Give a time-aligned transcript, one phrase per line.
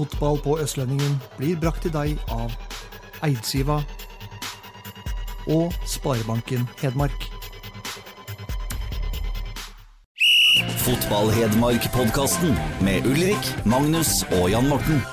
[0.00, 2.54] Fotball på Østlendingen blir brakt til deg av
[3.26, 3.82] Eidsiva
[5.44, 7.26] og Sparebanken Hedmark.
[10.86, 15.04] Fotball-Hedmark-podkasten med Ulrik, Magnus og Jan Morten.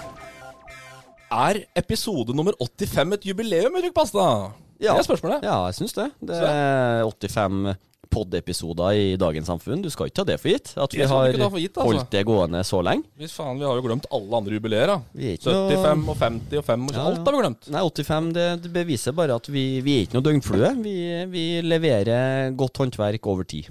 [1.35, 4.23] Er episode nummer 85 et jubileum, Ulrik Pasta?
[4.79, 4.93] Ja.
[4.93, 5.43] Det er spørsmålet.
[5.43, 6.07] Ja, jeg syns det.
[6.31, 7.75] Det er 85
[8.09, 9.81] pod-episoder i dagens samfunn.
[9.83, 10.73] Du skal ikke ta det for gitt.
[10.77, 11.85] At vi har gitt, altså.
[11.85, 13.05] holdt det gående så lenge.
[13.19, 14.97] Hvis faen, vi har jo glemt alle andre jubileer, da.
[15.13, 17.69] Vi er ikke noe- 75 og 50 og 5 og Ja, Alt har vi glemt.
[17.75, 20.73] Nei, 85 det, det beviser bare at vi, vi er ikke noe døgnflue.
[20.83, 20.97] Vi,
[21.31, 23.69] vi leverer godt håndverk over tid.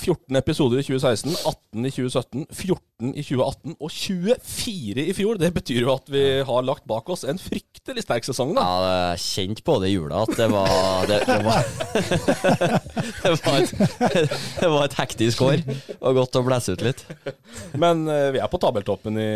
[0.00, 5.38] 14 episoder i 2016, 18 i 2017, 14 i 2018 og 24 i fjor.
[5.40, 8.64] Det betyr jo at vi har lagt bak oss en fryktelig sterk sesong, da.
[8.64, 11.64] Ja, jeg kjente på det i jula at det var Det, det, var,
[13.22, 15.64] det, var, et, det var et hektisk år,
[16.00, 17.04] og godt å blæse ut litt.
[17.80, 19.30] Men eh, vi er på tabeltoppen i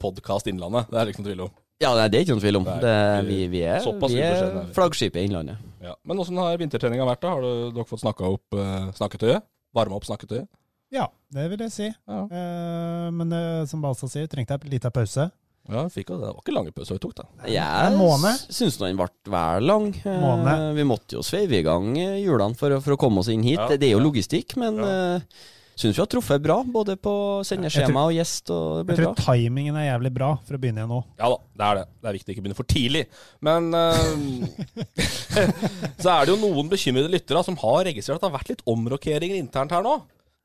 [0.00, 0.90] podkast Innlandet.
[0.90, 1.58] Det er det ikke noe tvil om.
[1.80, 2.66] Ja, det er ikke noen tvil om.
[2.82, 5.62] Det, vi- vi, er, vi er er flaggskipet i Innlandet.
[5.80, 5.94] Ja.
[6.04, 7.30] Men åssen har vintertreninga vært, da?
[7.38, 9.46] Har dere fått snakka opp uh, snakketøyet?
[9.76, 10.48] Varma opp snakketøyet?
[10.90, 11.86] Ja, det vil jeg si.
[11.86, 12.22] Ja.
[12.26, 15.28] Eh, men eh, som Balsa sier, trengte jeg en liten pause.
[15.70, 16.24] Ja, fikk, jo det.
[16.26, 17.26] det var ikke lange pauser vi tok, da.
[17.46, 19.90] Jeg syns den ble vel lang.
[20.02, 20.64] Eh, Måned.
[20.78, 23.60] Vi måtte jo sveive i gang eh, hjulene for, for å komme oss inn hit.
[23.60, 25.44] Ja, det, det er jo logistikk, men uh,
[25.80, 26.58] syns vi har truffet bra.
[26.68, 27.12] Både på
[27.46, 28.52] sendeskjema og gjest.
[28.54, 29.24] Og det Jeg tror bra.
[29.34, 31.00] timingen er jævlig bra for å begynne igjen nå.
[31.20, 31.84] Ja da, det er det.
[31.96, 33.04] Det er viktig å ikke begynne for tidlig.
[33.48, 35.00] Men uh,
[36.02, 38.64] så er det jo noen bekymrede lyttere som har registrert at det har vært litt
[38.70, 39.96] omrokeringer internt her nå.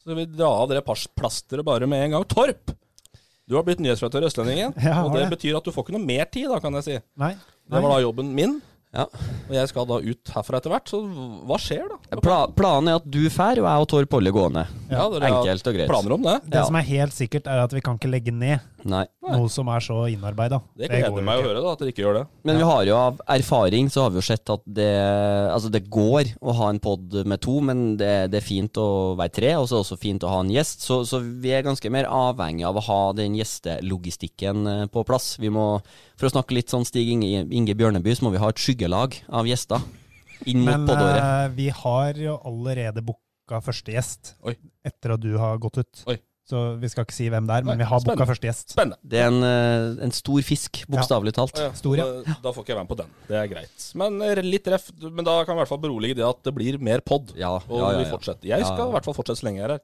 [0.05, 2.27] Så vi dra av det plasteret bare med en gang.
[2.29, 2.75] Torp!
[3.45, 4.71] Du har blitt nyhetsredaktør i Østlendingen.
[4.81, 5.33] Ja, og det det.
[5.35, 6.95] betyr at du får ikke noe mer tid, da, kan jeg si.
[7.21, 7.35] Nei.
[7.65, 8.55] Det var da jobben min.
[8.95, 9.05] Ja.
[9.49, 10.87] Og jeg skal da ut herfra etter hvert.
[10.89, 11.01] Så
[11.45, 12.19] hva skjer, da?
[12.23, 14.63] Pla planen er at du drar, og jeg og Torp holder gående.
[14.89, 15.89] Ja, dere Enkelt og greit.
[15.91, 16.37] Planer om det?
[16.45, 16.63] Det Ja.
[16.65, 19.05] som er helt sikkert, er at vi kan ikke legge ned Nei.
[19.25, 20.61] noe som er så innarbeida.
[20.77, 22.25] Det gleder meg å høre, da, at dere ikke gjør det.
[22.45, 24.91] Men vi har jo av erfaring så har vi jo sett at det
[25.55, 29.15] Altså det går å ha en pod med to, men det, det er fint å
[29.17, 30.81] være tre, og så er det også fint å ha en gjest.
[30.85, 35.35] Så, så vi er ganske mer avhengig av å ha den gjestelogistikken eh, på plass.
[35.41, 35.79] Vi må,
[36.15, 39.17] For å snakke litt sånn Stig Inge, Inge Bjørneby, så må vi ha et skyggelag
[39.27, 39.83] av gjester
[40.47, 41.19] inn mot Men podåret.
[41.23, 44.55] eh, vi har jo allerede booka første gjest Oi.
[44.85, 46.05] etter at du har gått ut.
[46.11, 46.17] Oi.
[46.45, 48.75] Så vi skal ikke si hvem det er, men Nei, vi har booka første gjest.
[48.75, 48.99] Spennende.
[49.01, 51.57] Det er en, eh, en stor fisk, bokstavelig talt.
[51.57, 52.05] Ja, Stor, ja.
[52.21, 53.15] da, da får ikke jeg være med på den.
[53.31, 53.85] Det er greit.
[53.97, 56.53] Men eh, litt ref, men da kan vi i hvert fall berolige det at det
[56.53, 57.33] blir mer pod.
[57.35, 58.11] Ja, Og ja, ja, vi ja.
[58.13, 58.45] fortsetter.
[58.53, 58.87] Jeg skal ja.
[58.91, 59.83] i hvert fall fortsette så lenge jeg er her.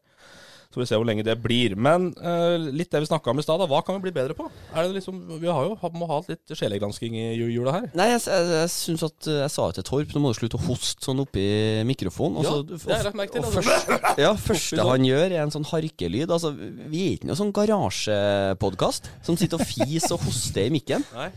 [0.72, 1.74] Så vi ser hvor lenge det blir.
[1.76, 3.64] Men uh, litt det vi snakka om i stad.
[3.68, 4.46] Hva kan vi bli bedre på?
[4.72, 7.90] Er det liksom, vi har jo, må ha litt sjelegransking i jula her.
[7.98, 10.60] Nei, jeg, jeg, jeg syns at eh, Jeg sa til Torp, nå må du slutte
[10.60, 11.44] å hoste sånn oppi
[11.90, 12.40] mikrofonen.
[12.40, 13.64] og Ja, det har jeg lagt til, altså.
[13.66, 13.92] først,
[14.24, 14.92] ja, første sånn.
[14.94, 16.32] han gjør, er en sånn harkelyd.
[16.32, 21.04] Altså, vi er ikke noe sånn garasjepodkast som sitter og fiser og hoster i mikken.
[21.18, 21.28] Nei.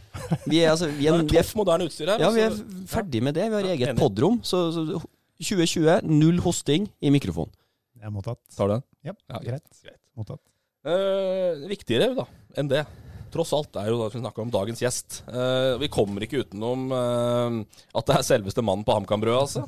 [0.47, 2.23] Vi er, altså, vi Det er, er er, topp moderne utstyr her.
[2.23, 2.87] ja, vi er altså.
[2.95, 3.51] ferdig med det.
[3.51, 4.39] Vi har eget podrom.
[4.47, 5.03] Så, så
[5.43, 7.51] 2020, null hosting i mikrofon.
[8.05, 8.41] Det er mottatt.
[8.53, 8.83] Tar du den?
[9.09, 9.65] Ja, Ja, greit.
[9.81, 10.01] greit.
[10.13, 10.43] Mottatt.
[10.85, 12.27] Eh, viktigere da,
[12.61, 12.83] enn det,
[13.33, 15.23] tross alt, er jo da vi snakker om dagens gjest.
[15.25, 17.57] Eh, vi kommer ikke utenom eh,
[17.97, 19.65] at det er selveste mannen på HamKam-brødet, altså.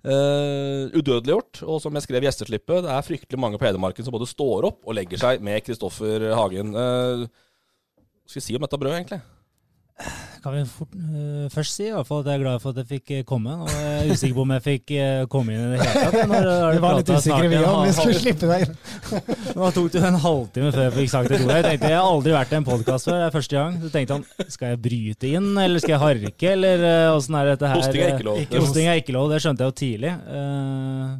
[0.00, 1.60] Uh, udødeliggjort.
[1.68, 4.70] Og som jeg skrev i gjesteslippet, det er fryktelig mange på Hedmarken som både står
[4.70, 6.72] opp og legger seg med Kristoffer Hagen.
[6.72, 9.20] Eh, hva skal vi si om dette brødet, egentlig?
[10.44, 12.82] Kan vi fort, uh, først si i hvert fall at jeg er glad for at
[12.82, 13.54] jeg fikk komme.
[13.64, 16.28] Og jeg er usikker på om jeg fikk uh, komme inn i det hele tatt.
[16.30, 18.76] Når, Vi var litt usikre, vi òg, om vi skulle slippe deg inn.
[19.58, 21.54] Nå tok det jo en halvtime før jeg fikk sagt et ord.
[21.56, 23.78] Jeg tenkte jeg har aldri vært i en podkast før, det er første gang.
[23.82, 27.54] Så tenkte han skal jeg bryte inn, eller skal jeg harke, eller åssen uh, er
[27.54, 27.80] dette her?
[27.80, 28.44] Hosting er ikke lov.
[28.58, 30.12] Hosting er ikke lov, det skjønte jeg jo tidlig.
[30.36, 31.16] Eh,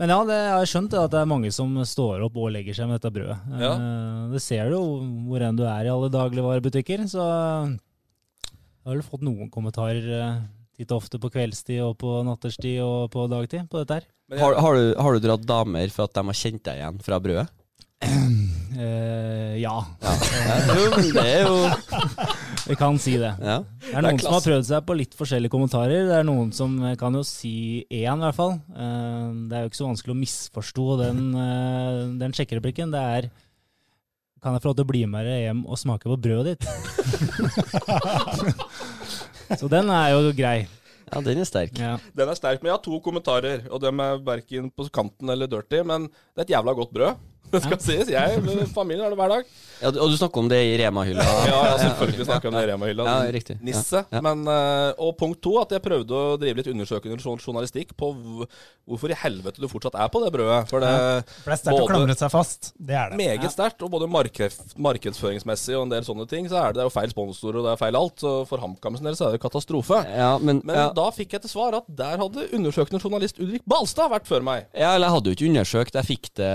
[0.00, 2.74] Men ja, det, jeg har skjønt at det er mange som står opp og legger
[2.74, 3.36] seg med dette brødet.
[3.60, 3.72] Ja.
[3.78, 4.82] Eh, Det ser du jo
[5.28, 10.50] hvor enn du er i alle dagligvarebutikker, så jeg har vel fått noen kommentarer litt
[10.74, 14.08] titt og ofte på kveldstid og på natterstid og på dagtid på dette her.
[14.40, 17.20] Har, har, du, har du dratt damer for at de har kjent deg igjen fra
[17.22, 17.46] brødet?
[18.74, 20.14] Eh, ja, Ja,
[20.74, 20.84] jo,
[21.14, 21.56] det er jo
[22.70, 23.34] vi kan si det.
[23.44, 23.58] ja.
[23.84, 26.06] Det er noen som har prøvd seg på litt forskjellige kommentarer.
[26.08, 27.54] Det er noen som kan jo si
[27.92, 28.54] én, i hvert fall.
[28.74, 32.88] Eh, Det er jo ikke så vanskelig å misforstå den, eh, den sjekkereplikken.
[32.94, 33.30] Det er
[34.44, 36.64] kan jeg få lov til å bli med dere hjem og smake på brødet ditt?
[39.60, 40.66] Så den er jo grei.
[41.12, 41.76] Ja, den er sterk.
[41.78, 41.94] Ja.
[42.16, 45.46] Den er sterk, men jeg har to kommentarer, og dem er verken på kanten eller
[45.48, 47.14] dirty, men det er et jævla godt brød.
[47.54, 48.10] Det skal sies.
[48.14, 49.54] Jeg med familien har det hver dag.
[49.82, 51.24] Ja, og du snakker om det i Rema-hylla?
[51.48, 53.06] Ja, ja, selvfølgelig snakker jeg om det i Rema-hylla.
[53.08, 53.56] Ja, riktig.
[53.64, 54.04] Nisse.
[54.12, 54.20] Ja.
[54.24, 58.12] Men, eh, og punkt to, at jeg prøvde å drive litt undersøkende journalistikk på
[58.84, 60.60] hvorfor i helvete du fortsatt er på det brødet.
[60.70, 60.92] For det,
[61.42, 62.70] For det er sterkt å klamre seg fast.
[62.78, 63.18] Det er det.
[63.20, 66.90] Meget sterkt, og både markedsføringsmessig og en del sånne ting, så er det, det er
[66.90, 68.16] jo feil sponsorer og det er feil alt.
[68.24, 70.00] Så for HamKam sin del så er det katastrofe.
[70.14, 70.88] Ja, men, Men ja.
[70.96, 74.68] da fikk jeg til svar at der hadde undersøkende journalist Ulrik Balstad vært før meg.
[74.72, 75.98] Ja, eller jeg hadde jo ikke undersøkt.
[76.00, 76.52] Jeg fikk det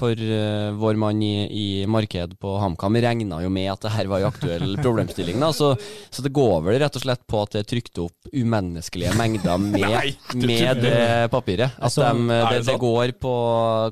[0.00, 2.98] for uh, vår mann i, i marked på HamKam.
[3.04, 5.40] Regna jo med at det her var en aktuell problemstilling.
[5.42, 5.52] Da.
[5.56, 5.74] Så,
[6.10, 9.60] så det går vel rett og slett på at det er trykt opp umenneskelige mengder
[9.66, 11.76] med, Nei, med det papiret.
[11.76, 13.34] At Altså, er det, det går på,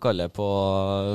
[0.02, 0.49] kall det på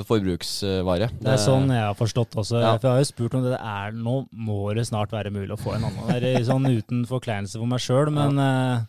[0.09, 1.09] forbruksvare.
[1.19, 2.59] Det er sånn jeg har forstått også.
[2.59, 2.73] Ja.
[2.77, 5.59] For jeg har jo spurt om det er Nå må det snart være mulig å
[5.59, 6.09] få en annen.
[6.23, 8.83] Det er sånn uten forkleinelse for meg sjøl, men uh,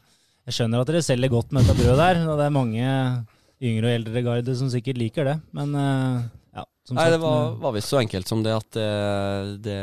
[0.48, 2.20] jeg skjønner at dere selger godt med dette brødet der.
[2.28, 2.88] Og det er mange
[3.64, 5.36] yngre og eldre garde som sikkert liker det.
[5.56, 6.24] Men eh,
[6.84, 8.88] som Nei, sagt det var, eh, var visst så enkelt som det at det,
[9.64, 9.78] det,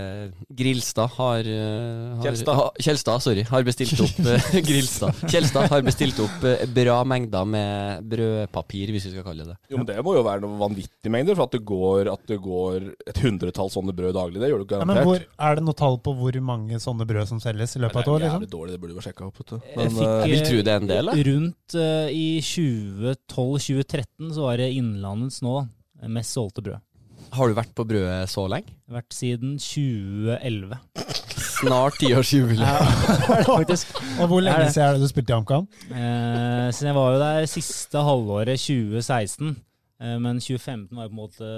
[0.54, 2.60] Grilstad har, eh, har Kjelstad.
[2.60, 3.46] Ha, Kjelstad, sorry.
[3.50, 5.24] Har bestilt opp eh, Grilstad.
[5.32, 9.58] Kjelstad har bestilt opp eh, bra mengder med brødpapir, hvis vi skal kalle det det.
[9.74, 12.38] Jo, men Det må jo være noen vanvittige mengder, for at det går, at det
[12.44, 14.42] går et hundretall sånne brød daglig.
[14.44, 15.02] Det gjør Ja, garantert.
[15.02, 17.98] men hvor, er det noe tall på hvor mange sånne brød som selges i løpet
[17.98, 18.20] av et år?
[18.22, 18.42] Det er liksom?
[18.42, 19.42] jævlig dårlig, det burde vi sjekka opp.
[19.42, 19.58] Vet du.
[19.74, 21.18] Men, fikk, eh, Jeg vil tro det er en del, da.
[21.32, 26.80] Rundt uh, i 2012-2013 så var det Innlandets nå eh, mest solgte brød.
[27.32, 28.74] Har du vært på brødet så lenge?
[28.92, 30.76] Vært siden 2011.
[31.62, 32.90] Snart tiårsjubileum.
[33.48, 33.94] Faktisk.
[34.20, 35.68] Og hvor lenge siden er det du spilte i HamKam?
[35.94, 39.54] Eh, så jeg var jo der siste halvåret 2016.
[40.02, 41.52] eh, Men 2015 var jo på en måte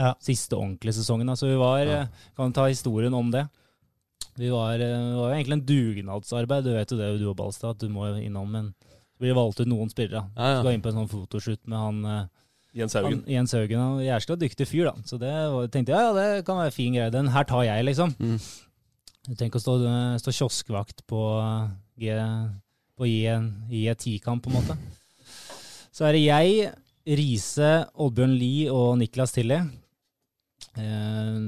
[0.00, 0.14] Ja.
[0.22, 1.34] siste ordentlige sesongen.
[1.36, 2.00] Så vi var Ja.
[2.06, 3.44] eh, Kan ta historien om det.
[4.38, 6.64] Vi var, eh, det var jo egentlig en dugnadsarbeid.
[6.64, 8.48] Du vet jo det, du og Balstad, at du må innom.
[8.50, 8.74] Men
[9.12, 10.24] så blir valgt ut noen spillere.
[10.38, 10.60] Ja, ja.
[10.62, 12.26] Skal inn på en sånn fotoshoot med han eh,
[12.78, 13.20] Jens Haugen.
[13.20, 15.06] Han, Jens Haugen han er jævla dyktig fyr, da.
[15.08, 17.12] Så det var, tenkte jeg ja, det kan være fin greie.
[17.14, 18.14] Den her tar jeg, liksom.
[18.18, 18.38] Mm.
[19.38, 19.74] Tenk å stå,
[20.22, 21.22] stå kioskvakt på,
[22.00, 22.14] G,
[22.96, 24.78] på J10-kamp, på en måte.
[25.92, 26.70] Så er det jeg,
[27.18, 29.58] Riise, Oddbjørn Lie og Niklas Tilly.
[30.78, 31.38] Eh,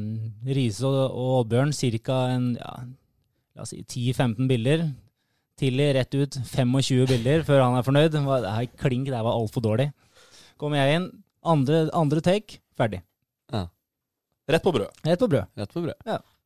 [0.51, 1.73] Riise og, og Oddbjørn
[2.05, 2.19] ca.
[2.35, 2.75] en ja,
[3.55, 4.89] la oss si 10-15 bilder.
[5.61, 8.15] Tilly rett ut 25 bilder før han er fornøyd.
[8.17, 9.91] Det her klink, det her var altfor dårlig.
[10.61, 11.07] Kommer jeg inn,
[11.49, 13.01] andre, andre take, ferdig.
[14.51, 14.91] Rett på brød.
[15.07, 15.47] Rett på brød.
[15.57, 15.95] Rett på brød.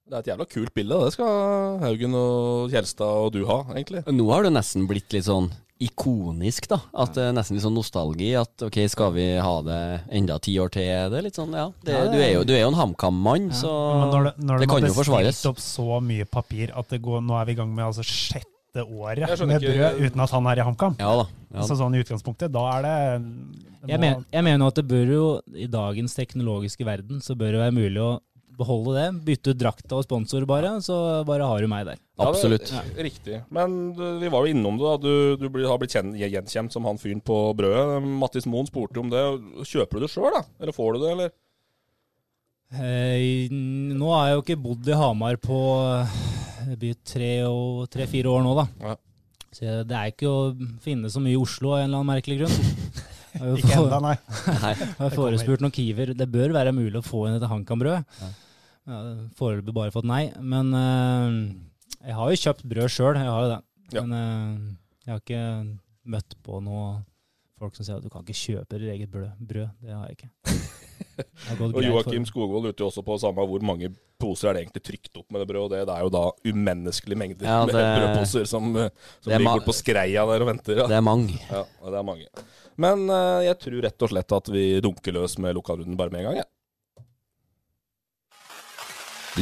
[0.05, 0.97] Det er et jævla kult bilde.
[1.07, 4.03] Det skal Haugen og Kjelstad og du ha, egentlig.
[4.13, 5.49] Nå har det nesten blitt litt sånn
[5.83, 6.79] ikonisk, da.
[7.01, 8.29] At det er nesten litt sånn nostalgi.
[8.39, 9.81] At ok, skal vi ha det
[10.21, 10.91] enda ti år til?
[11.11, 11.71] Det er litt sånn, ja.
[11.81, 13.73] Det, du, er jo, du er jo en HamKam-mann, så
[14.03, 15.33] Men når det, når det kan har jo forsvares.
[15.33, 18.05] bestilt opp så mye papir at det går, nå er vi i gang med altså
[18.07, 20.97] sjette året med ikke- brød uten at han er i HamKam.
[20.99, 21.27] Ja da.
[21.55, 24.67] Ja, Så sånn i utgangspunktet, da er det, det Jeg, må- men, jeg mener jo
[24.67, 28.21] at det bør jo, i dagens teknologiske verden, så bør det være mulig å
[28.57, 29.25] beholde det.
[29.25, 31.97] Bytte ut drakta og sponsor, bare, så bare har du meg der.
[32.19, 32.73] Ja, det er Absolutt.
[32.97, 33.45] Riktig.
[33.51, 34.85] Men du, vi var jo innom det.
[34.87, 38.03] da Du, du blir, har blitt kjent, gjenkjent som han fyren på brødet.
[38.03, 39.25] Mattis Moen spurte om det.
[39.67, 40.43] Kjøper du det sjøl, da?
[40.61, 41.31] Eller får du det, eller?
[42.75, 45.59] Eh, nå har jeg jo ikke bodd i Hamar på
[46.69, 48.67] det blir tre-fire tre, fire år nå, da.
[48.85, 48.95] Ja.
[49.55, 50.39] Så det er ikke å
[50.83, 52.57] finne så mye i Oslo av en eller annen merkelig grunn.
[53.35, 54.15] Ikke for- enda, nei.
[54.63, 54.73] Nei.
[54.79, 56.13] Jeg har forespurt noen kiwer.
[56.15, 58.19] Det bør være mulig å få inn et HamKam-brød.
[58.23, 58.29] Ja.
[59.39, 60.29] Foreløpig bare fått nei.
[60.39, 61.33] Men uh,
[62.05, 63.59] jeg har jo kjøpt brød sjøl, jeg har jo det.
[63.97, 64.05] Ja.
[64.05, 64.71] Men uh,
[65.03, 65.43] jeg har ikke
[66.15, 66.87] møtt på noe
[67.59, 69.35] folk som sier at du kan ikke kjøpe ditt eget brød.
[69.41, 69.75] brød.
[69.83, 70.31] Det har jeg ikke.
[71.17, 72.27] Det Og Joakim.
[72.29, 73.91] Skogvold lurte jo også på samme hvor mange
[74.21, 75.65] poser er det egentlig trykt opp med det brødet.
[75.65, 78.91] Og det, det er jo da umenneskelige mengder Ja, med brødposer som, eh,
[79.21, 80.83] som er ligger borte på skreia der og venter.
[80.83, 80.89] Ja.
[80.91, 81.39] Det er mange.
[81.51, 82.45] Ja, og det er mange.
[82.81, 86.25] Men uh, jeg tror rett og slett at vi dunker løs med lokalrunden bare med
[86.25, 86.43] en gang.
[86.43, 86.49] Ja.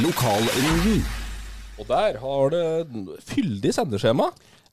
[0.03, 1.03] Lokalrunden.
[1.81, 2.67] Og der har det
[3.29, 4.31] fyldig sendeskjema.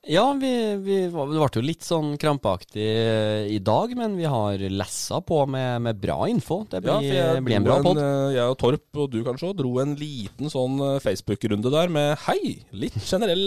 [0.08, 0.48] Ja, vi,
[0.80, 5.42] vi, det ble jo litt sånn krampaktig eh, i dag, men vi har lessa på
[5.52, 6.62] med, med bra info.
[6.72, 8.00] Det blir, ja, jeg, blir en bra pod.
[8.00, 12.14] eh, Jeg og Torp, og du kanskje dro en liten sånn eh, Facebook-runde der med
[12.30, 12.40] hei,
[12.72, 13.44] litt generell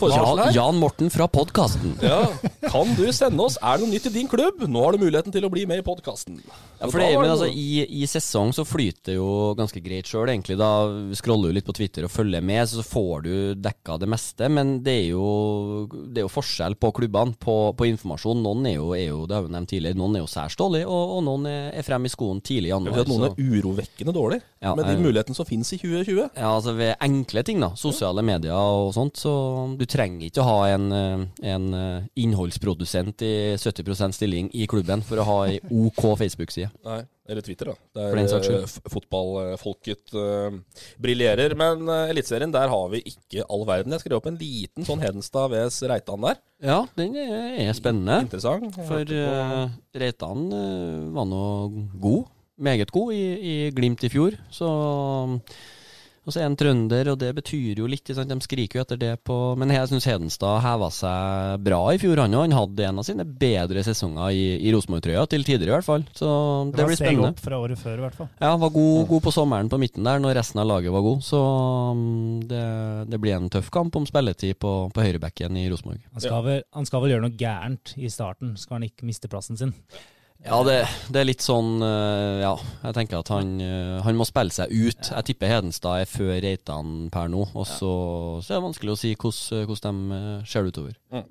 [0.00, 0.56] forespørsel Ja, her.
[0.56, 1.92] Jan Morten fra podkasten.
[2.06, 2.22] Ja,
[2.70, 4.60] Kan du sende oss Er det noe nytt i din klubb?
[4.70, 6.40] Nå har du muligheten til å bli med i podkasten.
[6.80, 9.28] Ja, for det, men altså, i, I sesong så flyter det jo
[9.58, 10.56] ganske greit sjøl, egentlig.
[10.60, 10.72] Da
[11.20, 14.48] scroller du litt på Twitter og følger med, så får du dekka det meste.
[14.52, 15.26] Men det er jo
[16.12, 18.42] det er jo forskjell på klubbene på, på informasjon.
[18.42, 20.86] Noen er jo, er jo, det har vi nevnt tidligere, noen er jo særs dårlige,
[20.86, 23.00] og, og noen er, frem i skoen tidlig i januar.
[23.04, 26.30] at noen så- er urovekkende dårlig, Ja, med de mulighetene som finnes i 2020.
[26.36, 27.70] Ja, altså ved enkle ting, da.
[27.78, 29.16] Sosiale medier og sånt.
[29.20, 29.32] Så
[29.78, 35.02] du trenger ikke å ha en, eh, en eh, innholdsprodusent i 70% stilling i klubben
[35.06, 36.70] for å ha ei OK Facebook-side.
[37.28, 37.76] Eller Twitter, da.
[37.98, 40.54] Der eh, fotballfolket uh,
[41.02, 41.56] briljerer.
[41.58, 43.94] Men uh, Eliteserien, der har vi ikke all verden.
[43.96, 46.40] Jeg skrev opp en liten sånn Hedenstad vs Reitan der.
[46.62, 48.20] Ja, den er spennende.
[48.28, 48.78] Interessant.
[48.86, 49.66] For uh,
[49.98, 51.46] Reitan uh, var nå
[51.98, 52.32] god.
[52.56, 54.38] Meget god i, i Glimt i fjor.
[54.54, 54.68] Så
[56.26, 58.10] og så er han trønder, og det betyr jo litt.
[58.10, 58.26] Sant?
[58.30, 62.18] De skriker jo etter det på Men jeg syns Hedenstad heva seg bra i fjor,
[62.24, 62.48] han òg.
[62.48, 66.02] Han hadde en av sine bedre sesonger i, i Rosenborg-trøya, til tider i hvert fall.
[66.18, 67.30] Så det, Det var blir spennende.
[67.30, 68.30] opp fra året før, i hvert fall.
[68.42, 71.22] Ja, var god, god på sommeren på midten der, når resten av laget var god.
[71.26, 71.42] Så
[72.00, 72.64] mm, det,
[73.14, 76.02] det blir en tøff kamp om spilletid på, på høyrebekken i Rosenborg.
[76.18, 79.72] Han han skal vel gjøre noe gærent i starten, skal han ikke miste plassen sin.
[80.46, 80.76] Ja, det,
[81.10, 82.52] det er litt sånn eh, Ja,
[82.84, 85.10] jeg tenker at han, eh, han må spille seg ut.
[85.10, 87.48] Jeg tipper Hedenstad er før Reitan per nå.
[87.50, 87.92] Og så,
[88.44, 91.26] så er det vanskelig å si hvordan, hvordan de eh, ser det utover.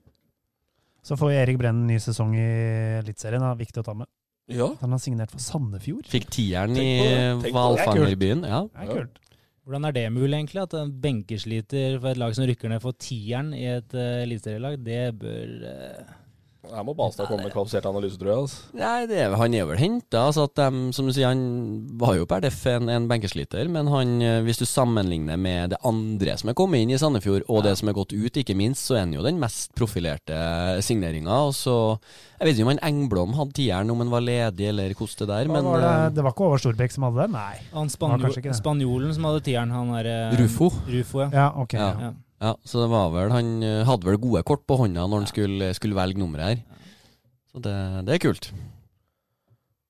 [1.06, 2.48] Så får Erik Brennen ny sesong i
[3.00, 3.46] Eliteserien.
[3.46, 3.54] da.
[3.58, 4.10] Viktig å ta med.
[4.52, 4.72] Ja.
[4.82, 6.10] Han har signert for Sandefjord.
[6.10, 6.90] Fikk tieren i
[7.46, 8.44] hvalfangerbyen.
[8.46, 8.66] Ja.
[8.68, 9.22] Det er kult.
[9.66, 10.62] Hvordan er det mulig, egentlig?
[10.62, 14.78] At en benkesliter for et lag som rykker ned, får tieren i et uh, eliteserielag?
[14.86, 16.12] Det bør eh,
[16.74, 18.44] Her må Balstad komme med kvalifisert analyse, tror jeg.
[18.46, 18.62] Altså.
[18.80, 20.26] Nei, det er, han er vel henta.
[20.30, 21.44] Altså at dem, som du sier, han
[22.00, 25.80] var jo per deff en, en benkesliter, men han, eh, hvis du sammenligner med det
[25.86, 28.88] andre som er kommet inn i Sandefjord, og det som er gått ut, ikke minst,
[28.88, 30.36] så er han jo den mest profilerte
[30.86, 31.42] signeringa.
[31.50, 31.76] Og så
[32.36, 35.28] Jeg vet ikke om han Engblom hadde tieren, om han var ledig, eller hvordan det
[35.30, 37.32] der, men var det, eh, det var ikke Over Storbekk som hadde det?
[37.32, 37.56] Nei.
[37.72, 37.90] Han
[38.60, 40.70] spanjolen som hadde tieren, han er eh, Rufo.
[40.90, 41.30] Rufo, ja.
[41.32, 41.78] Ja, ok.
[41.80, 41.92] Ja.
[42.10, 42.14] ja.
[42.44, 45.30] Ja, så det var vel Han eh, hadde vel gode kort på hånda når han
[45.30, 46.88] skulle, skulle velge nummeret her.
[47.54, 47.76] Så det,
[48.08, 48.50] det er kult.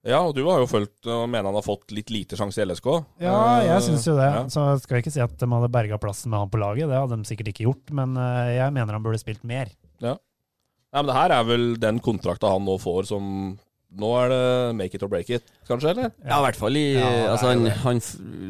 [0.06, 2.68] Ja, og du har jo fulgt og mener han har fått litt lite sjanse i
[2.68, 2.90] LSK.
[3.26, 4.28] Ja, jeg syns jo det.
[4.30, 4.44] Ja.
[4.54, 7.00] Så skal jeg ikke si at de hadde berga plassen med han på laget, det
[7.00, 9.74] hadde de sikkert ikke gjort, men eh, jeg mener han burde spilt mer.
[10.96, 13.26] Nei, men det her er vel den kontrakta han nå får som
[14.02, 14.42] Nå er det
[14.76, 15.94] make it or break it, kanskje?
[15.96, 16.12] eller?
[16.26, 18.02] Ja, i hvert fall i Ja, altså, han, han,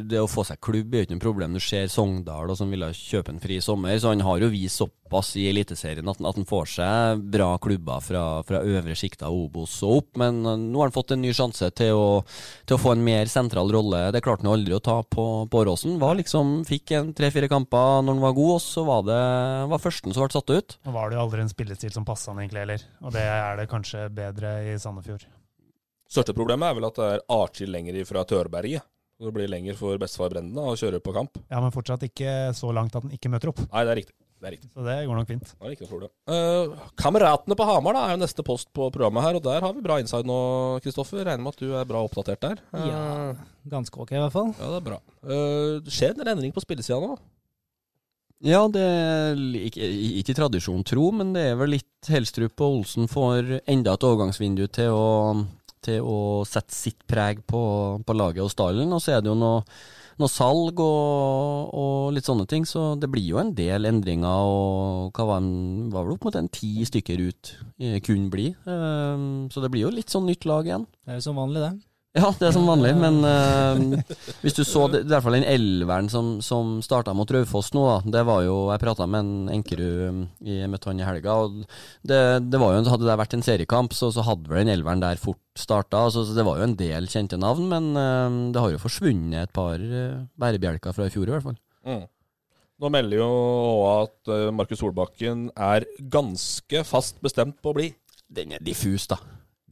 [0.10, 1.54] det å få seg klubb er jo ikke noe problem.
[1.58, 5.36] Du ser Sogndal som ville kjøpe en fri sommer, så han har jo vist såpass
[5.38, 9.38] i Eliteserien at, han- at han får seg bra klubber fra, fra øvre sjikta av
[9.38, 10.10] Obos og opp.
[10.22, 12.08] Men uh, nå har han fått en ny sjanse til å,
[12.66, 14.02] til å få en mer sentral rolle.
[14.16, 16.00] Det klarte han jo aldri å ta på, på Åråsen.
[16.22, 19.22] Liksom, fikk en tre-fire kamper når han var god, og så var det
[19.72, 20.78] var førsten som ble satt ut.
[20.86, 23.60] Nå var det jo aldri en spillestil som passa han egentlig heller, og det er
[23.62, 25.26] det kanskje bedre i Sandefjord.
[26.12, 28.86] Største problemet er vel at det er atskilt lenger fra Tørberget.
[29.16, 31.38] Det blir lenger for bestefar Brenden å kjøre på kamp.
[31.50, 34.16] Ja, men fortsatt ikke så langt at han ikke møter opp, Nei, det er riktig.
[34.36, 34.68] Det er riktig.
[34.76, 35.46] så det går nok fint.
[35.56, 36.12] Det er ikke noe problem.
[36.28, 39.72] Uh, kameratene på Hamar da, er jo neste post på programmet her, og der har
[39.74, 40.36] vi bra inside nå,
[40.84, 41.24] Kristoffer.
[41.24, 42.60] Regner med at du er bra oppdatert der.
[42.76, 43.00] Uh, Ja,
[43.72, 44.52] ganske ok, i hvert fall.
[44.60, 45.00] ja, det er bra.
[45.88, 47.16] Skjer det en endring på spillesida nå.
[48.46, 49.88] Ja, det er ikke,
[50.20, 54.66] ikke tradisjon tro, men det er vel litt Helstrup og Olsen får enda et overgangsvindu
[54.76, 55.08] til å,
[55.86, 57.62] til å sette sitt preg på,
[58.06, 58.92] på laget og stallen.
[58.96, 59.64] Og så er det jo noe,
[60.22, 64.52] noe salg og, og litt sånne ting, så det blir jo en del endringer.
[64.52, 68.52] Og hva var, en, var vel opp mot en ti stykker ut eh, kunne bli.
[68.68, 70.90] Um, så det blir jo litt sånn nytt lag igjen.
[71.06, 71.95] Det er jo som vanlig, det.
[72.16, 75.48] Ja, det er som vanlig, men uh, hvis du så det, i hvert fall den
[75.52, 79.52] elveren som, som starta mot Raufoss nå, da, det var jo Jeg prata med en
[79.58, 81.66] Enkerud i møtte han i helga, og
[82.08, 85.04] det, det var jo, hadde det vært en seriekamp, så, så hadde vel den elveren
[85.04, 86.06] der fort starta.
[86.08, 89.50] Altså, så det var jo en del kjente navn, men uh, det har jo forsvunnet
[89.50, 91.60] et par uh, bærebjelker fra i fjor, i hvert fall.
[91.86, 92.06] Mm.
[92.80, 97.88] Nå melder jo også at eh, Markus Solbakken er ganske fast bestemt på å bli.
[98.28, 99.20] Den er diffus, da.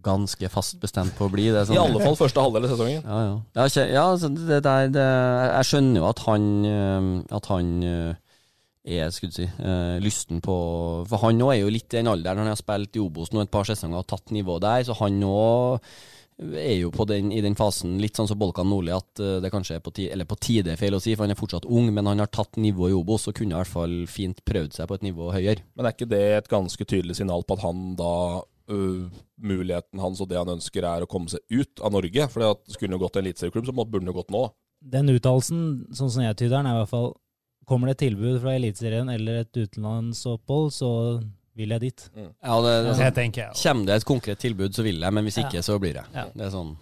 [0.03, 1.45] Ganske fast bestemt på å bli.
[1.48, 3.03] Det er sånn- I alle fall første halvdel av sesongen.
[3.05, 3.36] Ja, ja.
[3.55, 5.05] ja, ikke, ja altså, det der, det,
[5.53, 8.15] jeg skjønner jo at han, øh, at han øh,
[8.83, 10.55] er skulle si, øh, lysten på
[11.07, 12.43] For han òg er jo litt i den alderen.
[12.43, 15.24] Han har spilt i Obos nå et par sesonger og tatt nivå der, så han
[15.24, 15.79] òg
[16.43, 19.77] er jo på den, i den fasen litt sånn som Bolkan Nordli, at det kanskje
[19.77, 22.10] er på, tide, eller på tide, feil å si, for han er fortsatt ung, men
[22.10, 24.98] han har tatt nivå i Obos og kunne i hvert fall fint prøvd seg på
[24.98, 25.62] et nivå høyere.
[25.77, 29.10] Men er ikke det et ganske tydelig signal på at han da øh,
[29.43, 32.29] Muligheten hans og det han ønsker, er å komme seg ut av Norge?
[32.32, 34.43] For skulle han jo gått til en eliteserieklubb, så burde han jo gått nå.
[34.93, 35.62] Den uttalelsen,
[35.96, 37.13] sånn som jeg tyder den, er i hvert fall
[37.63, 40.89] Kommer det et tilbud fra Eliteserien eller et utenlandsopphold, så
[41.55, 42.01] vil jeg dit.
[42.17, 43.53] Ja, det, det, Det tenker jeg.
[43.55, 45.46] Kommer det et konkret tilbud, så vil jeg, men hvis Ja.
[45.48, 46.03] ikke, så blir det.
[46.12, 46.25] Ja.
[46.36, 46.74] Det er sånn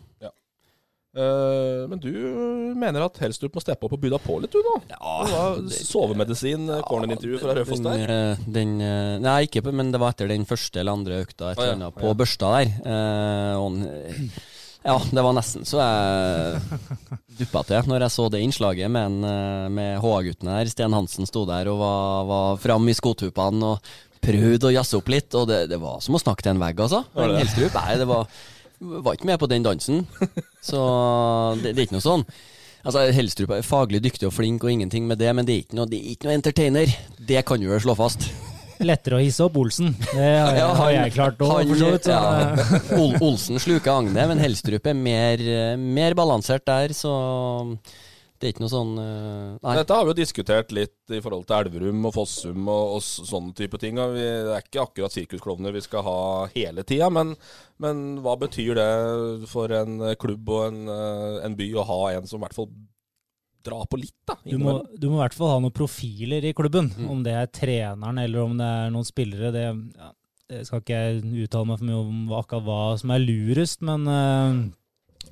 [1.14, 2.12] men du
[2.80, 4.78] mener at Helstrup må steppe opp og by deg på litt, du nå?
[4.94, 5.42] Ja,
[5.76, 8.14] sovemedisin, eh, cornerintervju fra Raufoss der.
[8.16, 11.52] eh, den, eh, Nei, ikke på, men det var etter den første eller andre økta
[11.52, 12.18] et ja, eller annet på ja.
[12.22, 12.72] børsta der.
[12.96, 14.32] Eh,
[14.82, 16.62] ja, det var nesten så jeg
[17.42, 20.72] duppa til når jeg så det innslaget med, en, eh, med HA-gutten her.
[20.72, 23.92] Sten Hansen sto der og var, var fram i skotupene og
[24.22, 25.30] prøvde å jazze opp litt.
[25.38, 27.04] Og det, det var som å snakke til en vegg, altså.
[27.14, 27.30] Det?
[27.42, 28.42] Helstrup, nei, det var,
[28.82, 30.06] var ikke med på den dansen.
[30.70, 30.82] Så
[31.62, 32.26] det, det er ikke noe sånn.
[32.82, 35.78] Altså, Helstrup er faglig dyktig og flink og ingenting med det, men det er ikke
[35.78, 36.96] noe, det er ikke noe entertainer.
[37.30, 38.32] Det kan du vel slå fast.
[38.82, 39.92] Lettere å hisse opp Olsen.
[40.10, 42.10] Det har jeg, har jeg klart òg, for så vidt.
[42.10, 42.96] ja.
[42.98, 47.14] Ol Olsen sluker agnet, men Helstrup er mer, eh, mer balansert der, så
[48.42, 49.74] det er ikke noe sånn eh, Nei.
[49.78, 53.54] Dette har vi jo diskutert litt i forhold til Elverum og Fossum og, og sånne
[53.58, 54.00] type ting.
[54.02, 56.22] Og vi, det er ikke akkurat sirkusklovner vi skal ha
[56.56, 57.36] hele tida, men,
[57.84, 58.88] men hva betyr det
[59.52, 62.72] for en klubb og en, eh, en by å ha en som i hvert fall
[63.62, 64.40] drar på litt, da?
[64.42, 66.90] Du må, du må i hvert fall ha noen profiler i klubben.
[66.98, 67.14] Mm.
[67.14, 69.68] Om det er treneren eller om det er noen spillere, det,
[70.02, 70.14] ja,
[70.50, 74.10] det skal ikke jeg uttale meg for mye om akkurat hva som er lurest, men
[74.10, 74.81] må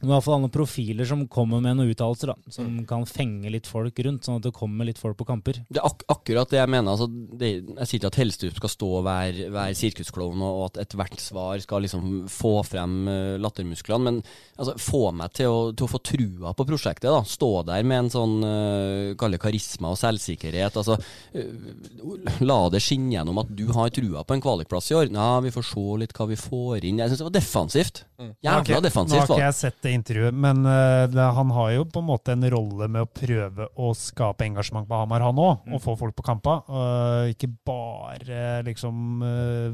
[0.02, 2.86] i hvert fall noen profiler som kommer med noen uttalelser, som Mm.
[2.88, 5.60] kan fenge litt folk rundt, sånn at det kommer litt folk på kamper.
[5.70, 6.92] Det er ak akkurat det jeg mener.
[6.94, 10.82] Altså, det, jeg sier ikke at Helstrup skal stå og være, være sirkusklovn, og at
[10.86, 14.22] ethvert svar skal liksom få frem eh, lattermusklene, men
[14.58, 17.10] altså, få meg til å, til å få trua på prosjektet.
[17.12, 20.80] da Stå der med en sånn uh, kalle karisma og selvsikkerhet.
[20.80, 20.96] Altså,
[21.36, 25.12] uh, la det skinne gjennom at du har trua på en kvalikplass i år.
[25.14, 27.00] Ja, vi får se litt hva vi får inn.
[27.02, 28.04] Jeg syns det var defensivt.
[28.20, 29.16] Nå har defensivt.
[29.16, 32.00] ikke- Nå har ikke jeg sett det intervjuet, men uh, det, han har jo på
[32.04, 35.82] en måte en rolle med å prøve å skape engasjement på Hamar, han òg, og
[35.82, 36.58] få folk på kampa.
[36.68, 39.72] Uh, ikke bare liksom uh,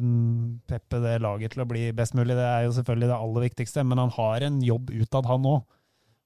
[0.70, 3.84] peppe det laget til å bli best mulig, det er jo selvfølgelig det aller viktigste,
[3.86, 5.64] men han har en jobb utad, han òg.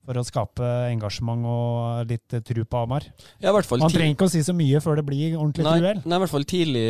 [0.10, 3.04] For å skape engasjement og litt eh, tru på Amar.
[3.38, 5.68] Ja, i hvert fall Man trenger ikke å si så mye før det blir ordentlig
[5.68, 6.00] Nei, duell.
[6.02, 6.86] nei, i hvert fall tidlig,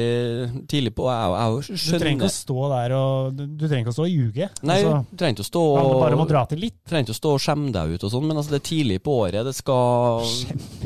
[0.72, 1.10] tidlig på.
[1.12, 2.00] Jeg, jeg, skjønner.
[2.00, 4.48] Du trenger ikke å stå der og Du, du trenger ikke å stå og ljuge.
[4.64, 6.80] Nei, Altså, du trenger ikke å stå og bare om å dra til litt.
[6.88, 9.02] trenger ikke å stå og skjemme deg ut og sånn, men altså det er tidlig
[9.04, 9.42] på året.
[9.50, 10.32] Det skal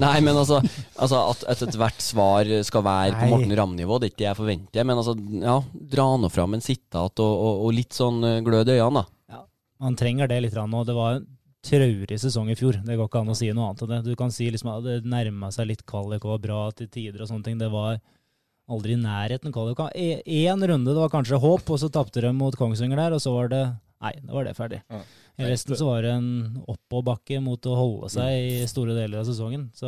[0.01, 0.63] Nei, men altså,
[0.97, 3.31] altså at, at ethvert svar skal være på Nei.
[3.35, 4.89] Morten Ramm-nivå, det er ikke det jeg forventer.
[4.89, 5.59] Men altså, ja,
[5.93, 9.09] dra nå fram en sittat og, og, og litt sånn glød i øynene, da.
[9.83, 10.81] Han trenger det litt nå.
[10.87, 11.21] Det var
[11.63, 12.81] traurig sesong i fjor.
[12.83, 14.01] Det går ikke an å si noe annet enn det.
[14.11, 17.23] Du kan si liksom at det nærma seg litt kvalik og var bra til tider
[17.23, 17.61] og sånne ting.
[17.61, 18.01] Det var
[18.71, 19.79] aldri i nærheten kvalik.
[19.95, 23.35] Én runde, det var kanskje håp, og så tapte de mot Kongsvinger der, og så
[23.35, 23.65] var det
[24.03, 24.81] Nei, da var det ferdig.
[24.91, 24.97] Ja.
[25.39, 29.29] I resten så var det en oppåbakke mot å holde seg i store deler av
[29.29, 29.69] sesongen.
[29.73, 29.87] Så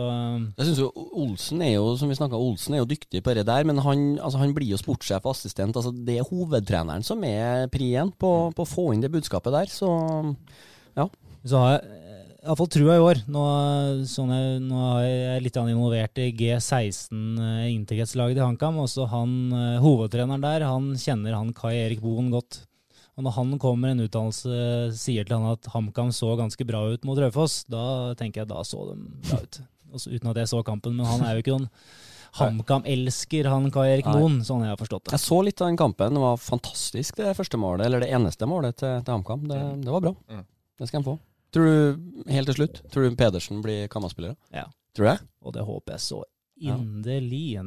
[0.56, 0.88] Jeg synes jo
[1.20, 4.06] Olsen er jo, som vi snakket, Olsen er jo dyktig på det der, men han,
[4.16, 5.76] altså, han blir jo sportssjef og assistent.
[5.76, 9.70] Altså, det er hovedtreneren som er prien på, på å få inn det budskapet der,
[9.70, 9.92] så
[10.96, 11.10] ja.
[11.46, 13.20] Så har jeg eh, iallfall trua i år.
[13.32, 13.42] Nå,
[14.10, 18.80] sånn jeg, nå er jeg litt involvert i G16-integritetslaget til HamKam.
[18.82, 22.64] Også han eh, hovedtreneren der, han kjenner han Kai Erik Boen godt.
[23.16, 24.56] Og når han kommer med en utdannelse,
[25.00, 28.66] sier til han at HamKam så ganske bra ut mot Raufoss, da tenker jeg da
[28.68, 28.98] så de
[29.30, 29.62] bra ut.
[29.96, 31.70] Også, uten at jeg så kampen, men han er jo ikke noen
[32.36, 35.14] HamKam-elsker, han Kai Erik Moen, sånn jeg har forstått det.
[35.16, 36.18] Jeg så litt av den kampen.
[36.18, 37.86] Det var fantastisk, det første målet.
[37.88, 39.46] Eller det eneste målet til, til HamKam.
[39.48, 40.12] Det, det var bra.
[40.28, 40.44] Mm.
[40.76, 41.16] Det skal han få.
[41.56, 44.36] Tror du, helt til slutt, tror du Pedersen blir Kamma-spiller?
[44.52, 44.66] Ja.
[44.96, 45.20] Tror du det?
[45.46, 46.18] Og det håper jeg så.
[46.62, 47.60] Inderlig.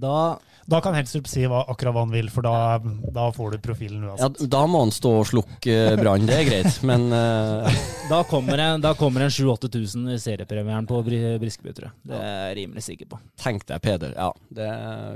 [0.00, 2.78] Da Da kan Helstrup si hva, akkurat hva han vil, for da,
[3.14, 6.48] da får du profilen Ja, da må han stå og slukke eh, brann, det er
[6.48, 6.80] greit.
[6.86, 7.66] Men uh...
[8.10, 11.94] Da kommer en, da kommer en 7000-8000 i seriepremieren på Bri- Briskeby, tror jeg.
[12.06, 13.18] Det er jeg rimelig sikker på.
[13.42, 14.12] tenk deg Peder.
[14.14, 14.68] Ja, det,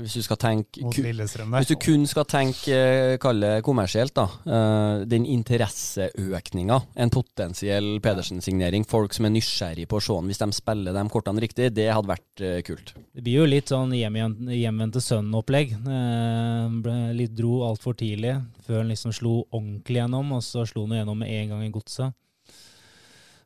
[0.02, 2.80] hvis du skal tenke Hvis du kun skal tenke,
[3.18, 4.26] kalle kall det kommersielt, da.
[4.42, 10.42] Uh, den interesseøkninga en potensiell Pedersen-signering, folk som er nysgjerrig på å se han hvis
[10.42, 12.94] de spiller de kortene riktig, det hadde vært uh, kult.
[13.10, 15.72] Det blir jo litt sånn hjemvendte sønn-opplegg.
[15.74, 21.00] Eh, Litt dro altfor tidlig, før han liksom slo ordentlig gjennom, og så slo han
[21.00, 22.14] gjennom med en gang i godset.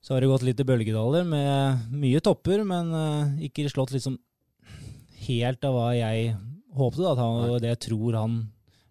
[0.04, 4.18] Så har det gått litt i bølgedaler med mye topper, men eh, ikke slått liksom
[5.24, 6.34] helt av hva jeg
[6.76, 8.36] håpte, da, at han, og det jeg tror han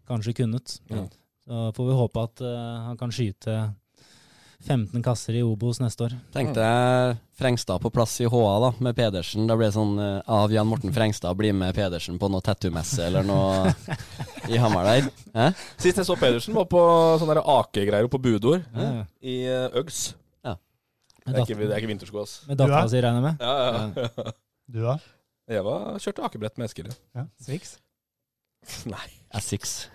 [0.09, 0.79] kanskje kunnet.
[0.89, 1.05] Ja.
[1.45, 3.59] Så får vi håpe at eh, han kan skyte
[4.63, 6.13] 15 kasser i Obos neste år.
[6.33, 9.47] Tenkte jeg Frengstad på plass i HA, da, med Pedersen.
[9.49, 13.03] Da blir det sånn eh, av Jan Morten Frengstad bli med Pedersen på noe tattoo-messe
[13.09, 13.73] eller noe
[14.53, 15.09] i Hamar der.
[15.35, 15.47] Hæ?
[15.83, 16.83] Sist jeg så Pedersen, var på
[17.21, 18.91] sånne akegreier på Budor Ja.
[19.19, 20.13] i uh, Uggs.
[20.45, 20.55] Ja.
[21.25, 22.37] Det er ikke, det er ikke vintersko, ass.
[22.47, 23.43] Med dattera Du si, regner jeg med?
[23.43, 24.35] Ja, ja, ja.
[24.73, 24.97] Du da?
[25.53, 26.87] Jeg var, kjørte akebrett med Eskil.
[27.17, 27.27] ja.
[27.43, 27.75] Six?
[28.87, 29.07] Nei.
[29.35, 29.89] Essex.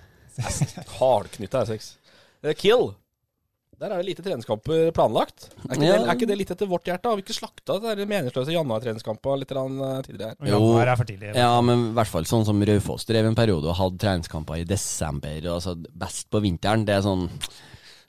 [0.99, 1.95] Hardknytta R6.
[2.45, 2.91] Eh, Kill.
[3.79, 5.51] Der er det lite treningskamper planlagt.
[5.55, 5.93] Er ikke, Ja.
[5.99, 7.09] det, er ikke det litt etter vårt hjerte?
[7.13, 10.35] Har vi ikke slakta de der meningsløse januar-treningskampene litt eh, tidligere?
[10.41, 10.57] her?
[10.59, 11.31] Og er for tidlig.
[11.39, 14.67] Ja, men i hvert fall sånn som Raufoss drev en periode og hadde treningskamper i
[14.67, 16.85] desember, altså best på vinteren.
[16.89, 17.29] Det er sånn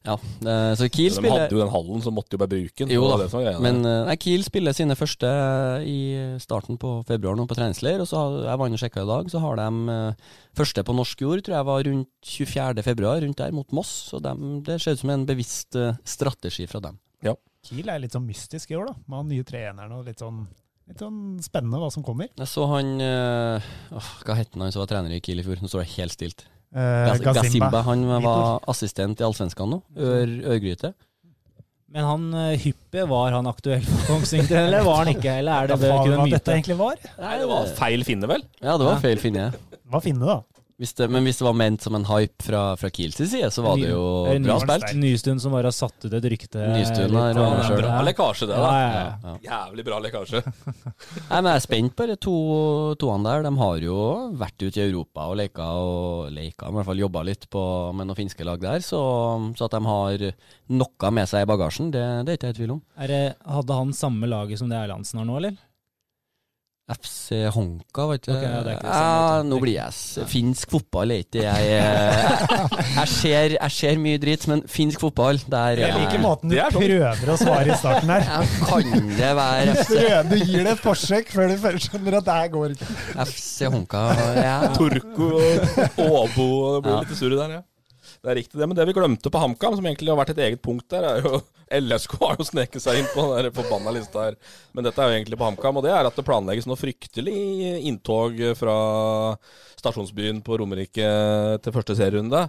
[0.07, 0.15] Ja.
[0.79, 2.93] Så Kiel De hadde jo den hallen, så måtte jo bare bruke den.
[2.93, 5.27] Jo da, det det men eh, nei, Kiel spiller sine første
[5.83, 5.99] i
[6.39, 9.12] starten på februar nå på treningsleir, og så har jeg var inne og sjekka i
[9.12, 10.31] dag, så har de eh,
[10.62, 12.88] første på norsk jord, tror jeg var rundt 24.
[12.88, 13.91] februar, rundt der, mot Moss.
[14.13, 14.33] Så de,
[14.65, 16.99] det ser ut som en bevisst eh, strategi fra dem.
[17.65, 18.95] Kiel er litt sånn mystisk i år, da.
[19.05, 20.45] Med han nye treneren og litt sånn,
[20.89, 22.29] litt sånn spennende hva som kommer.
[22.39, 23.67] Jeg så han øh,
[24.23, 25.59] Hva het han som var trener i Kiel i fjor?
[25.62, 26.45] Nå står det helt stilt.
[26.69, 27.82] Eh, Gaz- Gazimba.
[27.88, 29.79] Han var assistent i Allsvenskan nå.
[29.97, 30.93] Ør, Ørgryte.
[31.89, 35.32] Men han eh, Hyppe, var han aktuell for Kongsvinger, eller var han ikke?
[35.41, 36.36] Eller er det det kun en myte?
[36.38, 36.99] dette egentlig var?
[37.17, 38.43] Nei, det var feil finne, vel?
[38.62, 39.47] Ja, det var feil finne.
[39.89, 40.38] Hva finne, da?
[40.79, 43.63] Hvis det, men hvis det var ment som en hype fra, fra Kiels side, så
[43.65, 44.93] var det jo Ny, bra spilt.
[44.95, 46.55] Nystuen som bare har satt ut et rykte.
[46.71, 47.73] Nystuen litt, har ja, ordnet.
[47.81, 48.05] Bra ja.
[48.07, 48.77] lekkasje, det, Ja, da.
[48.79, 49.09] ja, ja.
[49.25, 49.33] Ja.
[49.49, 50.41] Jævlig bra lekkasje.
[50.45, 52.37] Nei, men Jeg er spent på de to
[53.03, 53.43] toene der.
[53.49, 53.99] De har jo
[54.39, 57.65] vært ute i Europa og leka, og leka, i hvert fall jobba litt på,
[57.99, 58.79] med noen finske lag der.
[58.79, 59.01] Så,
[59.59, 60.27] så at de har
[60.79, 62.83] noe med seg i bagasjen, det, det er ikke jeg i tvil om.
[62.95, 65.59] Er det, hadde han samme laget som det Erlandsen har nå, eller?
[66.89, 68.32] FC Honka, vet du.
[68.34, 71.67] okay, ja, det er ikke ja, nå blir jeg s- Finsk fotball er ikke jeg
[72.99, 76.80] jeg, ser, jeg ser mye dritt, men finsk fotball, der Jeg liker måten du sånn.
[76.82, 78.25] prøver å svare i starten her.
[78.65, 79.95] Kan det være FC,
[80.32, 82.89] du gir det et forsøk før du først skjønner at det her går ikke.
[83.28, 84.04] FC Honka?
[84.39, 84.58] Ja.
[84.73, 86.47] Torko og Åbo
[86.80, 87.02] det blir Ja.
[87.06, 87.62] litt surre der, ja.
[88.19, 88.67] Det er riktig, det.
[88.67, 91.23] Men det vi glemte på HamKam, som egentlig har vært et eget punkt der, er
[91.23, 91.39] jo
[91.79, 94.38] LSK har jo sneket seg inn på den forbanna lista her.
[94.73, 97.38] Men dette er jo egentlig på HamKam, og det er at det planlegges noe fryktelig
[97.88, 98.77] inntog fra
[99.79, 101.12] stasjonsbyen på Romerike
[101.63, 102.47] til første serierunde.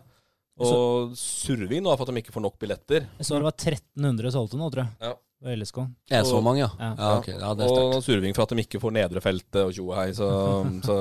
[0.60, 3.06] Og Surving nå for at de ikke får nok billetter.
[3.18, 4.96] Jeg så det var 1300 solgte nå, tror jeg.
[5.04, 5.14] Ja.
[5.40, 5.78] På LSK.
[6.12, 6.68] Er så mange, ja?
[6.76, 6.90] Ja.
[6.98, 7.36] Ja, okay.
[7.38, 10.28] ja er og Surving for at de ikke får nedre feltet og tjo hei, så,
[10.84, 10.96] så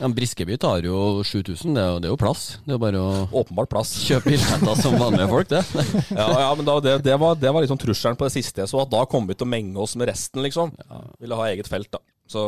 [0.00, 2.58] Ja, Briskeby tar jo 7000, det det er jo plass.
[2.64, 3.10] Det er bare å
[3.42, 3.92] åpenbart plass.
[4.06, 5.60] kjøpe billetter som vanlige folk, det.
[6.20, 8.72] Ja, ja, men da, det, det, var, det var liksom trusselen på det siste jeg
[8.72, 10.72] så, at da kom vi til å menge oss med resten, liksom.
[11.20, 12.00] Ville ha eget felt, da.
[12.30, 12.42] Så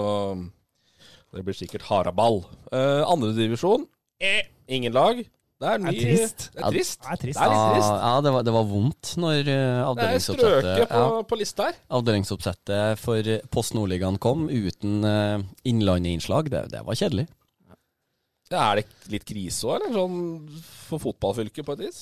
[1.34, 2.42] det blir sikkert haraball.
[2.72, 3.86] Eh, Andredivisjon,
[4.22, 5.20] eh, ingen lag.
[5.64, 6.46] Det er, Det ny, er trist.
[6.52, 6.98] Det er trist.
[7.00, 7.38] Det er trist.
[7.38, 7.92] Det er litt trist.
[8.04, 11.68] ja det, var, det var vondt når avdelingsoppsettet Det er strøket på, ja, på lista
[11.70, 11.78] her.
[12.00, 16.52] Avdelingsoppsettet for Post Nordligaen kom uten uh, Innlandet-innslag.
[16.52, 17.26] Det, det var kjedelig.
[18.52, 19.94] Er det litt krise òg, eller?
[19.96, 22.00] Sånn for fotballfylket, på et vis?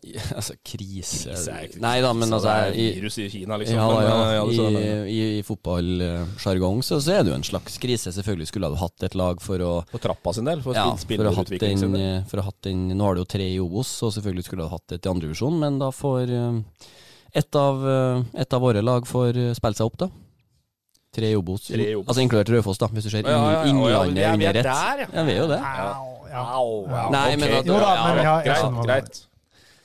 [0.00, 3.26] Ja, altså, krise Krise er ikke Nei da, men altså Det er i, virus i
[3.28, 3.76] Kina, liksom.
[3.76, 7.76] ja, ja, eh, ja, I, i, i fotballsjargong så, så er det jo en slags
[7.82, 8.14] krise.
[8.16, 11.26] Selvfølgelig skulle du hatt et lag for å På trappa sin del, for, ja, for
[11.28, 12.06] å ha hatt en, sin del.
[12.06, 14.64] eh, for å hatt den Nå har du jo tre i Obos, og selvfølgelig skulle
[14.64, 16.32] du hatt et i andredivisjon, men da får
[17.36, 20.08] et av, eh, et av våre lag får eh, spille seg opp, da.
[21.12, 21.66] Tre Obos.
[21.66, 22.06] Tre Obos.
[22.08, 24.32] Altså inkludert Raufoss, da, hvis du ser Ja, ja, ja, inn- ja, ja, Innlandet er
[24.32, 24.64] under ett.
[24.64, 25.06] ja.
[25.14, 25.58] Ja, vi er jo det.
[25.58, 26.44] Au, ja.
[26.54, 27.66] Au, Nei, men at-
[28.46, 29.26] ja, greit.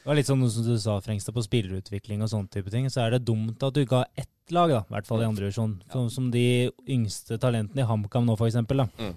[0.05, 2.85] Det var litt sånn som du sa, Frengstad, på spillerutvikling og sånne type ting.
[2.93, 5.25] Så er det dumt at du ikke har ett lag, da, i hvert fall i
[5.25, 5.81] andre divisjon.
[5.91, 8.77] Sånn som de yngste talentene i HamKam nå, for eksempel.
[8.77, 8.87] Da.
[8.99, 9.15] Mm.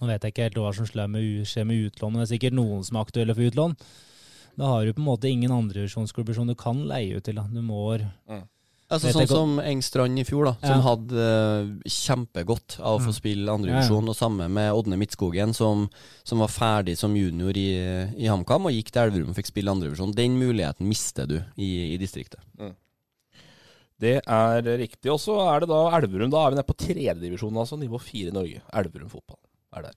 [0.00, 2.38] Nå vet jeg ikke helt hva som skjer med, skjer med utlån, men det er
[2.38, 3.76] sikkert noen som er aktuelle for utlån.
[4.58, 7.34] Da har du på en måte ingen andredivisjonsklubber som du kan leie ut til.
[7.34, 7.42] Da.
[7.50, 7.98] Du må
[8.92, 10.82] Altså Sånn som Engstrand i fjor, da, som Ja.
[10.84, 13.16] hadde eh, kjempegodt av å få Mm.
[13.16, 14.08] spille Ja, andredivisjon.
[14.12, 15.88] Og samme med Ådne Midtskogen, som,
[16.24, 17.68] som var ferdig som junior i,
[18.20, 20.14] i HamKam og gikk til Elverum og fikk spille andredivisjon.
[20.14, 22.40] Den muligheten mister du i, i distriktet.
[24.02, 25.10] Det er riktig.
[25.12, 26.30] Og så er det da Elverum.
[26.32, 27.78] Da er vi nede på tredjedivisjon, altså.
[27.78, 28.60] Nivå fire i Norge.
[28.74, 29.38] Elverum fotball
[29.78, 29.94] er der.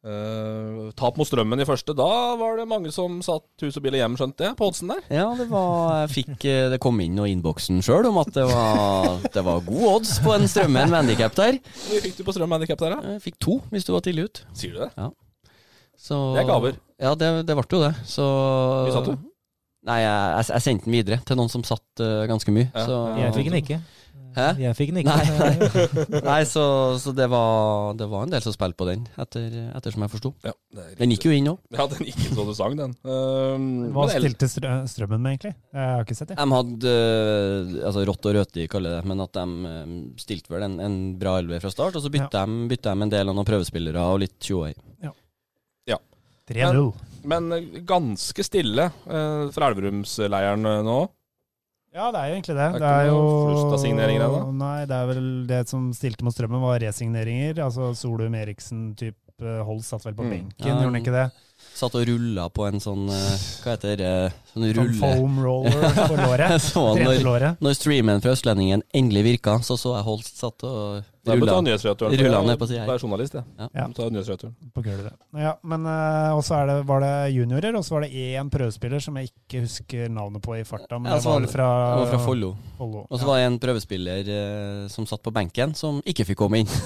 [0.00, 1.92] Eh, tap mot Strømmen i første.
[1.96, 2.08] Da
[2.40, 5.02] var det mange som satt hus og bil og hjem, skjønte jeg, på oddsen der.
[5.12, 8.46] Ja, det var fikk, eh, Det kom inn noe i innboksen sjøl om at det
[8.48, 11.60] var, det var god odds på en Strømmen med handikap der.
[11.84, 13.16] Hvor fikk du på Strøm handikap der, da?
[13.16, 14.44] Jeg fikk to hvis du var tidlig ut.
[14.56, 15.10] Sier du det?
[16.00, 16.80] Så, Det er gaver.
[17.00, 17.92] Ja, det, det ble jo det.
[18.08, 19.28] Så Hvor satt du?
[19.84, 22.68] Nei, jeg, jeg, jeg sendte den videre til noen som satt uh, ganske mye.
[22.72, 22.84] Ja.
[22.88, 23.78] Så, Jeg fikk den ikke.
[24.36, 24.46] Hæ?
[24.60, 25.14] Jeg fikk den ikke.
[25.16, 26.20] Nei, nei.
[26.30, 26.64] nei så,
[27.02, 29.46] så det, var, det var en del som spilte på den, etter,
[29.78, 30.32] ettersom jeg forsto.
[30.46, 30.54] Ja,
[31.00, 31.58] Den gikk jo inn òg.
[31.74, 32.96] Ja, den gikk inn så du sang, den.
[33.02, 35.54] Um, Hva men stilte strø strømmen med, egentlig?
[35.74, 36.38] Jeg har ikke sett det.
[36.40, 40.68] De hadde eh, altså rått og røti, kaller det, men at de eh, stilte vel
[40.68, 41.98] en, en bra elver fra start.
[41.98, 44.74] Og så bytta, de, bytta de en del av noen prøvespillere og litt tjoei.
[46.50, 46.92] 3-0.
[47.22, 51.00] Men men, ganske stille uh, fra Elverumsleiren eh, nå.
[51.94, 52.66] Ja, det er jo egentlig det.
[52.66, 54.42] Det er Det ikke er jo noe flust av signeringer ennå?
[54.60, 57.58] Nei, det er vel det som stilte mot strømmen, var resigneringer.
[57.66, 60.30] Altså Solum Eriksen-type eh, Holst satt vel på Mm.
[60.30, 61.24] benken, Ja, gjorde han ikke det?
[61.76, 64.12] Satt og rulla på en sånn eh, Hva heter det?
[64.52, 65.00] Sånn Sånn rulle...
[65.00, 66.54] foam roller på låret.
[66.62, 71.34] Så når, når streamen fra Østlendingen endelig virka, så så jeg Holst satt og Da
[71.36, 71.62] må ta rulla.
[71.66, 72.14] nyhetsredaktøren.
[72.16, 73.44] rulla ned på Jeg er journalist, jeg.
[73.58, 73.66] Ja.
[73.76, 73.82] Ja.
[73.92, 74.54] Tar nyhetsredaktøren.
[74.72, 75.12] På gulvet.
[75.36, 79.02] Ja, men uh, også er det, var det juniorer, og så var det én prøvespiller
[79.04, 80.96] som jeg ikke husker navnet på i farta.
[80.98, 82.54] Men Ja, det var fra, Det var fra Follo.
[82.78, 83.04] Follo.
[83.10, 86.62] Og så var det en prøvespiller uh, som satt på benken, som ikke fikk komme
[86.64, 86.72] inn.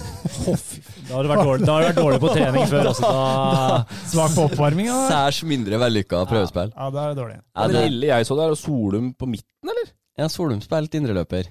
[1.05, 3.09] Da har du vært dårlig, da har du vært dårlig på trening før også.
[3.15, 3.81] Da,
[4.13, 4.95] Svak på oppvarminga.
[5.11, 6.73] Særs mindre vellykka prøvespill.
[6.75, 7.37] Ja, da er det dårlig.
[7.55, 9.93] Ja, det det, lille jeg så der, og Solum på midten, eller?
[10.19, 11.51] ja, Solum spilte indreløper.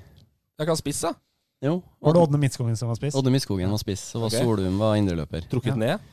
[0.59, 1.13] Jeg kan spisse.
[1.63, 1.77] Jo.
[2.03, 3.15] Var det Ådne Midtskogen som var spiss?
[3.15, 5.45] Odde Midtskogen var spiss, Og var Solum var indreløper.
[5.51, 6.03] Trukket ned.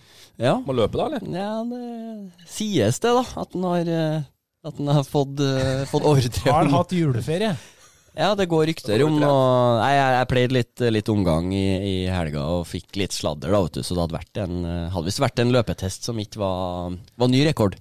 [0.40, 0.54] Ja.
[0.62, 1.26] Må løpe da, eller?
[1.36, 3.24] ja, det sies det, da.
[3.42, 4.22] At han har, eh,
[4.64, 7.50] at han har fått, uh, fått ordre Har han hatt juleferie?
[8.16, 11.94] Ja, det går rykter om og Nei, jeg, jeg pleide litt, litt omgang i, i
[12.10, 13.84] helga og fikk litt sladder, da, vet du.
[13.86, 17.30] Så det hadde vært en eh, Hadde visst vært en løpetest som ikke var, var
[17.30, 17.78] ny rekord.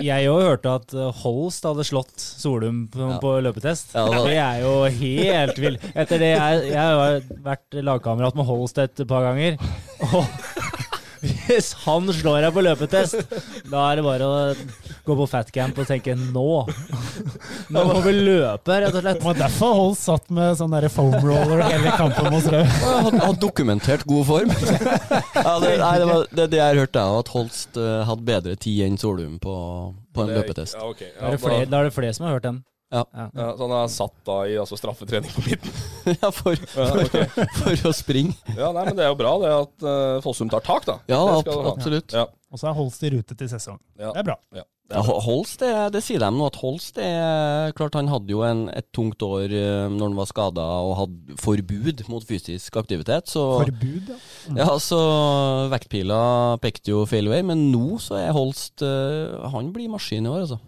[0.00, 3.18] Jeg òg hørte at uh, Holst hadde slått Solum på, Ja.
[3.22, 3.92] på løpetest.
[3.96, 5.84] Ja, det det er jo helt vilt.
[5.94, 9.58] Etter det jeg, jeg har vært lagkamerat med Holst et par ganger.
[10.12, 10.24] Og
[11.22, 13.34] hvis han slår deg på løpetest,
[13.70, 14.38] da er det bare å
[15.06, 16.46] gå på fatcamp og tenke nå.
[17.72, 19.20] Nå må vi løpe, rett og slett.
[19.20, 22.74] Det var derfor Holst satt med sånn der foam roller hele kampen mot Rød.
[22.82, 24.50] Han, har, dokumentert god form.
[25.46, 28.58] ja, det, nei, det var det, det jeg hørte, er at Holst eh, hadde bedre
[28.58, 29.54] tid enn Solum på,
[30.14, 30.78] på en Det- løpetest.
[30.78, 31.06] Ja, ok.
[31.06, 32.60] Da er, det flere, da er det flere som har hørt den.
[32.92, 33.02] Ja.
[33.16, 35.78] Ja, så han er satt da i altså, straffetrening på midten.
[36.22, 37.24] ja, for, Ja, okay.
[37.62, 38.36] for å springe.
[38.52, 40.98] Ja, nei, men Det er jo bra det at uh, Fossum tar tak, da.
[41.08, 41.72] Ja, ab ha.
[41.72, 42.12] absolutt.
[42.12, 43.80] Ja, Og så er Holst i rute til sesong.
[43.96, 44.38] ja, Det er bra.
[44.60, 44.68] ja.
[44.92, 48.42] Ja, Ho- Holst, det, det sier de nå, at Holst er Klart han hadde jo
[48.44, 53.30] en, et tungt år eh, når han var skada og hadde forbud mot fysisk aktivitet.
[53.32, 54.10] Så, Forbud,
[54.50, 54.66] ja.
[54.66, 54.98] ja, så
[55.72, 56.18] vektpila
[56.60, 60.44] pekte jo feil vei, men nå så er Holst uh, Han blir maskin i år,
[60.44, 60.60] altså.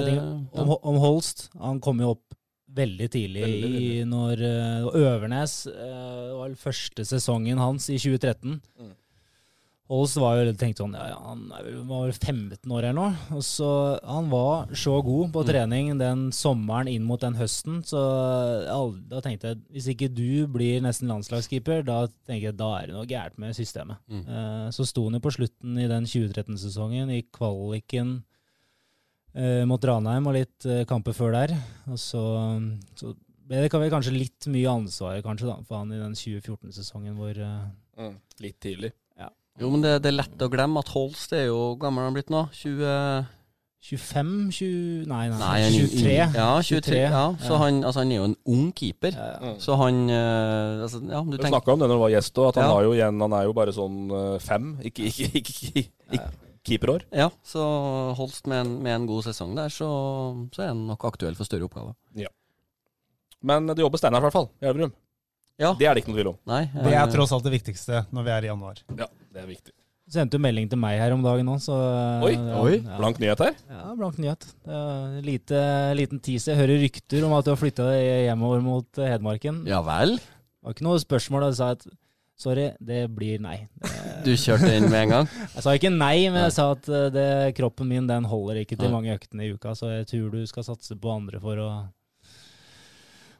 [0.00, 2.34] Det- om, om Holst, han kom jo opp
[2.72, 8.62] veldig tidlig Veldig i når uh, Øvernes uh, var første sesongen hans i 2013.
[8.80, 8.92] Mm.
[9.92, 13.10] Holst var jo tenkt sånn ja, ja, Han var vel 15 år eller noe.
[13.36, 13.68] Og så,
[14.08, 15.32] han var så god Mm.
[15.34, 18.00] på trening den sommeren inn mot den høsten, så
[19.10, 22.96] da tenkte jeg hvis ikke du blir nesten landslagskeeper, da tenker jeg da er det
[22.96, 24.00] noe gærent med systemet.
[24.08, 24.24] Mm.
[24.24, 28.22] Eh, så sto han jo på slutten i den 2013-sesongen, i kvaliken
[29.68, 31.54] mot Ranheim og litt eh, kamper før der.
[31.88, 32.22] Og så,
[32.98, 33.14] så
[33.48, 37.62] ble det kanskje litt mye ansvar kanskje da, for han i den 2014-sesongen hvor eh,
[37.92, 38.14] Mm.
[38.40, 38.88] Litt tidlig.
[39.20, 39.26] Ja.
[39.60, 42.16] Jo, men det, det er lett å glemme at Holst er jo gammel han har
[42.16, 42.46] blitt nå.
[42.56, 43.26] 20
[43.82, 46.10] 25, 20 Nei, nei, Nei, han, 23.
[46.38, 46.98] Ja, 23.
[47.02, 47.58] Ja, så Ja.
[47.64, 49.16] Han, altså, han er jo en ung keeper.
[49.18, 49.54] Ja, ja.
[49.58, 52.52] Så han eh, altså, Ja, du Du snakka om det når du var gjest òg,
[52.52, 55.56] at han, har jo igjen, han er jo bare sånn eh, fem, ikke, ikke, ikke,
[55.58, 56.30] ikke, ikke
[56.66, 57.04] keeperår.
[57.14, 57.62] Ja, så
[58.18, 59.88] Holst med en, med en god sesong der, så,
[60.54, 61.96] så er han nok aktuell for større oppgaver.
[63.42, 64.92] Men det jobber Steinar i hvert fall, i Elverum.
[65.60, 65.72] Ja.
[65.78, 66.36] Det er det ikke noe tvil om.
[66.48, 68.78] Nei, Det er eh, tross alt det viktigste når vi er i januar.
[68.98, 69.74] Ja, det er viktig.
[70.02, 72.76] Du Sendte jo melding til meg her om dagen òg, så eh, Oi, ja, oi,
[72.78, 72.96] Ja.
[73.00, 73.58] Blank nyhet her.
[73.70, 74.46] Ja, blank nyhet.
[75.26, 75.60] Lite,
[75.98, 76.52] liten tease.
[76.52, 79.62] Jeg hører rykter om at du har flytta deg hjemover mot eh, Hedmarken.
[79.70, 80.16] Ja vel?
[80.18, 81.48] Det var ikke noe spørsmål.
[81.50, 81.86] Jeg sa at
[82.42, 83.56] sorry, det blir nei.
[84.26, 85.30] Du kjørte inn med en gang?
[85.54, 87.26] jeg sa ikke nei, men jeg sa at eh, det,
[87.58, 90.66] kroppen min den holder ikke til mange øktene i uka, så jeg tror du skal
[90.66, 91.70] satse på andre for å,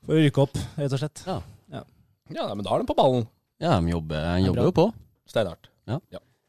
[0.06, 1.24] for å rykke opp, rett og slett.
[1.28, 1.38] Ja.
[1.72, 1.84] Ja,
[2.32, 2.50] ja.
[2.54, 3.26] men da er de på ballen.
[3.62, 4.90] Ja, de jobber, de er jobber jo på.
[5.30, 5.72] Steinhardt.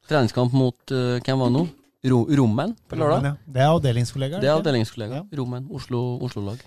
[0.10, 1.68] Treningskamp mot uh, hvem var det nå?
[2.12, 3.24] Ro, Rommen på lørdag?
[3.30, 4.40] Ja, det er avdelingskollega.
[4.44, 5.24] Det er avdelingskollegaer.
[5.24, 5.38] Ja.
[5.40, 6.60] Rommen, Oslo, Oslo-lag.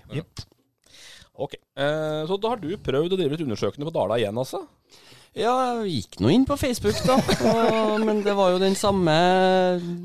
[1.37, 4.63] Ok, eh, Så da har du prøvd å drive litt undersøkende på Dala igjen, altså?
[5.37, 5.51] Ja,
[5.83, 7.17] jeg gikk nå inn på Facebook, da.
[7.45, 9.13] Og, men det var jo den samme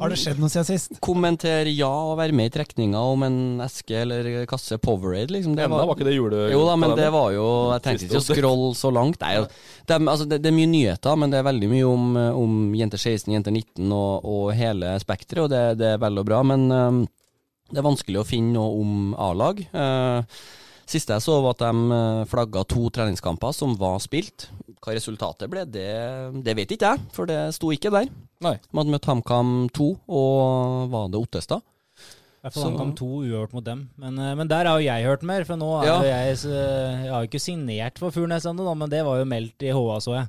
[0.01, 0.99] Har det skjedd noe siden sist?
[1.03, 5.55] Kommenter ja og være med i trekninga om en eske eller kasse Powerade, liksom.
[5.57, 6.42] Det Enda var ikke det jule...
[6.53, 9.21] Jo da, men det var jo Jeg tenkte ikke å scrolle så langt.
[9.25, 12.09] Nei, det, er- altså, det, det er mye nyheter, men det er veldig mye om,
[12.45, 16.29] om jenter 16, jenter 19 og, og hele spekteret, og det, det er vel og
[16.29, 16.42] bra.
[16.47, 17.05] Men um,
[17.73, 19.64] det er vanskelig å finne noe om A-lag.
[19.73, 20.21] Uh,
[20.92, 24.51] siste jeg så, var at de uh, flagga to treningskamper som var spilt.
[24.83, 25.88] Hva resultatet ble, det,
[26.42, 28.09] det vet ikke jeg, for det sto ikke der.
[28.42, 28.57] Nei.
[28.59, 31.62] De hadde møtt HamKam 2, og var det Ottestad?
[32.42, 33.85] Hvert fall han kom uavgjort mot dem.
[34.03, 35.97] Men, eh, men der har jo jeg hørt mer, for nå er Ja.
[36.03, 39.62] jo jeg Jeg har jo ikke signert for Furnes ennå, men det var jo meldt
[39.62, 40.29] i HA, så jeg.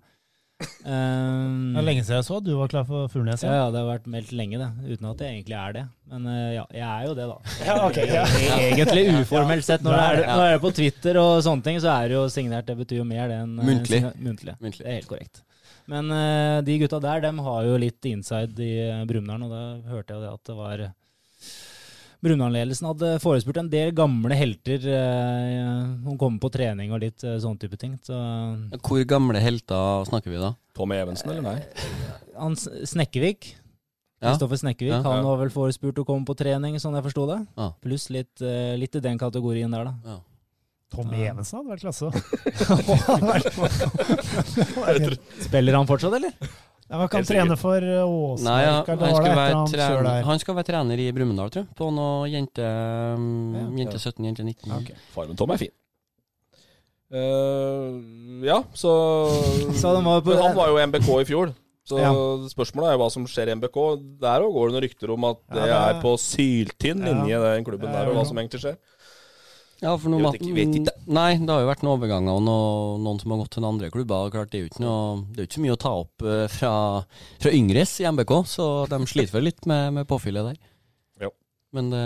[0.83, 3.43] Um, Det er lenge siden jeg så at du var klar for Furnes.
[3.45, 4.69] ja, ja, det har vært meldt lenge, det.
[4.97, 5.83] Uten at jeg egentlig er det.
[6.11, 7.37] Men eh, ja, jeg er jo det, da.
[7.69, 8.25] Ja, okay, ja.
[8.25, 9.85] E- Egentlig uformelt sett.
[9.85, 10.35] Når Ja, det er, ja.
[10.35, 12.67] når det er på Twitter og sånne ting, så er det jo signert.
[12.67, 14.01] Det betyr jo mer det enn eh, Muntlig.
[14.19, 14.57] muntlig.
[14.59, 14.83] Muntlig.
[14.83, 15.43] Det er helt korrekt.
[15.91, 18.73] Men eh, de gutta der, dem har jo litt inside i
[19.07, 20.85] Brumunddal, og da hørte jeg det at det var
[22.23, 27.19] Brumunddal-ledelsen hadde forespurt en del gamle helter eh, om å komme på trening og litt
[27.27, 27.97] eh, sånn type ting.
[28.05, 28.15] Så
[28.79, 30.53] Hvor gamle helter snakker vi da?
[30.77, 31.57] Tommy Evensen, eller nei?
[32.39, 33.41] han S- Snekkevik,
[34.23, 34.29] Ja.
[34.31, 35.01] Kristoffer Snekkevik, Ja.
[35.03, 37.41] han var vel forespurt å komme på trening, sånn jeg forsto det.
[37.59, 37.67] Ja.
[37.83, 39.95] Pluss litt, eh, litt i den kategorien der, da.
[40.05, 40.17] Ja.
[40.93, 42.07] Tommy Evensen hadde vært klasse.
[45.43, 46.33] Spiller han fortsatt, eller?
[46.93, 48.45] Ja, hva kan trene for uh, Åsmark.
[48.45, 48.99] Nei, ja, han, skal
[49.33, 51.71] være trener, han skal være trener i Brumunddal, tror jeg.
[51.79, 52.67] På noe jente,
[53.17, 53.63] um, Ja.
[53.81, 54.75] jente 17, jente 19.
[54.77, 54.99] Okay.
[55.15, 55.73] Farmen Tom er fin.
[57.13, 58.93] Uh, ja, så,
[59.81, 61.53] Så var på- Han var jo MBK i fjor.
[61.83, 62.13] Så Ja.
[62.47, 63.77] spørsmålet er jo hva som skjer i MBK.
[64.21, 67.11] Der òg går det noen rykter om at Ja, det det- er på syltynn Ja.
[67.11, 68.77] linje, den klubben der, og hva som egentlig skjer.
[69.83, 70.91] Ja, for noe Jeg vet ikke- vet ikke.
[71.11, 73.73] Nei, det har jo vært noen overganger og noen, noen som har gått til noen
[73.75, 74.25] andre klubber.
[74.29, 75.91] og Klart Det er jo ikke noe Det er jo ikke så mye å ta
[75.99, 76.73] opp eh, fra,
[77.43, 80.57] fra yngres i MBK, så de sliter vel litt med, med påfyllet der.
[81.21, 81.31] Jo.
[81.73, 82.03] Men det,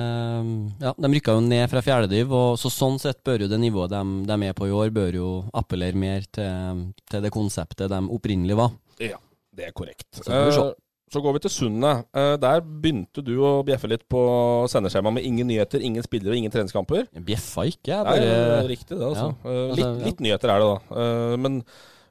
[0.81, 3.91] ja, de rykka jo ned fra fjerdediv, og så sånn sett bør jo det nivået
[3.93, 8.01] de, de er på i år, bør jo appellere mer til, til det konseptet de
[8.09, 8.71] opprinnelig var.
[8.99, 9.17] Ja,
[9.53, 10.07] det er korrekt.
[10.17, 10.67] Så får vi se.
[11.08, 12.02] Så går vi til Sundet.
[12.20, 14.22] Eh, der begynte du å bjeffe litt på
[14.67, 17.06] sendeskjemaet med ingen nyheter, ingen spillere og ingen treningskamper.
[17.15, 19.30] Jeg bjeffa ikke, jeg Nei, bare riktig det, altså.
[19.30, 20.10] Ja, Eh, altså, litt, ja.
[20.10, 21.00] litt nyheter er det, da.
[21.04, 21.62] Eh, men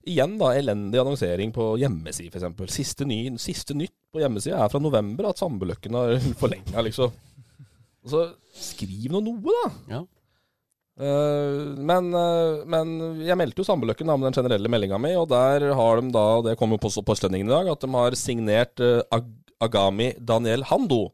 [0.07, 0.53] igjen, da.
[0.57, 2.73] Elendig annonsering på hjemmeside, f.eks.
[2.73, 7.13] Siste, ny, siste nytt på hjemmesida er fra november, at Sambeløkken har forlenga, liksom.
[8.07, 8.23] Så
[8.57, 9.71] skriv nå noe, da.
[9.99, 10.03] Ja.
[10.97, 12.95] Eh, men, eh, men
[13.27, 16.55] jeg meldte jo Sambeløkken med den generelle meldinga mi, og der har de da, det
[16.57, 19.29] kom jo på, Postlendingen i dag, at de har signert eh, Ag
[19.61, 21.13] Agami Daniel Hando.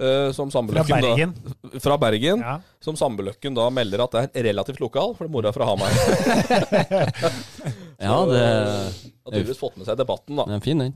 [0.00, 0.86] eh, som Fra Bergen.
[0.88, 1.34] da- Bergen.
[1.80, 2.38] fra Bergen.
[2.40, 2.60] Ja.
[2.80, 5.90] Som Sambeløkken da melder at det er relativt lokal, for mora er fra Hamar.
[8.00, 10.46] Ja, det Har tydeligvis fått med seg debatten, da.
[10.48, 10.94] den er fin, den.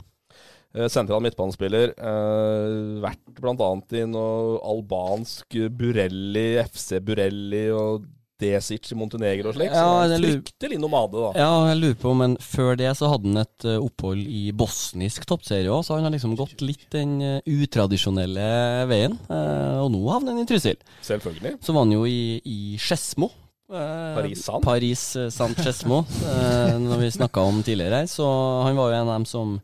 [0.75, 1.95] Eh, Sentral midtbanespiller.
[1.99, 3.71] Uh, vært bl.a.
[3.95, 8.09] i noe albansk Burelli, FC Burelli og
[8.43, 9.71] Desic i Montenegro og slik.
[9.71, 11.31] Ja, så fryktelig nomade, da.
[11.39, 15.29] Ja, jeg lurer på, men før det så hadde han et eh, opphold i bosnisk
[15.31, 18.51] toppserie òg, så han har liksom gått litt den utradisjonelle
[18.91, 19.15] veien.
[19.31, 20.83] Uh, og nå havner han i Trysil.
[21.07, 21.57] Selvfølgelig.
[21.63, 23.31] Så var han jo i, i Skedsmo.
[23.69, 24.63] Paris Saint.
[24.65, 28.07] Paris Skedsmo, eh, når vi snakka om tidligere her.
[28.07, 28.27] Så
[28.67, 29.59] han var jo en av dem som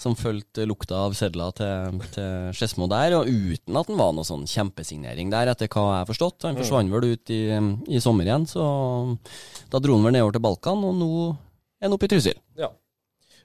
[0.00, 4.26] som fulgte lukta av sedler til, til Skedsmo der, og uten at han var noe
[4.26, 6.48] sånn kjempesignering der, etter hva jeg har forstått.
[6.48, 7.42] Han forsvant vel ut i,
[7.92, 8.64] i sommer igjen, så
[9.70, 12.40] da dro han vel nedover til Balkan, og nå er han oppe i Trysil.
[12.60, 12.72] Ja.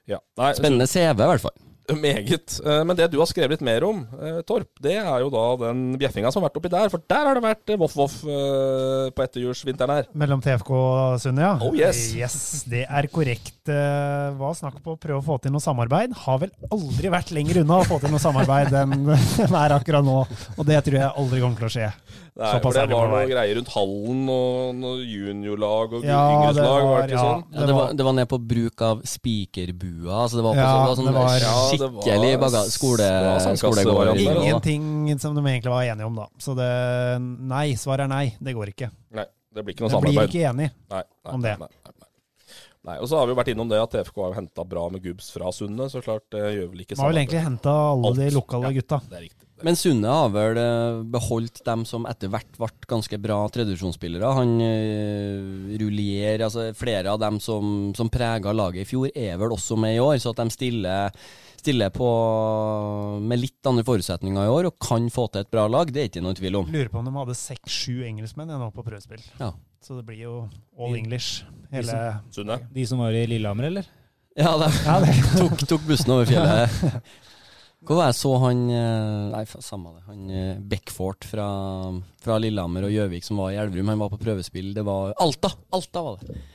[0.08, 0.22] ja.
[0.56, 1.56] Spennende CV, i hvert fall.
[1.94, 2.56] Meget.
[2.64, 5.44] Eh, Men det du har skrevet litt mer om, eh, Torp, det er jo da
[5.68, 6.88] den bjeffinga som har vært oppi der.
[6.90, 10.08] For der har det vært voff-voff eh, på etterjulsvinteren her.
[10.14, 11.52] Mellom TFK og Sundet, ja.
[11.62, 12.14] Oh, yes.
[12.16, 12.64] yes.
[12.68, 13.54] Det er korrekt.
[13.66, 16.12] Hva snakk på å prøve å få til noe samarbeid?
[16.26, 20.06] Har vel aldri vært lenger unna å få til noe samarbeid enn det er akkurat
[20.06, 20.20] nå.
[20.56, 21.88] Og det tror jeg aldri kommer til å skje.
[22.36, 26.54] Nei, for det var noen noe greier rundt hallen og noe juniorlag og Ja, yngreslag,
[26.54, 27.24] det var var- det ikke ja.
[27.24, 27.44] sånn?
[27.54, 30.12] Ja, det, var, det var ned på bruk av spikerbua.
[30.24, 32.96] Altså det var på Ja, så- det var sånn det var- Ja, skikkelig baga skole,
[32.98, 34.18] det var sånn skolegård.
[34.20, 36.26] Ingenting som de egentlig var enige om, da.
[36.38, 38.34] Så det Nei, svaret er nei.
[38.42, 38.90] Det går ikke.
[39.12, 39.24] Nei,
[39.54, 40.28] det blir ikke noe de blir samarbeid.
[40.28, 41.58] ikke enige Nei, nei, om det.
[41.58, 42.08] Nei, nei, nei.
[42.92, 45.02] nei, og så har vi jo vært innom det at TFK har henta bra med
[45.02, 48.14] gubbs fra Sundet, så klart det gjør vel ikke De har vel egentlig henta alle
[48.14, 48.80] de lokale Ja.
[48.80, 49.00] gutta.
[49.08, 49.45] Det er riktig.
[49.64, 54.32] Men Sunne har vel eh, beholdt dem som etter hvert ble ganske bra tredjevisjonsspillere.
[54.36, 59.54] Han uh, Rullier, altså flere av dem som, som prega laget i fjor, er vel
[59.56, 60.18] også med i år.
[60.20, 61.16] Så at de stiller,
[61.56, 62.08] stiller på
[63.24, 66.10] med litt andre forutsetninger i år og kan få til et bra lag, det er
[66.10, 66.68] ikke noen tvil om.
[66.72, 69.24] Lurer på om de hadde seks-sju engelskmenn nå på prøvespill.
[69.40, 69.54] Ja.
[69.80, 70.40] Så det blir jo
[70.76, 71.46] all English.
[71.72, 71.96] Hele
[72.34, 72.68] Sundet.
[72.74, 73.88] De som var i Lillehammer, eller?
[74.36, 75.00] Ja, de Ja,
[75.38, 77.00] tok, tok bussen over fjellet.
[77.86, 80.02] Hvor var jeg så han eh, Nei, samme det.
[80.08, 81.46] Han eh, Beckfort fra,
[82.22, 83.92] fra Lillehammer og Gjøvik som var i Elverum.
[83.94, 84.72] Han var på prøvespill.
[84.76, 85.52] Det var Alta!
[85.76, 86.36] Alta var det.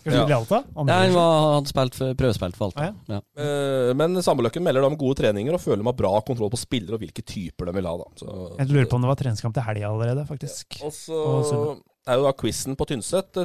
[0.00, 0.62] Du i Alta?
[0.80, 2.86] Andre Ja, han var, hadde spilt for, prøvespilt for Alta.
[2.88, 3.18] Ah, ja.
[3.44, 6.60] Eh, Men Sambeløkken melder da om gode treninger og føler de har bra kontroll på
[6.60, 7.92] spillere og hvilke typer de vil ha.
[8.00, 8.08] da.
[8.22, 10.80] Så, Jeg lurer på om det var treningskamp til helga allerede, faktisk.
[10.88, 11.20] Og så
[12.08, 13.42] er jo da quizen på Tynset.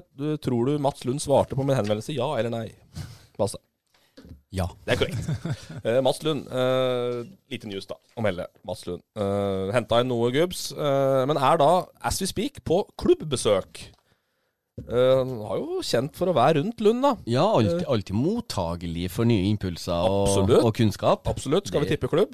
[0.47, 2.65] Tror du Mats Lund svarte på min henvendelse ja eller nei?
[3.37, 3.59] Basse.
[4.53, 4.67] Ja.
[4.85, 5.27] Det er korrekt.
[5.85, 8.45] Uh, Mats Lund, Uh, lite news da, å melde.
[8.67, 9.03] Mats Lund.
[9.17, 11.71] Uh, Henta inn noe gubbs, uh, men er da,
[12.05, 13.85] as we speak, på klubbbesøk.
[14.89, 17.11] Eh, Han har jo kjent for å være rundt Lund, da.
[17.29, 21.27] Ja, alltid, alltid mottagelig for nye impulser og, og kunnskap.
[21.29, 21.69] Absolutt.
[21.69, 22.33] Skal vi tippe klubb?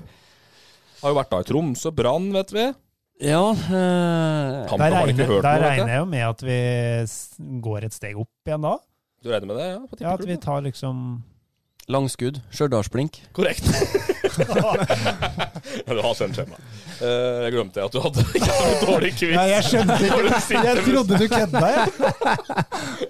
[1.02, 1.92] Har jo vært da i Tromsø.
[1.96, 2.70] Brann, vet vi.
[3.20, 5.98] Ja eh, Der regner, hørt der noe, regner jeg.
[6.00, 6.60] jo med at vi
[7.68, 8.78] går et steg opp igjen da.
[9.20, 9.66] Du regner med det?
[9.74, 11.02] Ja, på Ja, At vi tar liksom
[11.90, 12.42] Langskudd.
[12.54, 13.24] Stjørdalsblink.
[13.34, 13.66] Korrekt.
[15.90, 16.56] Du har sendt skjema.
[17.02, 18.24] Eh, jeg glemte at du hadde
[18.88, 19.34] dårlig quiz.
[19.36, 20.62] Nei, jeg skjønte ikke.
[20.66, 21.90] Jeg trodde du kødda, jeg.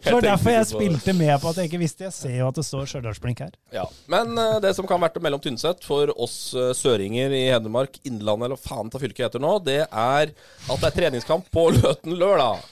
[0.03, 2.07] Det var derfor jeg spilte med på at jeg ikke visste.
[2.07, 3.53] Jeg ser jo at det står Stjørdalsblink her.
[3.75, 8.01] Ja, Men uh, det som kan være mellom Tynset for oss uh, søringer i Hedmark,
[8.09, 12.17] Innlandet eller faen ta fylket heter nå, det er at det er treningskamp på Løten
[12.19, 12.65] lørdag.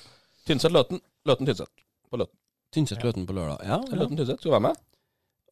[0.48, 1.04] Tynset-Løten.
[1.28, 1.72] Løten-Tynset.
[2.10, 2.38] På Løten.
[2.76, 3.64] Tynset-Løten på lørdag.
[3.68, 3.98] Ja, ja.
[4.02, 4.40] Løten-Tynset.
[4.40, 4.87] Skal du være med?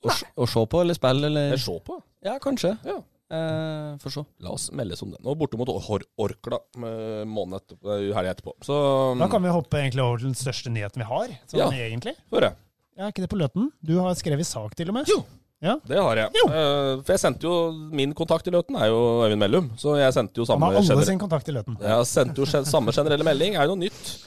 [0.06, 1.58] Å Å se på eller spille, eller?
[1.62, 2.00] Se på.
[2.26, 2.76] Ja, kanskje.
[2.86, 2.98] Ja.
[3.36, 4.24] Eh, Får se.
[4.46, 5.22] La oss meldes om den.
[5.26, 8.54] Nå borte mot Or Orkla med måned etterpå, eh, helga etterpå.
[8.68, 8.76] Så
[9.18, 11.28] Da kan vi hoppe egentlig over til den største nyheten vi har.
[11.50, 11.70] Sånn Ja.
[11.72, 12.16] egentlig.
[12.32, 12.54] jeg.
[12.98, 13.72] Ja, ikke det på Løten?
[13.84, 15.08] Du har skrevet sak til og med.
[15.10, 15.26] Jo.
[15.62, 15.78] Ja.
[15.88, 16.30] Det har jeg.
[16.36, 20.14] Eh, for jeg sendte jo Min kontakt i Løten er jo Øyvind Mellum, så jeg
[20.14, 21.78] sendte jo Han samme har alle sin kontakt i Løten.
[21.82, 23.56] Jeg sendte jo gen- samme generelle melding.
[23.58, 24.24] Er jo noe nytt.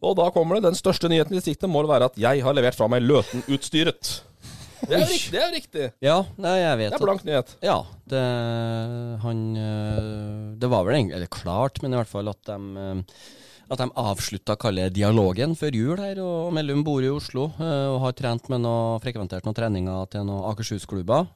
[0.00, 0.62] Og da kommer det.
[0.62, 4.20] Den største nyheten i distriktet må være at jeg har levert fra meg Løten-utstyret.
[4.86, 5.32] Det er jo riktig.
[5.32, 5.86] Det er riktig.
[6.04, 7.56] Ja, nei, jeg vet Det er blank nyhet.
[7.64, 7.78] Ja,
[8.12, 8.22] det
[9.24, 13.24] Han eh, Det var vel egentlig klart, men i hvert fall at de eh,
[13.68, 16.16] at de avslutta kalle dialogen før jul her.
[16.24, 20.24] og Mellum bor i Oslo eh, og har trent med noe, frekventert noen treninger til
[20.24, 21.26] noen Akershus-klubber.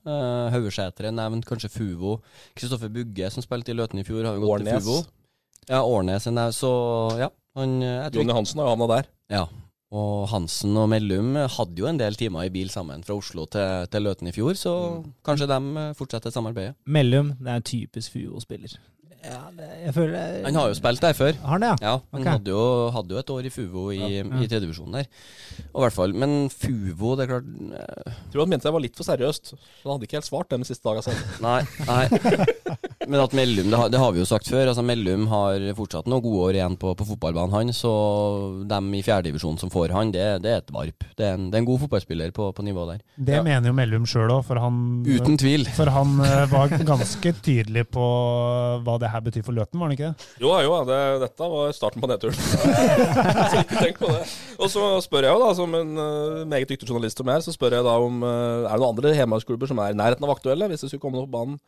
[0.54, 2.14] Haugesætre nevnt kanskje Fuvo.
[2.56, 5.02] Kristoffer Bugge, som spilte i Løten i fjor, har jo gått til Fuvo.
[5.68, 6.24] Ja, Årnes.
[6.56, 6.72] Så
[7.20, 7.28] ja.
[7.60, 7.82] Han,
[8.16, 9.12] Jonny Hansen har jo havna der.
[9.28, 9.44] ja.
[9.92, 13.84] Og Hansen og Mellum hadde jo en del timer i bil sammen fra Oslo til,
[13.92, 14.72] til Løten i fjor, så
[15.26, 16.78] kanskje de eh, fortsetter samarbeidet.
[16.88, 18.78] Mellum, det er en typisk Fuvo-spiller.
[19.22, 19.36] Ja,
[19.84, 21.36] jeg føler det- Han har jo spilt der før.
[21.44, 21.76] Har han det, ja?
[21.92, 22.32] Ja, han okay.
[22.32, 24.24] hadde, jo, hadde jo et år i Fuvo i, Ja.
[24.24, 25.06] i tredjevisjonen der.
[25.74, 28.72] Og i hvert fall, Men Fuvo, det er klart eh, Jeg tror han mente jeg
[28.72, 29.52] var litt for seriøst.
[29.84, 31.22] Han hadde ikke helt svart den siste dagen selv.
[31.44, 31.60] Nei.
[31.86, 32.08] nei.
[33.08, 36.08] Men at Mellum, det har, det har vi jo sagt før, altså Mellum har fortsatt
[36.10, 37.72] noen gode år igjen på, på fotballbanen, han.
[37.76, 37.92] Så
[38.68, 41.06] dem i fjerdedivisjon som får han, det, det er et varp.
[41.18, 43.02] Det er en, det er en god fotballspiller på, på nivå der.
[43.16, 45.66] Det mener jo Mellum sjøl òg, for han Uten tvil.
[45.76, 48.06] For han eh, var ganske tydelig på
[48.86, 50.30] hva det her betyr for Løten, var han ikke det?
[50.42, 52.38] Jo, jo, det, dette var starten på nedturen.
[53.52, 54.24] så ikke tenk på det.
[54.58, 57.46] Og så spør jeg jo, da, som en uh, meget dyktig journalist som jeg er,
[57.46, 60.26] så spør jeg da om uh, er det noen andre hjemmeklubber som er i nærheten
[60.26, 61.60] av aktuelle, hvis det skulle komme noe på banen.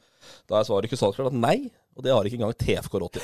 [0.51, 3.23] Da er svaret ikke salgsklart at nei, og det har ikke engang TFK råd til.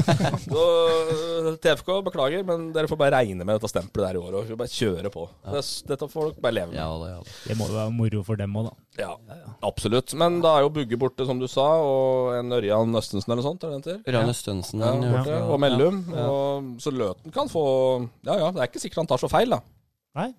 [0.48, 0.62] så
[1.10, 4.36] uh, TFK, beklager, men dere får bare regne med dette stempelet der i år.
[4.40, 5.26] Og bare kjøre på.
[5.44, 5.60] Ja.
[5.90, 6.78] dette får dere bare leve med.
[6.80, 7.36] Ja, det, ja.
[7.50, 8.74] Det må jo være moro for dem òg, da.
[9.02, 9.10] Ja,
[9.68, 10.14] absolutt.
[10.16, 13.48] Men da er jo Bugge borte, som du sa, og en Ørjan Østensen eller noe
[13.50, 13.66] sånt.
[13.68, 14.04] Er det den?
[14.08, 15.42] Ørjan Østensen, Ja, borte, Ja.
[15.52, 16.00] og Mellum.
[16.14, 16.28] Ja.
[16.32, 17.66] Og, så Løten kan få
[18.24, 19.60] Ja ja, det er ikke sikkert han tar så feil, da.
[20.16, 20.30] Nei,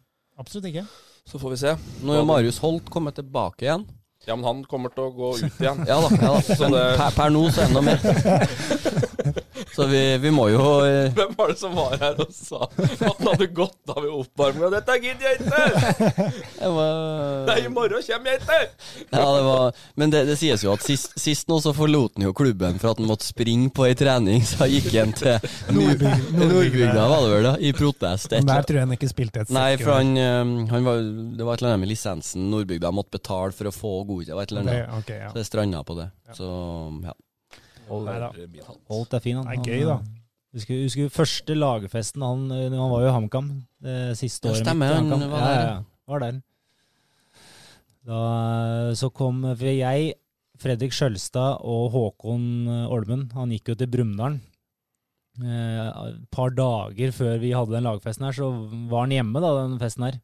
[0.41, 0.88] absolutt ikke.
[1.28, 1.78] Så får vi se.
[2.08, 3.84] Nå er Marius Holt kommet tilbake igjen.
[4.28, 5.86] Ja, men han kommer til å gå ut igjen.
[5.88, 6.09] Ja da.
[6.19, 6.41] ja da.
[6.57, 7.99] Så det- per, per nå så enda mer.
[9.78, 13.01] Så vi, vi må jo eh, Hvem var det som var her og sa at
[13.03, 14.71] han hadde gått av i oppvarminga?
[14.73, 16.30] 'Dette gidder jeg ikke!
[16.57, 18.61] det er Nei, i morgen kommer jeg ikke!'
[19.11, 22.25] Ja, det var, men det, det sies jo at sist, sist nå så forlot han
[22.25, 25.38] jo klubben for at han måtte springe på ei trening, så han gikk han til
[25.78, 28.34] Nordbygda, var det vel, da, i protest.
[28.34, 31.05] Men der tror jeg han ikke spilte et Nei, for han, eh, han var,
[31.38, 34.39] det var et eller annet med lisensen Nordbygda måtte betale for å få godkjent, Det
[34.39, 34.82] var et eller annet.
[34.88, 35.32] Okay, okay, ja.
[35.32, 36.09] Så det stranda på det.
[36.38, 36.49] Så
[37.05, 37.13] ja.
[37.88, 39.47] Holt er fin, han.
[39.47, 39.97] Det er gøy, da.
[40.01, 40.13] eh,
[40.57, 43.49] Husker, husker første lagfesten han, eh, Han var jo i HamKam
[43.83, 44.63] det siste Ja, året.
[44.65, 45.55] stemmer, mitt han var der.
[45.55, 46.41] Ja, ja, var der.
[48.07, 48.21] Da,
[48.89, 50.13] eh, så kom for jeg,
[50.57, 52.45] Fredrik Skjølstad og Håkon
[52.89, 54.39] Olmen, han gikk jo til Brumunddal.
[55.43, 58.47] Eh, Et par dager før vi hadde den lagfesten her, så
[58.89, 60.17] var han hjemme, da, den festen her.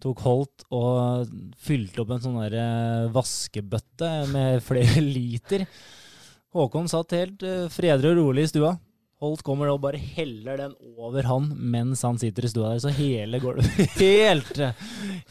[0.00, 5.64] Tok Holt og fylte opp en sånn der vaskebøtte med flere liter.
[6.56, 8.76] Håkon satt helt eh, fredelig og rolig i stua.
[9.18, 12.92] Holt kommer og bare heller den over han mens han sitter i stua der, så
[12.94, 13.66] hele gulvet
[13.98, 14.60] Helt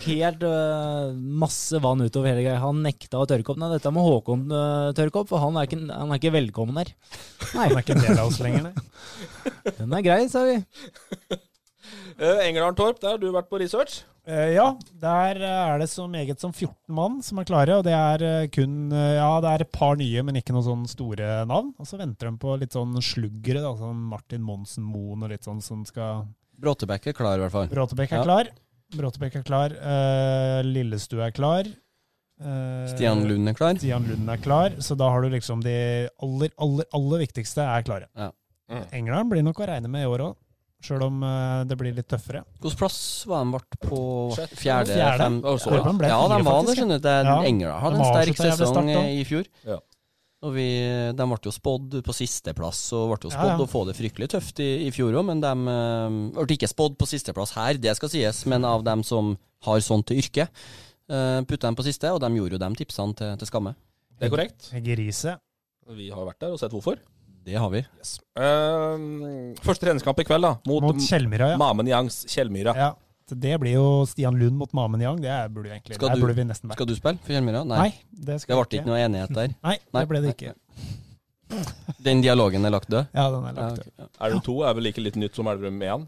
[0.04, 2.60] Helt øh, masse vann utover hele greia.
[2.62, 3.62] Han nekta å tørke opp.
[3.64, 6.82] Nei, dette må Håkon øh, tørke opp, for han er ikke, han er ikke velkommen
[6.84, 6.94] her.
[7.54, 9.74] Nei, han er ikke en del av oss lenger, nei.
[9.80, 10.60] Den er grei, sa vi.
[12.18, 14.02] Uh, Engerdalen Torp, der har du vært på research.
[14.28, 14.66] Eh, ja,
[15.00, 18.24] der eh, er det så meget som 14 mann som er klare, og det er
[18.28, 21.70] eh, kun eh, Ja, det er et par nye, men ikke noen sånn store navn.
[21.80, 25.48] Og så venter de på litt sånn sluggere, da, sånn Martin Monsen Moen og litt
[25.48, 26.26] sånn som skal
[26.60, 27.70] Bråtebekk er klar, i hvert fall.
[27.72, 28.26] Bråtebekk er Ja.
[28.26, 28.50] klar.
[28.98, 29.76] Bråtebekk er klar.
[29.78, 31.70] Uh, Lillestue er klar.
[32.42, 33.78] Eh, Stian Lund er klar.
[33.78, 37.86] Stian Lund er klar, så da har du liksom de aller, aller, aller viktigste er
[37.88, 38.10] klare.
[38.18, 38.32] Ja.
[38.74, 38.84] Mm.
[39.00, 40.36] England blir nok å regne med i år òg,
[40.84, 42.44] sjøl om eh, det blir litt tøffere.
[42.62, 43.00] Hvilken plass
[43.30, 44.00] var de ble på?
[44.38, 44.94] Fjerde?
[44.94, 45.20] Fjerde.
[45.24, 45.84] Fem, oh, så ja.
[45.90, 46.10] bra.
[46.14, 47.12] ja, de var det, skjønner du.
[47.30, 47.38] Ja.
[47.50, 49.50] Engla hadde De en sterk sesong eh, i fjor.
[49.68, 49.82] Ja.
[50.46, 50.68] Og vi,
[51.18, 53.62] de ble jo spådd på sisteplass, og ble jo spådd ja.
[53.64, 57.00] å få det fryktelig tøft i, i fjor òg, men de eh, ble ikke spådd
[57.02, 59.34] på sisteplass her, det skal sies, men av dem som
[59.66, 60.46] har sånt til yrke,
[61.08, 63.72] Uh, Putta dem på siste, og de gjorde jo de tipsene til, til skamme.
[64.20, 64.72] Det er korrekt.
[64.84, 65.38] Grise.
[65.96, 67.00] Vi har vært der og sett hvorfor.
[67.48, 67.80] Det har vi.
[67.80, 69.04] Eh,
[69.64, 70.56] første treningskamp i kveld, da.
[70.68, 71.60] Mot, Mot Kjellmyra, ja.
[71.62, 72.74] Mamen Yangs Kjellmyra.
[72.76, 72.94] ja.
[73.28, 75.18] Det blir jo Stian Lund mot Mamen Yang.
[75.26, 76.78] Det er- burde egentlig Skal du- burde vi nesten vært.
[76.80, 77.66] Skal du spille for Kjellmyra?
[77.68, 77.78] Nei.
[77.78, 79.48] Nei, det Det ble ikke noe enighet der.
[79.64, 80.02] Nei, Nei.
[80.02, 80.54] det ble det ikke.
[82.04, 83.08] Den dialogen er lagt død?
[83.14, 83.92] Ja, den er lagt død.
[84.00, 84.06] ja.
[84.22, 86.08] Elverum 2 er vel like litt nytt som Elverum 1?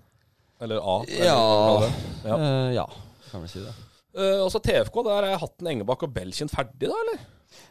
[0.61, 0.95] Eller A?
[1.07, 1.89] eller Ja.
[2.25, 2.35] ja.
[2.35, 2.85] Uh, ja,
[3.31, 3.73] kan vi si det.
[4.15, 7.19] Uh, og så TFK, der er Hatten Engebakk og Belkin ferdig, da, eller?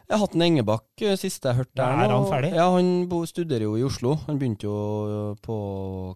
[0.09, 1.77] Jeg har hatt en Engebakk eh, siste jeg hørte.
[1.77, 2.49] Ja, der er han ferdig?
[2.57, 4.15] Ja, han bo, studerer jo i Oslo.
[4.25, 5.57] Han begynte jo på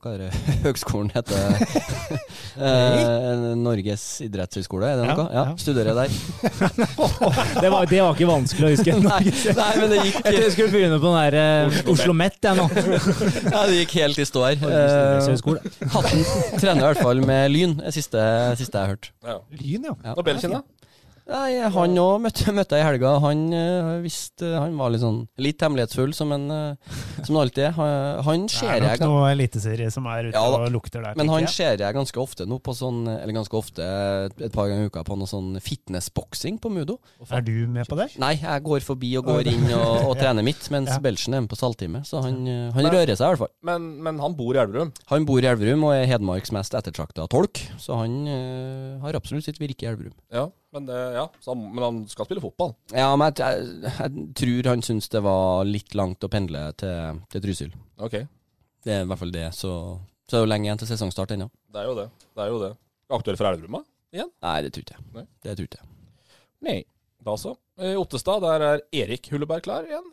[0.01, 0.29] Hva er det
[0.65, 1.61] høgskolen heter?
[2.67, 5.27] eh, Norges idrettshøgskole, er det noe?
[5.29, 5.55] Ja, ja.
[5.61, 6.09] studerer der.
[7.63, 8.95] Det var, det var ikke vanskelig å huske.
[9.03, 9.21] Nei,
[9.55, 12.37] nei, men det gikk, Jeg trodde jeg skulle begynne på den der eh, Oslo Met,
[12.43, 12.65] jeg nå.
[12.73, 14.65] ja, det gikk helt i stå her.
[14.67, 15.29] Eh.
[15.93, 16.25] Hatten
[16.57, 18.23] trener i hvert fall med Lyn, det siste,
[18.59, 19.11] siste jeg har hørt.
[19.23, 19.37] Ja.
[19.61, 19.95] Lyn, ja.
[20.09, 20.15] Ja.
[20.17, 20.63] Og Belkin, da?
[21.29, 23.13] Nei, han òg møtte, møtte jeg i helga.
[23.23, 26.45] Han øh, visste Han var litt sånn litt hemmelighetsfull, som en
[27.23, 27.75] Som han alltid er.
[27.77, 31.15] Han, han Det er nok noe eliteserie som er ute Ja og lukter der.
[31.19, 33.85] Men han ser jeg ganske ofte nå på sånn Eller ganske ofte,
[34.35, 36.97] et par ganger i uka, på noe sånn fitnessboksing på Mudo.
[37.31, 38.09] Er du med på det?
[38.21, 40.99] Nei, jeg går forbi og går inn og, og trener mitt, mens Ja.
[41.03, 42.03] Belchen er med på salttime.
[42.07, 43.53] Så han, øh, han Men- rører seg i hvert fall.
[43.63, 44.91] Men, men han bor i Elverum.
[45.11, 49.47] Han bor i Elverum og er Hedmarks mest ettertrakta tolk, så han øh, har absolutt
[49.47, 50.13] sitt virke i Elverum.
[50.33, 52.73] Ja, men, det, ja, så han, men han skal spille fotball.
[52.91, 53.43] Ja, men jeg,
[53.85, 57.75] jeg, jeg tror han syns det var litt langt å pendle til, til Trysil.
[58.03, 58.17] Ok,
[58.83, 59.73] Det er i hvert fall det, så,
[60.27, 61.49] så er det jo lenge igjen til sesongstart ennå.
[61.73, 62.07] det er jo det.
[62.33, 62.71] Det er jo det.
[63.13, 63.79] Aktuell for Elverum,
[64.13, 64.31] igjen?
[64.43, 65.05] Nei, det tror ikke jeg.
[65.13, 65.25] Nei.
[65.45, 65.89] Det tror ikke jeg.
[66.67, 66.79] Nei.
[67.23, 67.53] Da så.
[67.79, 70.09] I Ottestad, der er Erik Hulleberg klar igjen.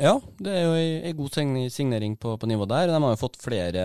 [0.00, 1.34] Ja, det er jo ei, god
[1.74, 2.88] signering på, på nivå der.
[2.88, 3.82] De har jo fått flere.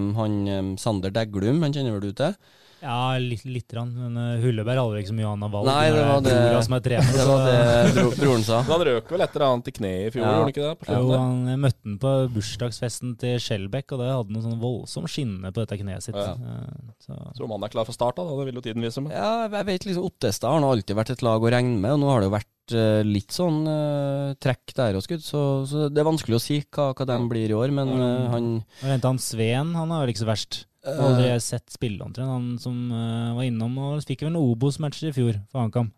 [0.00, 2.34] um, Han Sander Deglum, han kjenner vel du til?
[2.78, 5.66] Ja, litt, litt rann, men uh, Hulleberg hadde ikke så mye annet valg.
[5.66, 7.12] Nei, det var det- brora som er trener.
[7.18, 8.60] Det var det bro, broren sa.
[8.62, 10.28] Men han røk vel et eller annet i kneet i fjor, Ja.
[10.28, 10.74] gjorde han ikke det?
[10.82, 14.60] På Jo, han jeg møtte han på bursdagsfesten til Skjelbekk, og det hadde noe sånn
[14.62, 16.18] voldsom skinne på dette kneet sitt.
[16.18, 16.36] Ja.
[16.38, 16.60] ja.
[17.02, 17.18] Så.
[17.34, 18.28] Så om han er klar for start, da?
[18.28, 19.02] Det vil jo tiden vise.
[19.02, 19.16] Men.
[19.16, 22.00] Ja, jeg vet liksom Ottestad har nå alltid vært et lag å regne med, og
[22.04, 25.88] nå har det jo vært eh, litt sånn uh, trekk der og skudd, så, så
[25.90, 28.86] det er vanskelig å si hva, hva de blir i år, men uh, han Og
[28.86, 30.64] henta han Sveen, han er vel ikke så verst.
[30.88, 32.28] Jeg har aldri sett spille omtrent.
[32.32, 35.90] Han som uh, var innom og fikk vel en Obos-matcher i fjor for HamKam.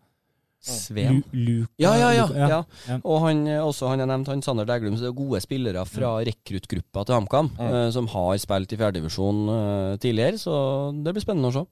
[0.61, 1.23] Sveen.
[1.33, 2.25] Lu- Luka Ja, ja, ja.
[2.29, 2.59] Luka- ja.
[2.87, 2.97] ja.
[3.03, 5.85] Og han, eh, også han jeg nevnte, han Sander Deglum, så det er gode spillere
[5.89, 7.71] fra rekruttgruppa til HamKam, Mm.
[7.73, 10.53] uh, som har spilt i fjerdedivisjon uh, tidligere, så
[11.01, 11.65] det blir spennende å se.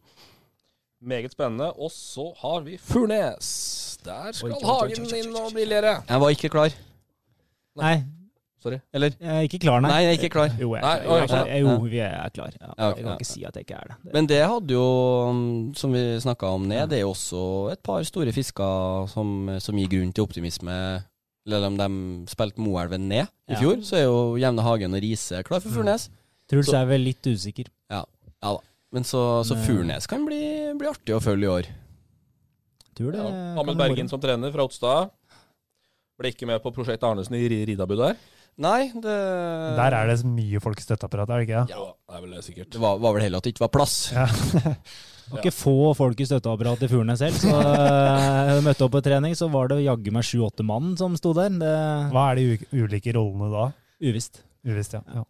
[1.05, 1.69] Meget spennende.
[1.77, 3.99] Og så har vi Furnes.
[4.03, 5.99] Der skal Hagen inn og briljere.
[6.09, 6.73] Jeg var ikke klar.
[7.79, 8.03] Nei,
[8.59, 8.79] Sorry.
[8.93, 9.13] Eller?
[9.19, 9.89] jeg er ikke klar, nei.
[9.91, 10.49] Nei, jeg er ikke klar.
[10.59, 11.45] Jo, jeg Nei, er klar.
[11.47, 11.71] Jeg Jeg, ja.
[11.71, 12.55] jo, vi er klar.
[12.59, 12.67] Ja.
[12.75, 13.95] okay, Jeg kan ikke si at jeg ikke er det.
[14.03, 14.13] det.
[14.13, 14.87] Men det hadde jo,
[15.31, 19.31] mm, som vi snakka om ned, det er jo også et par store fisker som,
[19.63, 20.75] som gir grunn til optimisme.
[21.47, 21.87] Eller om de
[22.29, 23.59] spilte Moelven ned i Ja.
[23.63, 26.09] fjor, så er jo Jevne Hagen og Riise klar for Furnes.
[26.51, 27.69] Truls er vel litt usikker.
[27.89, 28.03] Ja,
[28.43, 28.59] ja da.
[28.91, 30.41] Men så, så Furnes kan bli,
[30.77, 31.71] bli artig å følge i år.
[32.97, 33.55] Tror det Ja.
[33.61, 35.11] Amund Bergen som trener fra Otstad.
[36.19, 38.17] Ble ikke med på prosjekt Arnesen i Ri- Ridabu der.
[38.59, 39.13] Nei, det
[39.77, 41.61] Der er det mye folk i støtteapparatet, er det ikke?
[41.71, 42.71] Ja, det er vel det sikkert.
[42.75, 43.95] Det var, var vel heller at det ikke var plass.
[44.15, 44.27] Ja.
[45.29, 47.35] Det var ikke få folk i støtteapparatet i Furnes selv.
[47.37, 51.13] Så eh, jeg møtte opp på trening, så var det jaggu meg sju-åtte mann som
[51.19, 51.53] sto der.
[51.53, 51.73] Det
[52.15, 53.67] Hva er de u ulike rollene da?
[54.01, 54.41] Uvisst.
[54.65, 55.03] Uvisst, ja.
[55.19, 55.21] ja.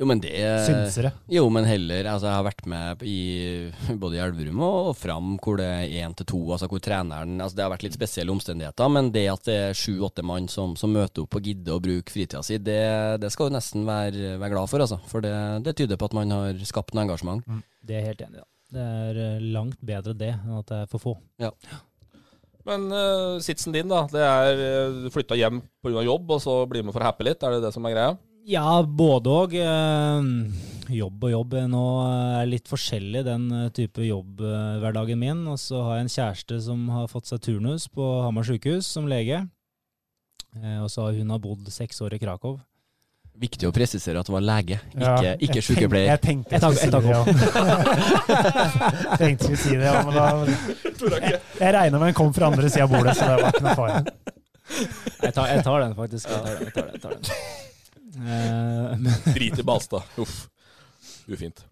[0.00, 0.32] Jo, men det
[0.64, 1.10] Synsere.
[1.28, 3.18] Jo, men heller Altså, jeg har vært med i
[4.00, 7.58] både i Elverum og, Fram, hvor det er én til to, altså hvor treneren Altså,
[7.58, 10.94] det har vært litt spesielle omstendigheter, men det at det er sju-åtte mann som, som
[10.94, 12.80] møter opp og gidder å bruke fritida si, det,
[13.20, 15.00] det skal du nesten være, være glad for, altså.
[15.10, 15.34] For det,
[15.66, 17.44] det tyder på at man har skapt noe engasjement.
[17.84, 18.42] Det er jeg helt enig i.
[18.42, 18.48] da.
[18.70, 21.14] Det er eh, langt bedre det enn at det er for få.
[21.42, 21.50] Ja.
[22.68, 24.04] Men uh, sitsen din, da.
[24.12, 26.04] Det er uh, du flytta hjem pga.
[26.06, 27.42] jobb, og så bli med for å happe litt.
[27.42, 28.12] Er det det som er greia?
[28.50, 29.54] Ja, både òg.
[30.90, 35.44] Jobb og jobb nå er litt forskjellig, den eh, type jobbhverdagen min.
[35.52, 39.06] Og så har jeg en kjæreste som har fått seg turnus på Hamar sykehus som
[39.10, 39.44] lege.
[40.58, 42.58] Eh, Og så har hun har bodd seks år i Krakow.
[43.40, 46.10] Viktig å presisere at det var lege, ikke, Ja, ikke sykepleier.
[46.10, 47.22] Jeg tenkte jeg skulle si det, ja.
[49.16, 50.26] tenkte skulle si det, ja, men da
[51.30, 53.64] Jeg, jeg regna med den kom fra andre sida av bordet, så det var ikke
[53.64, 54.02] noe fare.
[55.22, 56.28] Jeg tar, jeg tar den, faktisk.
[56.28, 57.69] Jeg tar den, jeg tar den, jeg tar den.
[58.16, 60.02] Eh, Drit i Balstad.
[60.18, 60.48] Uff.
[61.28, 61.64] Ufint.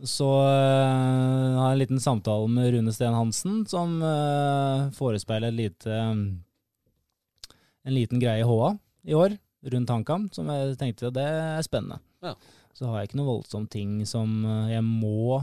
[0.00, 5.92] Så uh, har jeg en liten samtale med Rune Steen Hansen, som uh, forespeiler lite
[5.92, 8.70] en liten greie i HA
[9.12, 9.34] i år,
[9.74, 12.00] rundt HamKam, som jeg tenkte det er spennende.
[12.24, 12.32] Ja.
[12.76, 15.42] Så har jeg ikke noe voldsomt ting som jeg må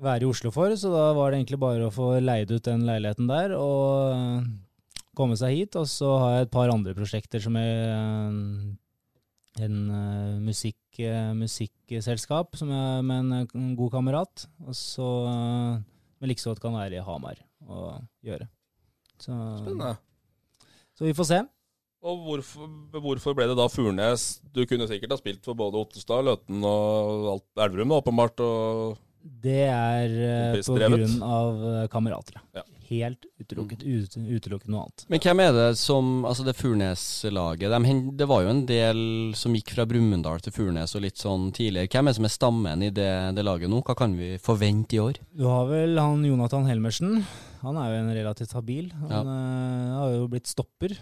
[0.00, 2.86] være i Oslo for, så da var det egentlig bare å få leid ut den
[2.88, 4.46] leiligheten der og
[5.18, 5.76] komme seg hit.
[5.80, 8.78] Og så har jeg et par andre prosjekter som jeg
[9.64, 14.46] en uh, musikk, uh, musikkselskap som jeg, med en, eh, en god kamerat.
[14.66, 15.78] Og så uh,
[16.18, 17.38] Men like så godt kan være i Hamar
[17.68, 18.48] og gjøre.
[19.18, 19.96] Så, Spennende.
[20.94, 21.38] så vi får se.
[22.02, 22.66] Og hvorfor,
[23.02, 24.40] hvorfor ble det da Furnes?
[24.54, 28.40] Du kunne sikkert ha spilt for både Ottestad, Løten og alt, Elverum, åpenbart.
[28.40, 28.98] og...
[29.28, 30.18] Det er
[30.56, 32.40] uh, på grunn av eh, kamerater.
[32.56, 32.64] Ja.
[32.88, 33.82] Helt utelukket.
[33.84, 35.02] Ut, utelukket noe annet.
[35.12, 39.02] Men hvem er det som Altså, det Furnes-laget de Det var jo en del
[39.36, 41.90] som gikk fra Brumunddal til Furnes og litt sånn tidligere.
[41.92, 43.82] Hvem er det som er stammen i det, det laget nå?
[43.84, 45.20] Hva kan vi forvente i år?
[45.36, 47.20] Du har vel han Jonathan Helmersen.
[47.60, 48.88] Han er jo en relativt habil.
[49.04, 50.96] Han eh, har jo blitt stopper.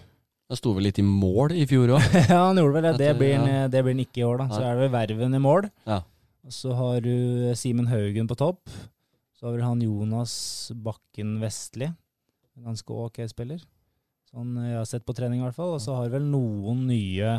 [0.50, 2.10] Han sto vel litt i mål i fjor òg.
[2.32, 2.98] ja, han gjorde vel det.
[3.04, 3.70] Det blir, han, ja.
[3.70, 4.50] det blir han ikke i år, da.
[4.50, 5.70] Så er det vel Verven i mål.
[5.86, 6.02] Ja.
[6.52, 8.70] Så har du Simen Haugen på topp.
[9.36, 11.88] Så har vel han Jonas Bakken Vestli.
[12.56, 13.60] En Ganske ok spiller.
[14.30, 15.74] Sånn jeg har sett på trening, i hvert fall.
[15.76, 17.32] Og så har vel noen nye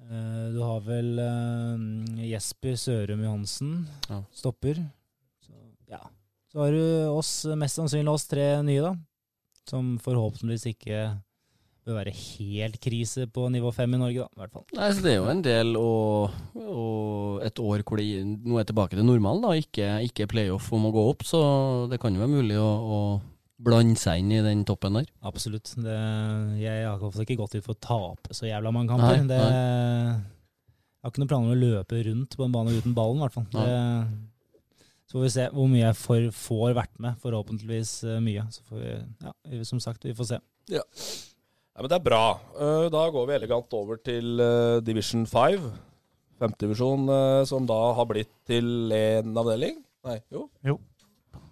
[0.00, 3.74] eh, Du har vel eh, Jesper Sørum Johansen,
[4.08, 4.22] Ja.
[4.32, 4.80] stopper.
[5.44, 5.52] Så,
[5.90, 6.00] ja.
[6.50, 6.82] Så har du
[7.12, 8.94] oss, mest sannsynlig oss tre nye, da.
[9.68, 11.02] Som forhåpentligvis ikke
[11.90, 14.64] bør være helt krise på nivå fem i Norge, da, i hvert fall.
[14.78, 18.70] Nei, så Det er jo en del og, og et år hvor det nå er
[18.70, 19.52] tilbake til normalen, da.
[19.58, 21.42] Ikke, ikke playoff om å gå opp, så
[21.90, 23.00] det kan jo være mulig å, å
[23.60, 25.08] blande seg inn i den toppen der.
[25.26, 25.74] Absolutt.
[25.76, 25.98] Det,
[26.62, 29.20] jeg har fall ikke gått ut for å tape så jævla mange kamper.
[29.20, 29.40] Nei, det,
[31.00, 33.26] jeg har ikke noen planer om å løpe rundt på en bane uten ballen, i
[33.26, 33.48] hvert fall.
[33.54, 37.16] Det, så får vi se hvor mye jeg får, får vært med.
[37.18, 38.44] Forhåpentligvis eh, mye.
[38.54, 38.92] Så får vi,
[39.24, 40.38] ja, som sagt, vi får se.
[40.70, 40.84] Ja.
[41.80, 42.24] Ja, men det er bra.
[42.60, 45.70] Eh, Da går vi elegant over til eh, Division 5.
[46.40, 49.80] Femtedivisjon, uh, som da har blitt til én avdeling.
[50.08, 50.46] Nei, jo.
[50.64, 50.78] jo.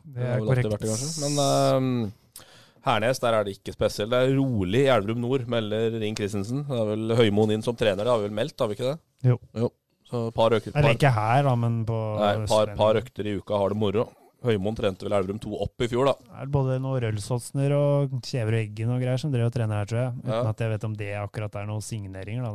[0.05, 0.69] Det er det korrekt.
[0.85, 1.19] vært.
[1.25, 2.45] Men eh,
[2.89, 4.13] Hernes, der er det ikke spesielt.
[4.13, 6.65] Det er rolig i Elverum Nord, melder Ring Christensen.
[6.69, 8.95] Det er vel Høymoen inn som trener, det har vi vel meldt, har vi ikke
[8.95, 8.99] det?
[9.33, 9.71] Jo.
[10.09, 13.61] Så par økter, Eller ikke her, da, men på nei, par, par økter i uka
[13.61, 14.07] har det moro.
[14.47, 16.13] Høymoen trente vel Elverum 2 opp i fjor, da.
[16.23, 19.81] Det er både noe Rølsåsner og Kjever og Eggen og greier som drev og trener
[19.81, 20.13] her, tror jeg.
[20.23, 20.43] Uten Ja.
[20.53, 22.53] at jeg vet om det akkurat er noen signeringer, da.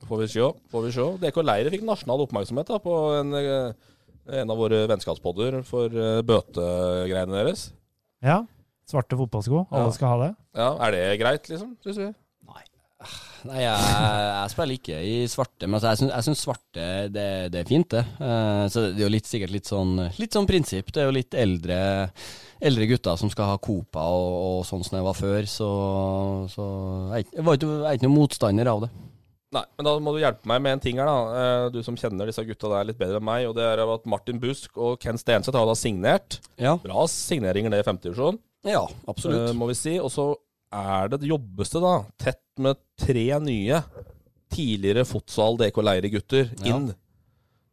[0.00, 0.48] Det Får vi se.
[0.72, 1.06] Får vi se.
[1.22, 3.72] DK Leire fikk nasjonal oppmerksomhet da, på en, eh,
[4.42, 7.72] en av våre vennskapspodder for eh, bøtegreiene deres.
[8.22, 8.42] Ja.
[8.90, 9.68] Svarte fotballsko.
[9.70, 9.90] Alle Ja.
[9.94, 10.36] skal ha det.
[10.56, 11.76] Ja, Er det greit, liksom?
[11.84, 12.14] Synes vi?
[13.48, 17.68] Nei, jeg, jeg spiller ikke i svarte, men altså, jeg, syns, svarte det, det er
[17.68, 18.02] fint, det.
[18.20, 20.92] Uh, så det er jo litt, sikkert litt sånn, litt sånn prinsipp.
[20.94, 21.78] Det er jo litt eldre,
[22.62, 25.70] eldre gutter som skal ha Copa og, og sånn som det var før, så,
[26.52, 26.68] så
[27.16, 28.92] jeg, jeg, var ikke, jeg er ikke noen motstander av det.
[29.52, 31.40] Nei, men da må du hjelpe meg med en ting her, da.
[31.42, 33.44] Eh, Du som kjenner disse gutta der litt bedre enn meg.
[33.50, 36.38] Og det er at Martin Busk og Ken Stenseth har da signert.
[36.56, 38.80] Ja, Bra signeringer det i femtedivisjon, ja
[39.10, 39.52] absolutt.
[39.58, 39.98] må vi si.
[40.00, 40.30] Og så
[40.72, 43.82] er det jobbes det da tett med tre nye
[44.52, 46.74] tidligere fotsal DK Leire-gutter Ja.
[46.76, 46.94] inn.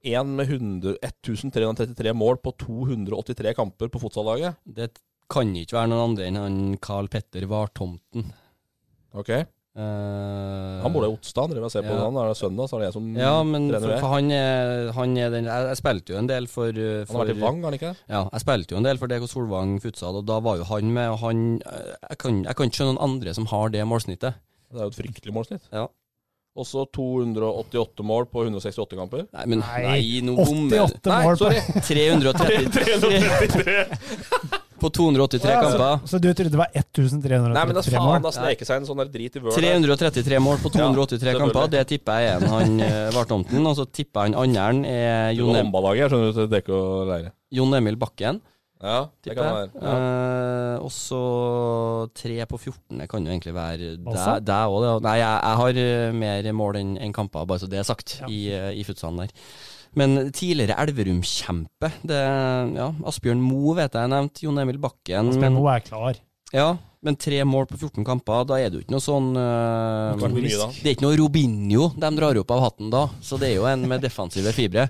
[0.06, 4.56] Én med 100, 1333 mål på 283 kamper på fotsallaget.
[4.66, 4.92] Det
[5.30, 8.32] kan ikke være noen andre enn han Carl Petter Vartomten.
[9.14, 9.30] Ok
[9.78, 12.06] Eh, Han bor i Otstad, driver og ser på Ja.
[12.08, 12.18] han.
[12.18, 14.92] Er det søndag, så er det jeg som Ja, men trener for, for han, er,
[14.98, 17.40] han er den Jeg, jeg spilte jo en del for, for Han har vært i
[17.44, 17.94] Vang, har han ikke?
[18.10, 20.92] Ja, jeg spilte jo en del for DK Solvang futsal, og da var jo han
[20.92, 23.86] med, og han eh, Jeg kan, jeg kan ikke skjønne noen andre som har det
[23.88, 24.34] målsnittet.
[24.74, 25.62] Det er jo et fryktelig målsnitt.
[25.72, 25.86] Ja.
[26.60, 29.28] Også 288 mål på 168 kamper.
[29.32, 31.60] Nei, men Nei, nei, nå bommer 88 Nei, mål på sorry.
[31.88, 33.86] 333
[34.82, 36.02] på 283 Ja, kamper.
[36.04, 38.20] Så, så du trodde det var 1333 Nei, men da faen, mål?
[38.26, 39.56] da sneker seg en sånn der drit i vøl.
[39.56, 43.66] 333 mål på 283 Ja, kamper, det tipper jeg er han var Vartomten.
[43.66, 45.34] Og så tipper jeg han andren er
[47.52, 48.42] Jon, Emil Bakken,
[48.80, 49.72] Ja, det kan det være.
[49.84, 49.94] Ja.
[50.00, 51.18] Eh, og så
[52.16, 53.00] tre på 14.
[53.02, 55.02] Det kan jo egentlig være deg òg.
[55.04, 58.20] Nei, jeg, jeg har eh, mer mål enn en kamper, bare så det er sagt,
[58.22, 58.30] Ja.
[58.32, 59.34] i, eh, i futsalen der.
[60.00, 61.92] Men tidligere Elverum-kjempe.
[62.08, 64.44] Ja, Asbjørn Moe vet jeg nevnt.
[64.46, 65.34] Jon Emil Bakken.
[65.34, 66.22] Asbjørn Moe er klar.
[66.56, 66.70] Ja,
[67.06, 70.84] men tre mål på 14 kamper, da er det jo ikke noe sånn uh, Det
[70.84, 73.86] er ikke noe Robinho de drar opp av hatten da, så det er jo en
[73.88, 74.90] med defensive fibre.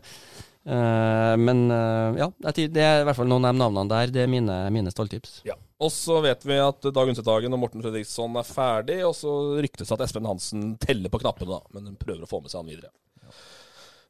[0.69, 4.13] Uh, men uh, ja, det er i hvert fall noen av de navnene der.
[4.15, 5.41] Det er mine, mine stalltips.
[5.47, 5.57] Ja.
[5.79, 9.87] Og så vet vi at Dag Undsethagen og Morten Fredriksson er ferdig, og så ryktes
[9.87, 12.63] det at Espen Hansen teller på knappene, da, men hun prøver å få med seg
[12.63, 12.91] han videre.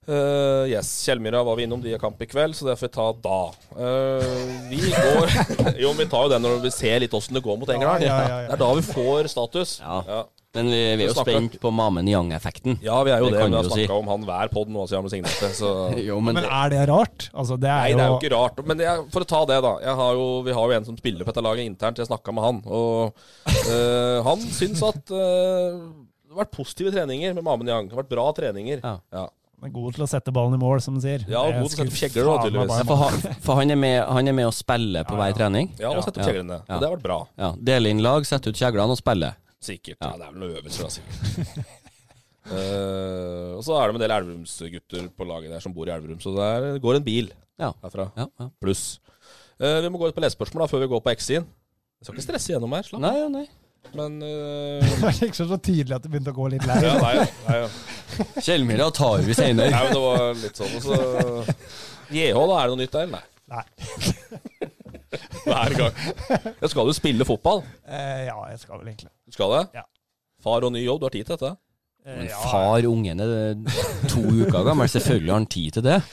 [0.07, 2.93] Eh, yes, Kjellmyra var vi innom, de har kamp i kveld, så det får vi
[2.95, 3.39] ta da.
[3.75, 5.35] Uh, vi går
[5.83, 8.05] Jo, vi tar jo den når vi ser litt åssen det går mot England.
[8.07, 8.49] Ja, ja, ja, ja.
[8.49, 9.77] Det er da vi får status.
[9.83, 10.25] Ja.
[10.57, 12.79] Men vi, vi er jo spent på Mamen Young-effekten.
[12.81, 13.37] Ja, vi er jo det.
[13.37, 13.99] det Vi har snakka si.
[13.99, 15.57] om han hver pod nå siden han ble signert.
[15.59, 15.73] Så
[16.07, 17.27] Jo, men, Men det, er det rart?
[17.29, 18.63] Altså, det er Nei, jo, det er jo ikke rart.
[18.71, 19.75] Men jeg, for å ta det, da.
[19.85, 22.01] Jeg har jo, vi har jo en som spiller på dette laget internt.
[22.01, 22.63] Jeg snakka med han.
[22.65, 23.13] Og
[23.45, 27.91] uh, han syns at det har vært positive treninger med Mamen Yang.
[27.91, 28.81] Det har vært bra treninger.
[28.81, 29.27] Ja.
[29.59, 29.65] Ja.
[29.65, 31.25] Han er god til å sette ballen i mål, som han sier.
[31.27, 32.77] Ja, god til å sette opp kjegler, tydeligvis.
[32.79, 35.67] ja, for, han, for han, er med, han er med å spille på hver trening.
[35.81, 36.61] Ja, og sette opp kjeglene.
[36.63, 36.77] Ja.
[36.77, 37.17] Og det har vært bra.
[37.41, 39.33] Ja, Dele inn lag, sette ut kjeglene og spille.
[39.59, 39.99] Sikkert.
[39.99, 41.75] Ja, det er vel noe øvelse, da, sikkert.
[42.47, 45.93] uh, og så er det med en del Elverumsgutter på laget der som bor i
[45.97, 47.73] Elverum, så der går en bil Ja.
[47.83, 48.07] herfra.
[48.15, 48.47] Ja, ja.
[48.63, 48.85] Pluss.
[49.59, 51.49] Uh, vi må gå ut på lesespørsmål før vi går på X-siden.
[51.99, 53.09] Jeg skal ikke stresse gjennom her, slapp av.
[53.11, 53.47] Nei, nei.
[53.97, 54.83] Men uh...
[54.89, 56.77] Det var liksom så tydelig at det begynte å gå litt lei.
[56.85, 57.69] ja, nei, ja, nei, ja.
[58.43, 59.71] Kjellmila tar vi seinere.
[59.73, 60.75] Nei, men det var litt sånn.
[60.77, 60.97] Og så
[62.09, 62.59] JH, da?
[62.59, 63.07] Er det noe nytt der?
[63.13, 63.23] Nei.
[63.49, 63.63] Nei.
[65.45, 66.03] Hver gang.
[66.59, 67.63] Jeg skal du spille fotball?
[67.87, 69.09] Eh, ja, jeg skal vel egentlig.
[69.25, 69.63] Du skal det?
[69.79, 69.85] Ja.
[70.43, 71.55] Far og ny jobb, du har tid til dette?
[72.05, 73.33] Eh, Men ja, far, ungen er
[74.11, 74.89] to uker gammel.
[74.91, 75.99] Selvfølgelig har han tid til det.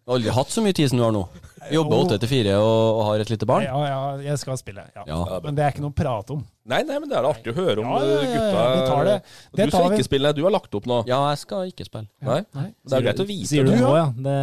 [0.00, 1.20] Du har aldri hatt så mye tid som du har nå.
[1.68, 2.04] Jobber Jo.
[2.06, 3.66] åtte til fire og, og har et lite barn.
[3.66, 3.98] Ja, ja,
[4.30, 4.86] jeg skal spille.
[4.96, 5.04] Ja.
[5.06, 5.40] Ja.
[5.44, 6.44] Men det er ikke noe å prate om.
[6.70, 8.64] Nei, nei, men det er artig å høre om Ja, ja, ja, gutta.
[8.70, 9.14] vi tar det.
[9.24, 9.96] Det du tar skal vi.
[9.98, 10.36] ikke spille, nei.
[10.38, 10.98] Du har lagt opp nå.
[11.10, 12.06] Ja, jeg skal ikke spille.
[12.28, 12.38] Nei?
[12.56, 12.66] Nei.
[12.86, 13.48] Det er greit å vite.
[13.50, 13.80] Sier du det.
[13.82, 14.06] nå, ja?
[14.28, 14.36] Det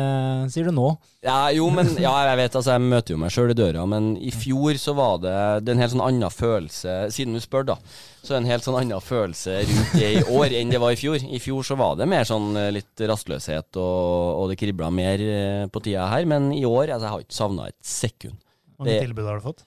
[0.53, 0.89] sier du nå.
[1.28, 4.11] Ja, jo, men ja, jeg vet, altså, jeg møter jo meg sjøl i døra, men
[4.19, 7.65] i fjor så var det, det er en helt sånn annen følelse Siden du spør,
[7.71, 7.75] da,
[8.21, 10.95] så er det en helt sånn annen følelse rundt det i år enn det var
[10.95, 11.19] i fjor.
[11.23, 15.23] I fjor så var det mer sånn eh, litt rastløshet, og, og det kribla mer
[15.23, 18.36] eh, på tida her, men i år altså, jeg har ikke savna et sekund.
[18.78, 19.63] Hvor mange tilbud har du fått?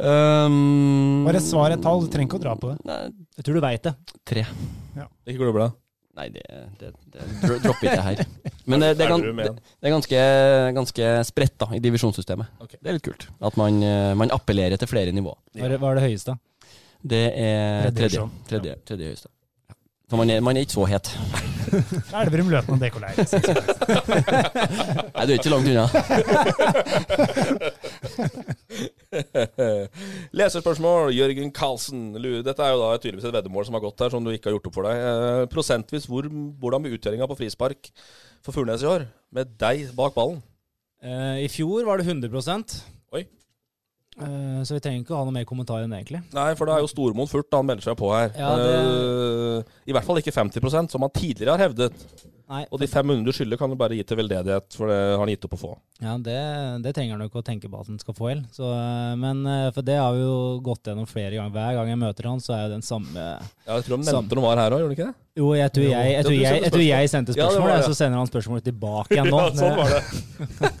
[0.00, 2.78] Um, Bare svar et tall, du trenger ikke å dra på det.
[2.88, 2.98] Nei,
[3.36, 3.94] Jeg tror du veit det.
[4.24, 4.44] tre.
[5.28, 5.66] Ikke glemme.
[6.20, 6.42] Nei, det,
[6.80, 7.20] det, det
[7.62, 8.22] dropper ikke her.
[8.68, 10.18] Men det, det, er, gan, det, det er ganske,
[10.76, 12.46] ganske spredt da, i divisjonssystemet.
[12.64, 12.78] Okay.
[12.82, 13.28] Det er litt kult.
[13.46, 15.38] At man, eh, man appellerer til flere nivåer.
[15.56, 16.34] Er det- hva er det høyeste?
[17.00, 18.24] Det er Tredje tredje.
[18.50, 19.28] Tredje, tredje høyeste.
[20.10, 21.06] For man er, man er ikke så het.
[22.18, 23.14] Elverum, Løten og DK Leir.
[25.14, 25.86] Nei, du er ikke langt unna.
[30.38, 31.10] Leserspørsmål.
[31.16, 32.10] Jørgen Karlsen.
[32.46, 34.56] Dette er jo da tydeligvis et veddemål som har gått her, som du ikke har
[34.56, 35.02] gjort opp for deg.
[35.10, 37.90] Eh, prosentvis, hvor, hvordan blir uttellinga på frispark
[38.44, 39.08] for Furnes i år?
[39.34, 40.40] Med deg bak ballen?
[41.02, 42.30] Eh, I fjor var det 100
[43.16, 43.24] Oi.
[44.20, 46.22] Eh, Så vi trenger ikke å ha noe mer kommentar enn det, egentlig.
[46.36, 48.32] Nei, for det er jo Stormoen Furt da han melder seg på her.
[48.36, 51.92] Ja, det- Eh, I hvert fall ikke 50% som han tidligere har hevdet.
[52.50, 55.18] Nei, Og de 500 du skylder, kan du bare gi til veldedighet, for det har
[55.22, 55.76] han gitt opp å få.
[56.02, 58.42] Ja, det, det trenger han jo ikke å tenke på at han skal få heller.
[58.58, 61.52] Eh, Men for det har vi jo gått gjennom flere ganger.
[61.54, 64.24] Hver gang jeg møter han, så er jo den samme Ja, jeg tror de Sam-
[64.26, 65.14] nevnte noe var her òg, gjorde de ikke det?
[65.36, 67.82] Jo, jeg tror jeg, jeg, tror jeg, sendte jeg, tror jeg sendte Ja, og spørsmål,
[67.86, 69.38] så sender han spørsmålet tilbake igjen nå.
[69.38, 70.02] Ja, sånn var det.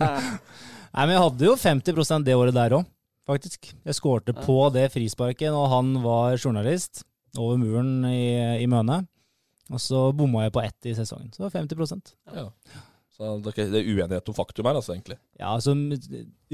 [0.90, 2.84] Nei, men jeg hadde jo 50% det året der òg,
[3.30, 3.70] faktisk.
[3.86, 7.04] Jeg skårte på det frisparket når han var journalist
[7.38, 9.02] over muren i, i Møne.
[9.70, 11.30] Og så bomma jeg på ett i sesongen.
[11.30, 12.48] Så det var 50% Ja.
[13.20, 15.18] Så det er, det uenighet om faktum her, altså, egentlig.
[15.36, 15.74] Ja, så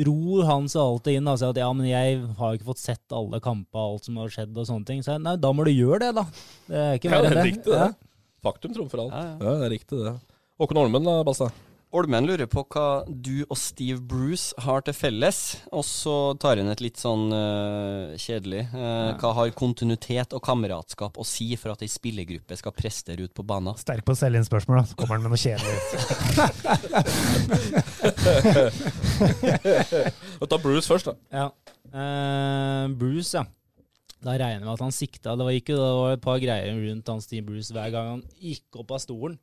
[0.03, 2.83] ror han seg alltid inn og sier at ja, men jeg har jo ikke fått
[2.83, 5.05] sett alle kamper, alt som har skjedd og sånne ting.
[5.07, 6.25] Så jeg, nei, da må du gjøre det, da.
[6.67, 7.85] Det er ikke Ja, enn det enn er riktig, det.
[7.85, 8.41] Ja.
[8.49, 9.15] Faktum trumfer alt.
[9.15, 9.55] Ja, Ja, ja.
[9.63, 10.17] det er riktig, det.
[10.59, 11.49] Håkon Holmen da, Basta?
[11.97, 16.69] Olmen lurer på hva du og Steve Bruce har til felles, og så tar han
[16.69, 18.67] et litt sånn uh, kjedelig.
[18.75, 23.33] uh, Hva har kontinuitet og kameratskap å si for at ei spillergruppe skal prestere ut
[23.33, 23.73] på banen?
[23.81, 24.85] Sterk på å selge inn spørsmål, da.
[24.91, 25.77] Så kommer han med noe kjedelig.
[30.53, 31.15] Tar Bruce først, da.
[31.33, 31.49] Ja.
[31.97, 33.45] Uh, Bruce, ja.
[34.21, 35.33] Da regner jeg med at han sikta.
[35.33, 38.25] Det var, ikke, det var et par greier rundt han Steve Bruce hver gang han
[38.37, 39.41] gikk opp av stolen.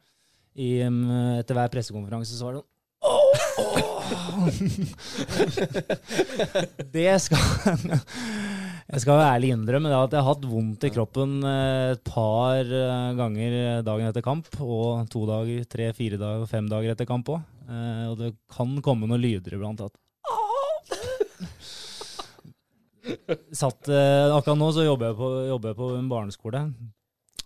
[0.53, 0.99] I, um,
[1.39, 2.69] etter hver pressekonferanse så var det sånn
[3.03, 3.31] åh.
[6.93, 7.41] Det skal
[8.93, 12.61] Jeg skal ærlig innrømme det at jeg har hatt vondt i kroppen eh, et par
[12.61, 14.45] eh, ganger dagen etter kamp.
[14.61, 17.41] Og to dager, tre, fire dager, fem dager etter kamp òg.
[18.11, 19.81] Og det kan komme noen lyder iblant.
[19.87, 19.95] at
[23.51, 26.61] Satt, eh, akkurat nå så jobber jeg, på, jobber jeg på en barneskole.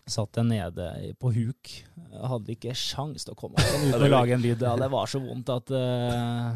[0.08, 0.88] Satt jeg nede
[1.20, 1.72] på huk.
[1.98, 4.64] Jeg hadde ikke sjans til å komme meg ut og lage en lyd.
[4.64, 6.56] Ja, det var så vondt at uh,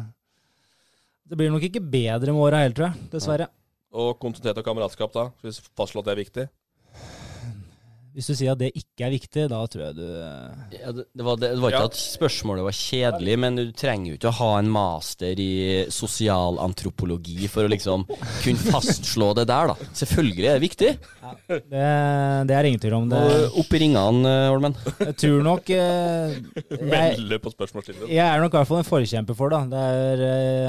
[1.28, 3.10] Det blir nok ikke bedre med åra heller, tror jeg.
[3.12, 3.50] Dessverre.
[3.92, 5.28] Og kontinuitet og kameratskap, da?
[5.36, 6.46] Skal vi fastslå at det er viktig?
[8.12, 10.04] Hvis du sier at det ikke er viktig, da tror jeg du
[10.76, 11.88] Ja, det, det, var, det, var ikke Ja.
[11.88, 15.52] at spørsmålet var kjedelig, men du trenger jo ikke å ha en master i
[15.92, 18.04] sosialantropologi for å liksom
[18.42, 19.88] kunne fastslå det der, da.
[19.96, 20.90] Selvfølgelig er det viktig.
[21.48, 21.86] Det,
[22.50, 23.08] det er ingen tvil om.
[23.12, 24.76] Det, Og Opp i ringene, eh, Holmen.
[25.06, 26.36] jeg tror nok eh,
[26.92, 28.12] Melde på spørsmålsstilleren.
[28.12, 29.62] jeg er nok i hvert fall en forkjemper for det.
[29.72, 30.62] det er, eh,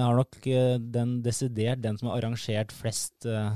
[0.00, 3.50] jeg har nok eh, den desidert den som har arrangert flest eh,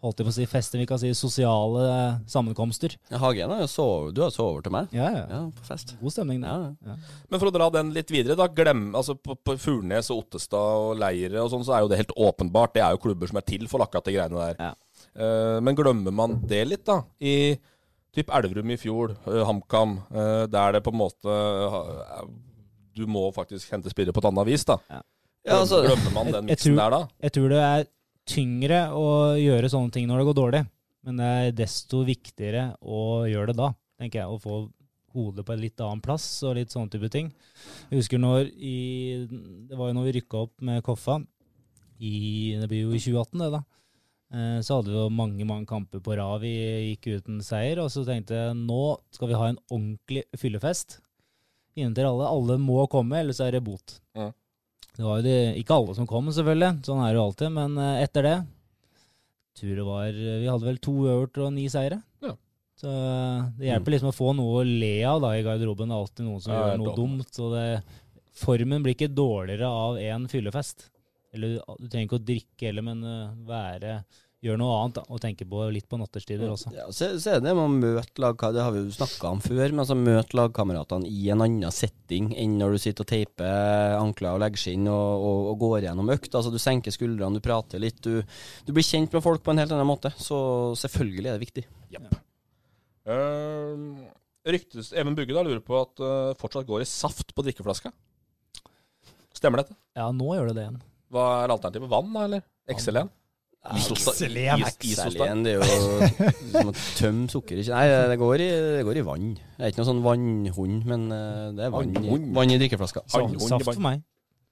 [0.00, 2.94] holdt jeg på å si fester, vi kan si sosiale eh, sammenkomster.
[3.12, 4.92] Ja, Hagen har jo sovet, du har sovet til meg.
[4.96, 5.24] Ja, ja.
[5.28, 5.94] Ja, på fest.
[6.00, 6.52] God stemning, det.
[6.52, 6.96] Ja, Ja.
[7.30, 8.48] Men for å dra den litt videre, da.
[8.48, 12.00] Glem, altså på, på Furnes og Ottestad og Leire og sånn, så er jo det
[12.00, 12.74] helt åpenbart.
[12.76, 14.56] Det er jo klubber som er til for akkurat de greiene der.
[14.70, 14.72] Ja.
[15.20, 17.02] Eh, men glemmer man det litt, da?
[17.20, 17.58] I
[18.16, 22.24] typ Elverum i fjor, uh, HamKam, uh, der det på en måte uh,
[22.98, 24.80] Du må faktisk hente spillere på et annet vis, da.
[24.90, 25.00] Ja.
[25.46, 27.00] Ja, altså- Glemmer man den miksen der, da?
[27.22, 27.86] Jeg tror det er
[28.30, 29.06] tyngre å
[29.40, 30.60] gjøre sånne ting når det går dårlig,
[31.06, 34.28] men det er desto viktigere å gjøre det da, tenker jeg.
[34.30, 34.60] Å få
[35.16, 37.32] hodet på en litt annen plass og litt sånne type ting.
[37.90, 38.76] Jeg husker når i
[39.66, 41.18] Det var jo når vi rykka opp med Koffa,
[42.00, 43.60] i, det blir jo i 2018, det, da.
[44.32, 46.40] Eh, Så hadde vi jo mange mange kamper på rad.
[46.40, 46.52] Vi
[46.94, 51.00] gikk uten seier, og så tenkte jeg nå skal vi ha en ordentlig fyllefest.
[51.76, 52.28] Inntil alle.
[52.30, 53.98] Alle må komme, ellers er det bot.
[54.16, 54.30] Ja.
[54.96, 56.80] Det var jo de, ikke alle som kom, selvfølgelig.
[56.86, 57.52] Sånn er det jo alltid.
[57.56, 58.36] Men eh, etter det
[59.60, 61.98] tror det var Vi hadde vel to øvert og ni seire.
[62.24, 62.34] Ja.
[62.80, 65.90] Så eh, det hjelper liksom å få noe å le av da i garderoben.
[65.90, 67.24] Det er alltid noen som Ja, gjør noe dumt.
[67.24, 67.34] dumt.
[67.36, 67.66] Så det,
[68.40, 70.88] formen blir ikke dårligere av én fyllefest.
[71.34, 73.98] Eller du trenger ikke å drikke heller, men eh, være
[74.40, 76.70] Gjøre noe annet da, og tenker på litt på natterstider også.
[76.72, 79.42] Ja, så, så er det med å møte lag, det har vi jo snakka om
[79.44, 83.98] før, men altså møte lagkameratene i en annen setting enn når du sitter og teiper
[83.98, 86.32] ankler og leggskinn og, og, og går gjennom økt.
[86.32, 88.00] Altså Du senker skuldrene, du prater litt.
[88.00, 88.24] Du,
[88.64, 90.14] du blir kjent med folk på en helt annen måte.
[90.16, 90.40] Så
[90.86, 91.66] selvfølgelig er det viktig.
[93.10, 93.76] Eh,
[94.56, 97.92] ryktes Even Bugge da lurer på at uh, fortsatt går i saft på drikkeflaska.
[99.36, 99.76] Stemmer dette?
[100.00, 100.84] Ja, nå gjør det det igjen.
[101.12, 101.92] Hva er alternativet?
[101.92, 102.46] Vann, da, eller?
[102.72, 103.12] XL1?
[103.76, 104.62] Isosta- XL1.
[104.64, 105.12] is- Isostar?
[105.12, 105.64] Særlig det er jo
[106.54, 108.48] som å tømme sukker Nei, det går, i,
[108.78, 109.26] det går i vann.
[109.36, 111.92] Det er ikke noen sånn vannhund, men eh, det er vann,
[112.34, 113.04] vann i drikkeflaska.
[113.06, 114.00] Sa- Saft for meg.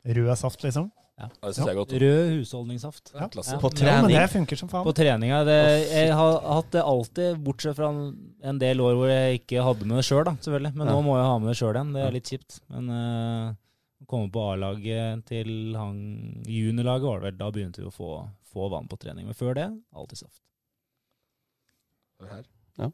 [0.09, 0.91] Rød saft, liksom.
[1.19, 1.93] Ja, det synes jeg er godt.
[1.99, 3.11] Rød husholdningssaft.
[3.15, 3.27] Ja.
[3.27, 3.57] Ja.
[3.59, 4.85] På Ja, men det funker som faen.
[4.87, 5.41] På treninga.
[5.49, 5.57] Det,
[5.91, 9.99] jeg har hatt det alltid, bortsett fra en, del år hvor jeg ikke hadde med
[9.99, 10.77] det sjøl, selvfølgelig.
[10.79, 11.91] Men nå må jeg ha med det sjøl igjen.
[11.97, 12.61] Det er litt kjipt.
[12.71, 13.57] Men uh,
[14.09, 15.99] komme på A-laget til han
[16.49, 18.13] juniorlaget var det vel, da begynte vi å få,
[18.49, 19.29] få vann på trening.
[19.29, 20.41] Men før det, alltid saft.
[22.29, 22.47] Her.
[22.81, 22.91] Ja.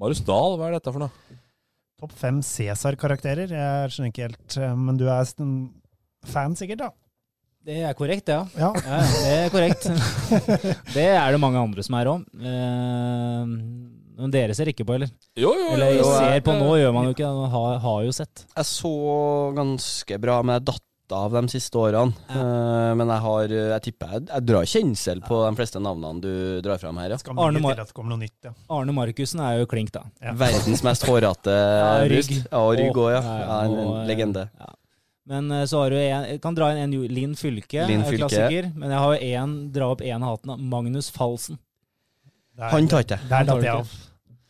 [0.00, 1.40] Marius Dahl, hva er dette for noe?
[2.00, 3.52] Topp fem Cæsar-karakterer.
[3.52, 5.52] Jeg skjønner ikke helt, eh, men du er en
[6.26, 6.90] fan sikkert, da?
[7.66, 8.44] Det er korrekt, ja.
[8.54, 8.68] Ja.
[8.78, 9.86] Ja, det er korrekt.
[10.96, 12.26] det er det mange andre som er òg.
[14.16, 15.10] Men dere ser ikke på, eller?
[15.36, 15.70] Jo, jo, jo.
[15.76, 17.30] Eller jo, ser på nå, gjør man jo ikke.
[17.36, 18.46] Man har, har jo sett.
[18.56, 18.92] Jeg så
[19.56, 20.82] ganske bra, men jeg datt
[21.14, 22.16] av de siste årene.
[22.32, 26.32] Eh, men jeg har Jeg tipper jeg, jeg drar kjensel på de fleste navnene du
[26.64, 27.18] drar fram her, ja.
[27.20, 27.78] Skal Arne Mar-
[28.18, 28.54] nytt, ja.
[28.74, 30.02] Arne Markussen er jo klink, da.
[30.22, 30.32] Ja.
[30.40, 31.54] Verdens mest hårete
[32.10, 32.32] rygg.
[32.40, 33.22] Ja, og rygg òg, ja.
[33.22, 33.60] Ja.
[33.68, 34.48] En, en eh, legende.
[34.58, 34.72] Ja.
[35.26, 38.24] Men eh, så har du en Jeg kan dra inn en Linn Fylke, Linn Fylke.
[38.24, 38.72] klassiker.
[38.74, 40.58] Men jeg har jo en, dra opp én av hatene.
[40.74, 41.60] Magnus Falsen.
[42.56, 43.18] Der, Han tar ikke.
[43.28, 43.96] Der datt jeg av.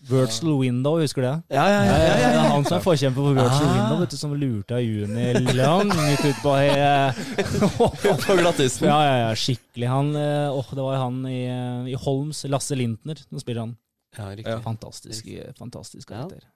[0.09, 1.57] Virtual Window, husker du det?
[1.57, 1.93] Ja, ja, ja.
[1.93, 3.75] ja, ja, Det er han som er forkjemper for Virtual Ah.
[3.77, 6.53] Window, vet du, som lurte av juni langt utpå
[8.27, 8.89] på glattisen.
[8.89, 9.89] Ja, ja, ja, skikkelig.
[9.91, 13.77] Han, eh, åh, det var han i, eh, i Holms, Lasse Lintner, som spiller han.
[14.17, 14.63] Ja, riktig.
[14.65, 15.27] Fantastisk,
[15.59, 16.17] fantastisk Ja.
[16.17, 16.47] karakter.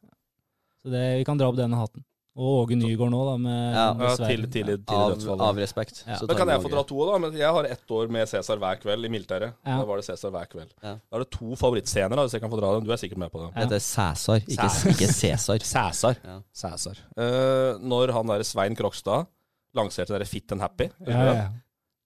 [0.83, 2.05] Så det, vi kan dra opp denne hatten.
[2.39, 3.81] Og Åge Nygaard nå, da, med Ja.
[3.81, 4.29] Ja, dessverre.
[4.31, 6.03] Til, til, tidlig Av, av respekt.
[6.07, 6.19] Ja.
[6.21, 7.17] så Da kan jeg få dra to da.
[7.19, 9.57] Men jeg har ett år med Cæsar hver kveld i militæret.
[9.67, 9.81] Ja.
[9.81, 10.71] Da var det Cæsar hver kveld.
[10.79, 10.95] Ja.
[11.03, 12.87] Da er det to favorittscener, da, hvis jeg kan få dra dem.
[12.87, 13.51] Du er sikkert med på det.
[13.57, 13.67] Ja.
[13.73, 15.67] Det er Cæsar, ikke, ikke Cæsar.
[15.73, 16.23] Cæsar.
[16.23, 16.39] Ja.
[16.55, 17.03] Cæsar.
[17.19, 19.27] Uh, når han der Svein Krokstad
[19.75, 20.87] lanserte den der Fit and Happy.
[21.07, 21.35] Ja, ja.
[21.35, 21.61] den?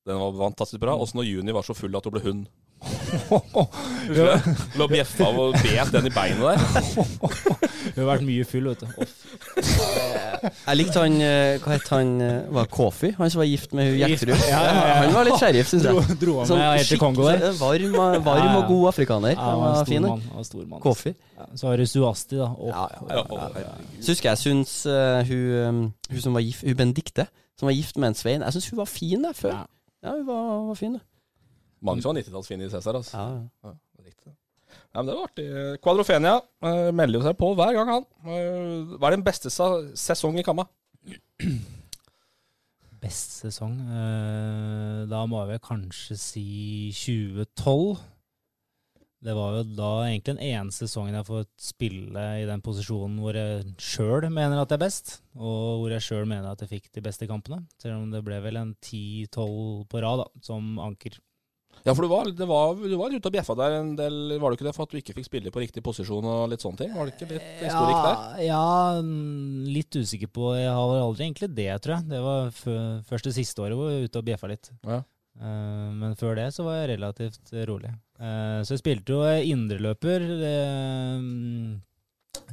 [0.09, 0.97] Den var fantastisk bra.
[0.97, 2.47] Også når Juni var så full at hun ble hund.
[3.15, 4.55] Husker du det?
[4.79, 6.59] Lå og bjeffa og bet den i beinet der.
[7.95, 8.87] Hun har vært mye full, vet du.
[10.45, 12.11] Jeg likte han eh, Hva het han?
[12.25, 13.11] eh, Var Kofi?
[13.19, 14.33] Han som var gift med hun Gjertrud?
[14.49, 14.97] Ja, ja, ja.
[15.03, 16.17] Han var litt sheriff, syns jeg.
[16.21, 17.47] dro han Sånn med helt til Kongo der.
[17.61, 18.57] Varm, varm Ja, ja.
[18.61, 19.35] og god afrikaner.
[19.35, 20.81] Ja, Han var var en fin.
[20.85, 21.15] Kofi.
[21.39, 22.51] Ja, så har du Suasti, da.
[22.71, 23.65] Ja, ja, Ja, å,
[24.01, 27.27] Så husker jeg syns uh, hun, um, hun som var gift Hun Benedicte,
[27.59, 29.55] som var gift med en Svein, jeg syns hun var fin der før.
[29.61, 29.65] Ja.
[30.05, 31.05] Ja, hun var, var fin, da.
[31.85, 32.99] Mange som har 90-tallsfine i Cæsar.
[33.01, 33.19] Altså.
[33.19, 33.71] Ja, ja.
[33.71, 34.33] Ja, det riktig.
[34.95, 35.47] Men det var artig.
[35.85, 38.09] Quadrofenia uh, melder jo seg på hver gang, han.
[38.25, 40.67] Uh, hva er den beste sesong i Kamma?
[43.05, 46.49] Best sesong Uh, Da må jeg vel kanskje si
[46.97, 48.01] 2012.
[49.25, 53.17] Det var jo da egentlig den ene sesongen jeg har fått spille i den posisjonen
[53.23, 56.75] hvor jeg sjøl mener at jeg er best, og hvor jeg sjøl mener at jeg
[56.75, 57.63] fikk de beste kampene.
[57.81, 61.17] Selv om det ble vel en 10-12 på rad da, som anker.
[61.85, 64.51] Ja, for du var, det var, du var ute og bjeffa der en del, var
[64.51, 64.73] du ikke det?
[64.73, 66.95] For at du ikke fikk spille på riktig posisjon og litt sånne ting?
[66.97, 68.15] Var det ikke litt historikk der?
[68.41, 72.09] Ja, ja, mm, litt usikker på Jeg har vel aldri egentlig det, tror jeg.
[72.15, 74.73] Det var første først siste året hvor jeg var ute og bjeffa litt.
[74.81, 75.03] Ja.
[75.35, 77.93] Uh, men før det så var jeg relativt rolig.
[78.17, 79.21] Uh, så jeg spilte jo
[79.53, 81.21] indreløper uh,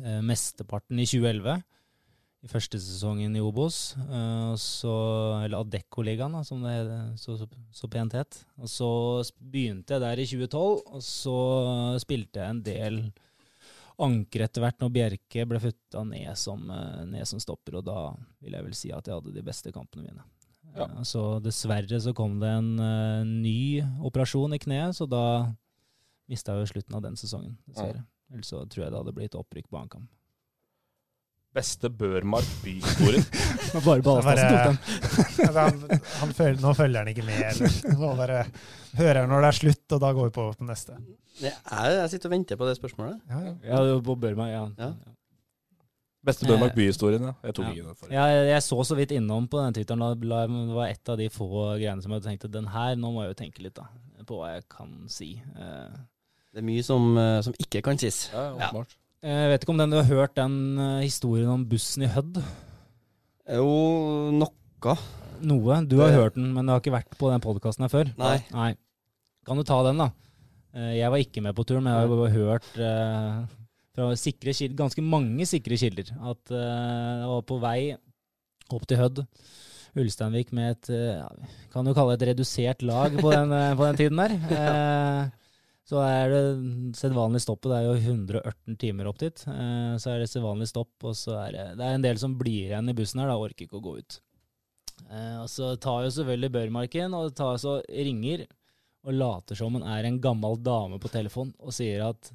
[0.02, 1.62] eh, mesteparten i 2011.
[2.42, 3.96] I første sesongen i Obos.
[4.02, 4.92] eh, så,
[5.46, 6.78] eller Adecco-ligaen, som det
[7.22, 8.40] så, så, så pent het.
[8.58, 8.88] Og så
[9.38, 11.36] begynte jeg der i 2012, og så
[12.02, 13.02] spilte jeg en del
[14.02, 17.98] anker etter hvert når Bjerke ble flytta ned, som, eh, ned som stopper, og da
[18.42, 20.26] vil jeg vel si at jeg hadde de beste kampene mine.
[20.74, 20.88] Ja.
[20.88, 25.52] Eh, Så dessverre så kom det en uh, ny operasjon i kneet, så da
[26.32, 28.02] mista jeg jo slutten av den sesongen, dessverre.
[28.32, 30.08] Ellers så tror jeg det hadde blitt opprykk på HamKam.
[31.52, 33.22] Beste Børmark byhistorie.
[33.86, 35.56] Bare Det Balstadsen tok den.
[35.58, 35.82] Han,
[36.22, 37.42] han følger, nå følger han ikke med.
[37.50, 37.74] Eller.
[38.00, 38.38] Nå bare
[39.00, 40.96] hører når det er slutt, og da går vi på på neste.
[41.42, 43.18] Jeg, jeg sitter og venter på det spørsmålet.
[43.32, 43.82] Ja, ja.
[43.90, 44.62] Ja, på Børmark, ja.
[44.80, 44.92] Ja.
[46.24, 47.34] Beste Børmark byhistorien, ja.
[47.50, 47.72] Jeg tok Ja.
[47.76, 48.16] ikke den forrige.
[48.16, 50.04] Ja, jeg, jeg så så vidt innom på den Twitteren.
[50.06, 51.50] Da, det var et av de få
[51.82, 53.88] greiene som jeg tenkte den her, nå må jeg jo tenke litt da,
[54.30, 55.34] på hva jeg kan si.
[55.58, 56.00] Eh,
[56.52, 58.30] Det er mye som, eh, som ikke kan sies.
[58.34, 58.96] Ja, ja, smart.
[59.22, 62.40] Jeg vet ikke om den, du har hørt den eh, historien om bussen i Hødd?
[63.54, 63.68] Jo,
[64.34, 64.96] noe.
[65.46, 65.78] Noe.
[65.86, 68.10] Du har hørt den, men du har ikke vært på den podkasten her før?
[68.18, 68.40] Nei.
[68.54, 68.72] Nei.
[69.46, 70.10] Kan du ta den, da?
[70.74, 73.44] Eh, Jeg var ikke med på turen, men jeg har bare hørt uh,
[73.94, 77.80] fra sikre kilder, ganske mange sikre kilder at eh, jeg var på vei
[78.72, 79.22] opp til Hødd,
[80.00, 83.86] Ulsteinvik, med et uh, kan du kalle det et redusert lag på den, eh, på
[83.90, 85.30] den tiden der.
[85.92, 86.42] Så er det
[86.96, 87.68] sedvanlig stoppet.
[87.68, 89.42] Det er jo 118 timer opp dit.
[89.52, 92.38] Eh, Så er det sedvanlig stopp, og så er det Det er en del som
[92.40, 94.20] blir igjen i bussen her, da orker ikke å gå ut.
[95.10, 98.46] Eh, Og så tar jo selvfølgelig Børmarken og tar så ringer
[99.04, 102.30] og later som hun er en gammel dame på telefon og sier at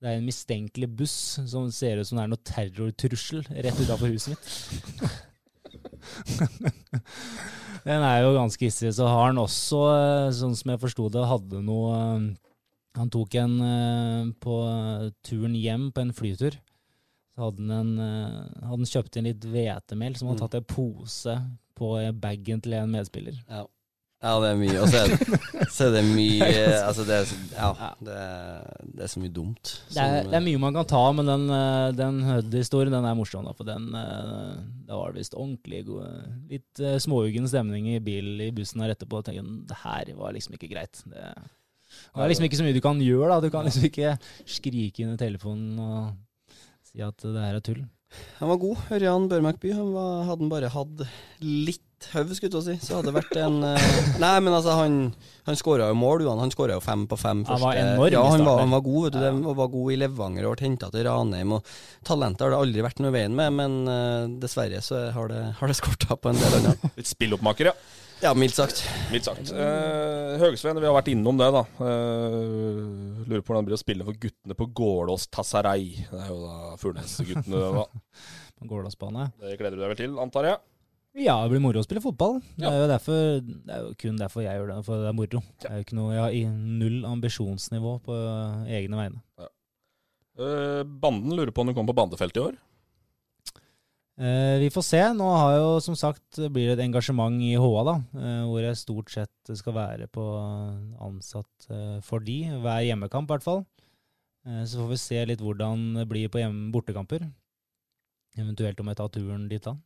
[0.00, 1.16] det er en mistenkelig buss
[1.50, 4.46] som ser ut som det er noe terrortrussel rett utafor huset mitt.
[7.86, 8.92] Den er jo ganske hissig.
[8.94, 11.98] Så har han også, eh, sånn som jeg forsto det, hadde noe
[12.98, 14.56] Han tok en eh, på
[15.24, 16.58] turen hjem på en flytur.
[17.32, 20.58] Så hadde han, en, eh, hadde han kjøpt inn litt hvetemel som han hadde tatt
[20.60, 21.36] en pose
[21.78, 23.38] på bagen til en medspiller.
[23.48, 23.62] Ja.
[24.22, 24.74] ja, det er mye.
[24.82, 26.50] Og så er det, mye
[26.90, 27.70] Altså, det er, ja,
[28.04, 29.72] det, er- det er så mye dumt.
[29.88, 33.16] Det er, det er mye man kan ta, men den, eh, den Hødd-historien den er
[33.16, 33.48] morsom.
[33.48, 38.84] Da, for den, det var visst ordentlig god, litt småuggen stemning i bilen i bussen
[38.84, 39.22] her etterpå.
[39.24, 41.00] Og tenkte, det her var liksom ikke greit.
[41.08, 41.24] Det,
[42.12, 43.30] det er liksom ikke så mye du kan gjøre.
[43.32, 47.64] da Du kan liksom ikke skrike inn i telefonen og si at det her er
[47.64, 47.82] tull.
[48.42, 49.30] Han var god, Ørjan.
[49.30, 51.06] Han var, hadde han bare hatt
[51.40, 53.84] litt høv, skulle jeg si, så hadde det vært en eh,
[54.20, 54.96] Nei, men altså, han,
[55.46, 56.42] han skåra jo mål, Johan.
[56.42, 57.44] Han skåra jo fem på fem.
[57.48, 59.20] Han var enorm i Ja, han var, han var god, vet du.
[59.22, 61.56] Det, og var god i Levanger og ble henta til Ranheim.
[61.58, 61.74] Og
[62.08, 65.42] talentet har det aldri vært noe i veien med, men uh, dessverre så har det,
[65.60, 66.92] har det skorta på en del andre.
[66.98, 67.76] Litt spilloppmaker, ja.
[68.22, 68.84] Ja, mildt sagt.
[69.10, 69.50] Mildt sagt.
[69.50, 71.62] Eh, Høgsveen, vi har vært innom det, da.
[71.82, 72.36] Eh,
[73.26, 76.04] lurer på hvordan det blir å spille for guttene på Gålås Tassarei.
[76.06, 77.62] Det er jo da Furnes-guttene.
[77.80, 77.86] da.
[78.62, 79.24] På Gålåsbane.
[79.42, 80.60] Det gleder du deg vel til, antar jeg?
[81.24, 82.38] Ja, det blir moro å spille fotball.
[82.54, 85.16] Det er jo derfor Det er jo kun derfor jeg gjør det, for det er
[85.18, 85.40] moro.
[85.60, 88.20] Det er jo ikke noe, Jeg har null ambisjonsnivå på
[88.70, 89.48] egne vegne.
[90.38, 92.54] Eh, banden lurer på om du kommer på bandefeltet i år.
[94.20, 95.00] Eh, vi får se.
[95.16, 98.80] Nå har jo som sagt blir det et engasjement i HA, da, eh, hvor jeg
[98.80, 100.24] stort sett skal være på
[101.00, 103.64] ansatt eh, for de, hver hjemmekamp i hvert fall.
[104.42, 106.40] Så får vi se litt hvordan det blir på
[106.74, 107.22] bortekamper.
[108.34, 109.76] Eventuelt om jeg tar turen dit da.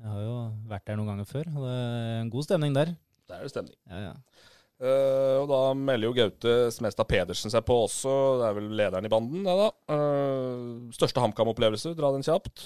[0.00, 0.36] Jeg har jo
[0.70, 2.94] vært der noen ganger før, og det er en god stemning der.
[3.28, 3.76] Der er det stemning.
[3.90, 4.14] Ja, ja.
[4.76, 8.16] Uh, og da melder jo Gaute Smestad Pedersen seg på også.
[8.40, 9.68] Det er vel lederen i banden, det da.
[9.92, 12.64] Uh, største HamKam-opplevelse, dra den kjapt.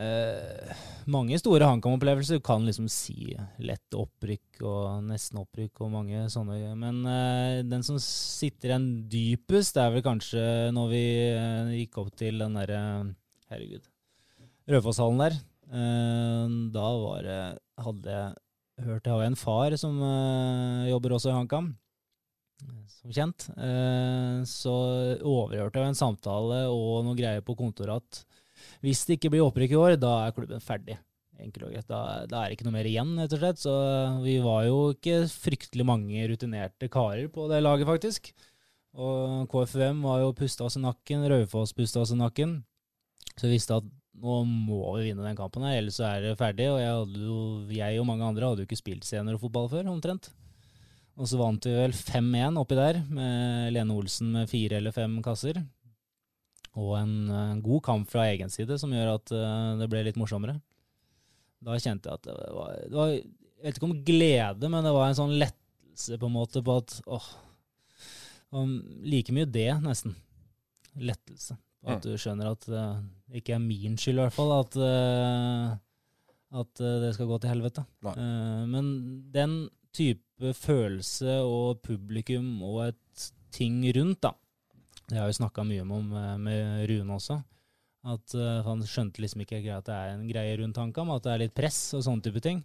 [0.00, 0.76] Eh,
[1.10, 2.40] mange store HamKam-opplevelser.
[2.44, 6.74] Kan liksom si lett opprykk og nesten opprykk og mange sånne.
[6.78, 10.44] Men eh, den som sitter igjen dypest, det er vel kanskje
[10.76, 12.82] når vi eh, gikk opp til den derre
[13.50, 13.88] Herregud.
[14.70, 15.36] Raufosshallen der.
[15.70, 17.42] Eh, da var det
[17.80, 21.72] Hadde jeg hørt Jeg har en far som eh, jobber også i HamKam.
[23.00, 23.48] Som kjent.
[23.56, 24.74] Eh, så
[25.24, 28.29] overhørte jeg en samtale og noe greier på kontoret at
[28.84, 30.96] hvis det ikke blir opprykk i år, da er klubben ferdig.
[31.40, 31.88] Enkelt og greit.
[31.88, 33.60] Da, da er det ikke noe mer igjen, rett og slett.
[33.62, 33.74] Så
[34.24, 38.32] vi var jo ikke fryktelig mange rutinerte karer på det laget, faktisk.
[39.00, 42.58] Og KFUM var jo pusta oss i nakken, Raufoss pusta oss i nakken.
[43.36, 43.88] Så vi visste at
[44.20, 46.68] nå må vi vinne den kampen her, ellers så er det ferdig.
[46.72, 47.40] Og jeg, jo,
[47.72, 50.32] jeg og mange andre hadde jo ikke spilt seniorfotball før, omtrent.
[51.20, 55.18] Og så vant vi vel 5-1 oppi der, med Lene Olsen med fire eller fem
[55.24, 55.60] kasser.
[56.78, 60.16] Og en, eh, god kamp fra egen side som gjør at eh, det ble litt
[60.20, 60.60] morsommere.
[61.62, 63.24] Da kjente jeg at det var, det var Jeg
[63.66, 66.94] vet ikke om glede, men det var en sånn lettelse på en måte på at
[67.10, 67.26] åh,
[69.04, 70.14] like mye det, nesten.
[70.96, 71.58] Lettelse.
[71.84, 72.02] At Mm.
[72.02, 75.76] du skjønner at det ikke er min skyld, i hvert fall, at, eh,
[76.60, 77.84] at eh, det skal gå til helvete.
[78.02, 78.12] Nei.
[78.16, 78.90] Eh, men
[79.32, 84.32] den type følelse og publikum og et ting rundt, da.
[85.10, 87.40] Det har vi snakka mye om eh, med Rune også.
[88.10, 91.32] At eh, Han skjønte liksom ikke at det er en greie rundt HamKam, at det
[91.34, 92.62] er litt press og sånne type ting.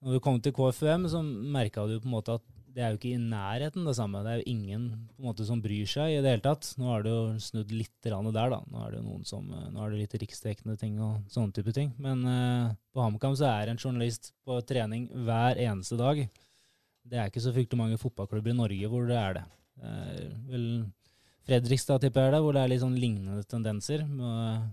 [0.00, 3.00] Når vi kom til KFUM, så merka du på en måte at det er jo
[3.00, 4.20] ikke i nærheten det samme.
[4.22, 4.84] Det er jo ingen
[5.20, 6.68] måte som bryr seg i det hele tatt.
[6.78, 8.60] Nå har det jo snudd litt der, da.
[8.62, 11.56] Nå er det jo noen som, eh, nå er det litt riksdekkende ting og sånne
[11.56, 11.90] type ting.
[11.98, 12.22] Men
[12.94, 16.22] på HamKam så er en journalist på trening hver eneste dag.
[17.10, 19.44] Det er ikke så fryktelig mange fotballklubber i Norge hvor det er det.
[19.80, 20.66] Det er vel
[21.50, 24.04] Fredrikstad tipper jeg det, hvor det er litt sånn lignende tendenser.
[24.06, 24.68] Med,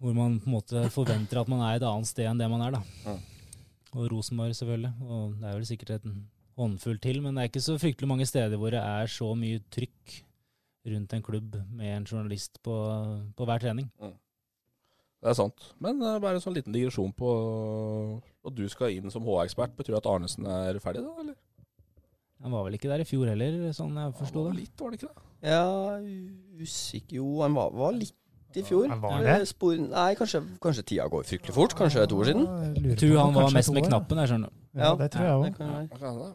[0.00, 2.64] hvor man på en måte forventer at man er et annet sted enn det man
[2.64, 2.80] er, da.
[3.04, 3.18] Ja.
[3.92, 4.94] Og Rosenborg, selvfølgelig.
[5.04, 6.08] Og det er vel sikkert et
[6.56, 9.60] håndfull til, men det er ikke så fryktelig mange steder hvor det er så mye
[9.72, 10.16] trykk
[10.92, 12.74] rundt en klubb med en journalist på,
[13.36, 13.92] på hver trening.
[15.22, 15.68] Det er sant.
[15.78, 17.28] Men uh, bare en sånn liten digresjon på
[18.48, 19.76] at du skal inn som HA-ekspert.
[19.76, 21.12] Betyr det at Arnesen er ferdig, da?
[21.20, 21.36] eller?
[22.42, 24.56] Han var vel ikke der i fjor heller, sånn jeg forsto det.
[24.58, 25.28] Litt, var det ikke det?
[25.46, 25.62] Ja,
[26.62, 28.88] usikker Jo, han var, var litt i fjor.
[28.90, 29.36] Han var det?
[29.48, 31.74] Spor, nei, kanskje, kanskje tida går fryktelig fort.
[31.78, 32.46] Kanskje to år siden.
[32.76, 34.56] Jeg Tror han var mest med knappen, jeg skjønner.
[34.76, 35.60] Ja, det tror jeg
[36.02, 36.32] òg.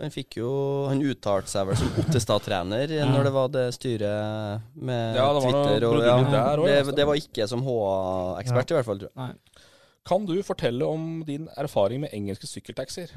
[0.00, 0.50] Han fikk jo
[0.88, 3.04] Han uttalte seg vel som Ottestad-trener Ja.
[3.10, 7.06] når det var det styret med Ja, det Twitter og ja, der også, det, det
[7.10, 9.02] var ikke som HA-ekspert, i hvert fall.
[9.02, 9.18] tror jeg.
[9.20, 9.66] Nei.
[10.08, 13.12] Kan du fortelle om din erfaring med engelske sykkeltaxier?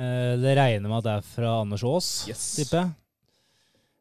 [0.00, 2.44] Eh, det regner med at det er fra Anders Aas, Yes.
[2.56, 2.92] tipper jeg.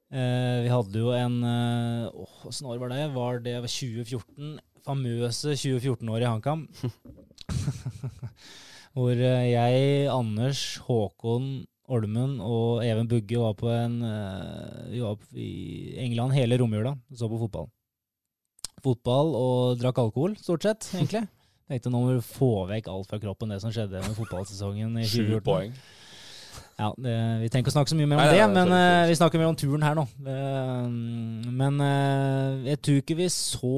[0.10, 3.04] Eh, vi hadde jo en eh, Åh, åssen år var det?
[3.14, 4.56] Var det 2014?
[4.86, 6.64] Famøse 2014-året i HamKam.
[8.96, 11.50] Hvor jeg, Anders, Håkon
[11.90, 14.00] Olmen og Even Bugge var på en
[14.92, 17.68] Vi var i England hele romjula og så på fotball.
[18.86, 21.26] Fotball og drakk alkohol, stort sett, egentlig.
[21.70, 25.08] Tenkte nå må du få vekk alt fra kroppen, det som skjedde med fotballsesongen i
[25.10, 25.76] Sju poeng.
[26.80, 28.84] Ja, det, Vi ikke å snakke så mye mer om Nei, det, nei, men sorry.
[28.88, 30.06] eh, vi snakker mer om turen her nå.
[30.24, 33.74] Uh, men uh, jeg tror ikke vi så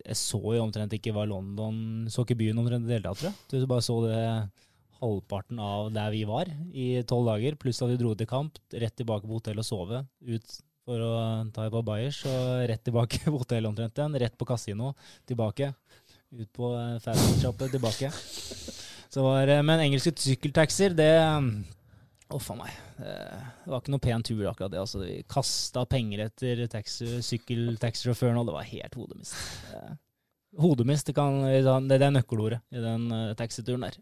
[0.00, 3.20] Jeg så jo omtrent ikke hva London Så ikke byen omtrent i det hele tatt,
[3.20, 3.66] tror jeg.
[3.66, 4.24] Du bare så det
[5.00, 8.92] halvparten av der vi var i tolv dager, pluss at vi dro til kamp, rett
[8.98, 10.02] tilbake på hotell og sove.
[10.28, 11.12] Ut for å
[11.54, 14.18] ta et par bayers, og rett tilbake på hotellet omtrent igjen.
[14.20, 14.92] Rett på kasino,
[15.28, 15.70] tilbake.
[16.30, 18.10] Ut på eh, fashion-shoppet, tilbake.
[19.10, 21.10] Så var, eh, men engelske sykkeltaxier, det
[22.30, 22.74] Å, oh, faen meg.
[23.02, 24.78] Eh, Det var ikke noe pen tur, akkurat det.
[24.78, 29.34] Altså, vi kasta penger etter taxi- sykkeltaxisjåføren, og det var helt hodemist.
[29.74, 29.96] Eh,
[30.58, 31.42] Hodemist, det, kan,
[31.90, 33.98] det er nøkkelordet i den eh, taxituren der.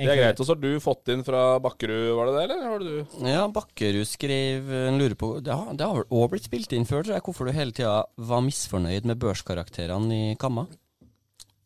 [0.00, 0.40] Det er greit.
[0.40, 2.62] Og så har du fått inn fra Bakkerud, var det det, eller?
[2.66, 2.92] Har du?
[3.28, 6.88] Ja, Bakkerud skrev en lurer på Det har, det har vel òg blitt spilt inn
[6.88, 7.96] før, tror jeg, hvorfor du hele tida
[8.30, 10.66] var misfornøyd med børskarakterene i Kamma.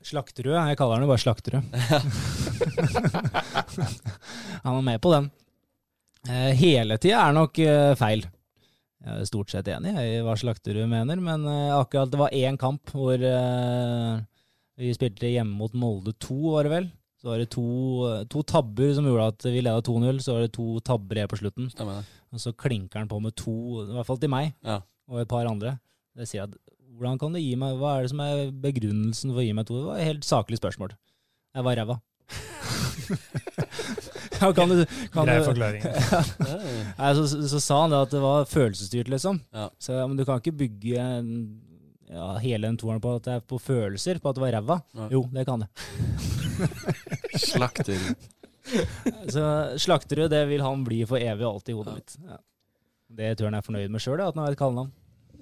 [0.05, 1.65] Slakterud, jeg kaller han jo bare Slakterud.
[4.65, 5.31] han var med på den.
[6.29, 8.27] Eh, hele tida er nok eh, feil.
[9.05, 12.57] Jeg er stort sett enig i hva Slakterud mener, men eh, akkurat det var én
[12.61, 14.23] kamp hvor eh,
[14.81, 16.87] vi spilte hjemme mot Molde 2, var det vel.
[17.25, 17.63] Så var det to,
[18.29, 20.19] to tabber som gjorde at vi leda 2-0.
[20.21, 21.71] Så var det to tabber igjen på slutten.
[21.73, 22.19] Stemmer det.
[22.37, 23.55] Og så klinker han på med to,
[23.87, 24.83] i hvert fall til meg, Ja.
[25.09, 25.79] og et par andre.
[26.19, 26.53] Det sier at
[26.95, 29.65] hvordan kan du gi meg Hva er det som er begrunnelsen for å gi meg
[29.67, 29.79] to?
[29.81, 30.93] Det var et helt saklig spørsmål.
[31.57, 31.97] Jeg var ræva.
[34.41, 35.83] ja, kan du, kan Grei du- forklaring.
[36.99, 39.41] Nei, så, så, så sa han det at det var følelsesstyrt, liksom.
[39.55, 39.69] Ja.
[39.81, 41.61] Så, ja, men du kan ikke bygge en-
[42.11, 44.79] ja, hele den toeren på at det er på følelser, på at det var ræva.
[44.95, 45.09] Ja.
[45.11, 45.69] Jo, det kan det.
[47.49, 48.01] Slakter.
[49.29, 49.45] Så
[49.79, 52.17] Slakterud, det vil han bli for evig og alltid i hodet mitt.
[52.25, 52.37] Ja.
[53.15, 54.93] Det tror jeg han er fornøyd med sjøl, at han har et kallenavn.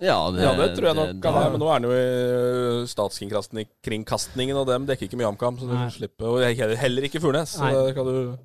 [0.02, 1.50] Ja, det, Ja, det tror jeg nok det- kan være.
[1.52, 5.58] Men nå er han jo i statskringkastingen, og dem dekker ikke mye HamKam.
[5.60, 7.52] Så du slipper, og heller- heller ikke Furnes.
[7.54, 7.72] Så Nei.
[7.86, 8.36] det kan du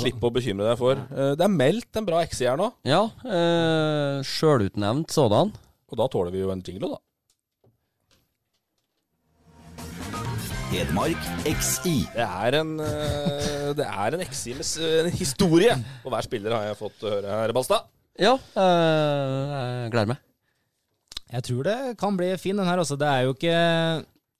[0.00, 0.92] slippe å bekymre deg for.
[0.96, 5.52] Eh, Det er meldt en bra XI her nå, Ja, eh, sjølutnevnt sådan.
[5.90, 6.96] og da tåler vi jo en jingle, da.
[10.68, 11.94] Hedmark XI.
[12.12, 16.68] Det er en, eh, det er en XI med en historie på hver spiller, har
[16.68, 17.88] jeg fått høre her, Balstad.
[18.18, 20.22] Ja, eh, jeg gleder meg.
[21.28, 22.78] Jeg tror det kan bli fin, den her.
[22.78, 22.98] også.
[23.00, 23.56] Det er jo ikke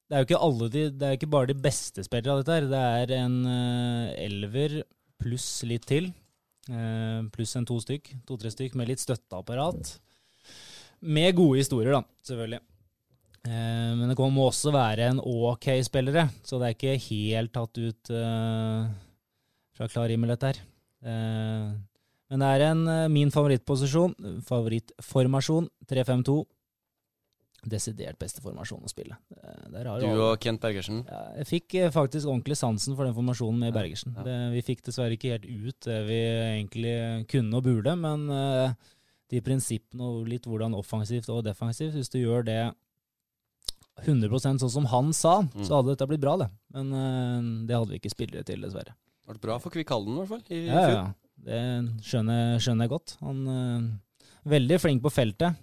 [0.08, 2.40] det er jo ikke alle de Det er jo ikke bare de beste spillere av
[2.40, 2.68] dette her.
[2.68, 4.82] Det er en eh, elver
[5.20, 6.12] pluss litt til.
[6.68, 9.98] Eh, pluss en to stykk, to-tre stykk med litt støtteapparat.
[11.00, 12.60] Med gode historier, da, selvfølgelig.
[13.48, 17.52] Eh, men det kommer- må også være en ok spillere, så det er ikke helt
[17.54, 18.88] tatt ut eh,
[19.78, 20.60] fra klar himmel, dette her.
[21.04, 21.72] Eh,
[22.30, 24.12] Men det er en, min favorittposisjon,
[24.44, 26.44] favorittformasjon, 3-5-2.
[27.64, 29.16] Desidert beste formasjon å spille.
[29.72, 31.00] Der har Du og Kent Bergersen.
[31.08, 34.12] ja, jeg fikk faktisk ordentlig sansen for den formasjonen med Bergersen.
[34.14, 34.22] ja.
[34.22, 36.20] Det, vi fikk dessverre ikke helt ut det vi
[36.60, 38.28] egentlig kunne og burde, men
[39.30, 42.74] de prinsippene og litt hvordan offensivt og defensivt Hvis du gjør det
[44.04, 45.64] 100% sånn som han sa, Mm.
[45.66, 46.48] så hadde dette blitt bra, det.
[46.74, 48.94] Men uh, det hadde vi ikke spillere til, dessverre.
[48.94, 50.44] Det ble bra for Kvikkhallen, i hvert fall.
[50.54, 51.06] I, Ja, ja.
[51.38, 51.58] Det
[52.02, 53.16] skjønner, skjønner jeg godt.
[53.22, 53.82] Han er
[54.50, 55.54] veldig flink på feltet.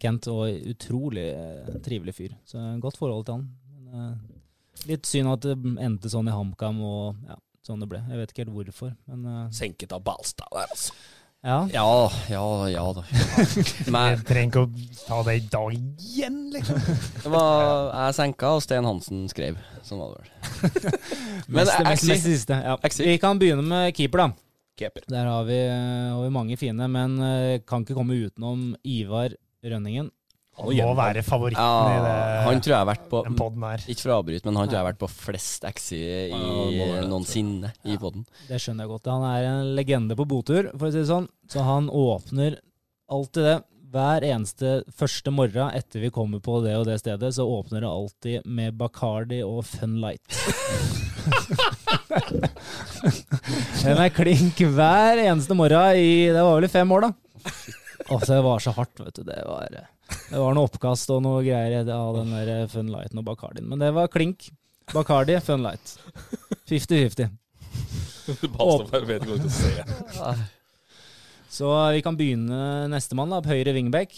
[0.00, 2.34] Kent, og utrolig uh, trivelig fyr.
[2.48, 3.46] Så godt forhold til han.
[3.68, 8.00] Men, uh, litt synd at det endte sånn i HamKam, og ja, sånn det ble.
[8.08, 10.94] Jeg vet ikke helt hvorfor, men Senket av Balstad der, altså.
[11.42, 11.68] Ja.
[11.72, 13.04] Ja, ja, ja da.
[13.92, 14.68] Men Jeg trenger ikke å
[15.06, 16.82] ta det i dag igjen, liksom.
[17.24, 19.58] det var jeg senka, og Sten Hansen skrev.
[19.86, 20.30] Sånn var det vel.
[21.50, 22.60] Men mest, mest, mest siste.
[22.60, 22.76] Ja.
[23.00, 24.30] Vi kan begynne med keeper, da.
[24.80, 25.04] Keeper.
[25.12, 29.34] Der har vi, har vi mange fine, men eh, kan ikke komme utenom Ivar
[29.64, 30.08] Rønningen.
[30.58, 32.14] Han Må være favoritten ja, i det,
[32.44, 33.84] Han tror jeg har vært på den podden her.
[33.86, 36.30] Ikke for å avbryte, men han tror jeg har vært på flest Axi i
[36.76, 38.26] Ja, noensinne i podden.
[38.48, 39.10] Det skjønner jeg godt.
[39.14, 41.30] Han er en legende på botur, for å si det sånn.
[41.50, 42.58] Så han åpner
[43.10, 43.58] alltid det.
[43.90, 47.90] Hver eneste første morgen etter vi kommer på det og det stedet, så åpner det
[47.90, 50.22] alltid med Bacardi og Fun Light.
[53.80, 57.12] Den er klink hver eneste morgen i Det var vel i fem år, da.
[58.10, 59.22] Altså, det var så hardt, vet du.
[59.26, 59.74] Det var,
[60.30, 63.68] det var noe oppkast og noe greier av den der Fun Lighten og Bacardien.
[63.70, 64.50] Men det var klink.
[64.90, 65.96] Bacardi, Fun Light.
[66.70, 67.30] 50-50.
[68.56, 70.48] Balstad bare vet ikke hva du skal se.
[71.50, 73.40] Så vi kan begynne nestemann, da.
[73.42, 74.14] på Høyre wingback.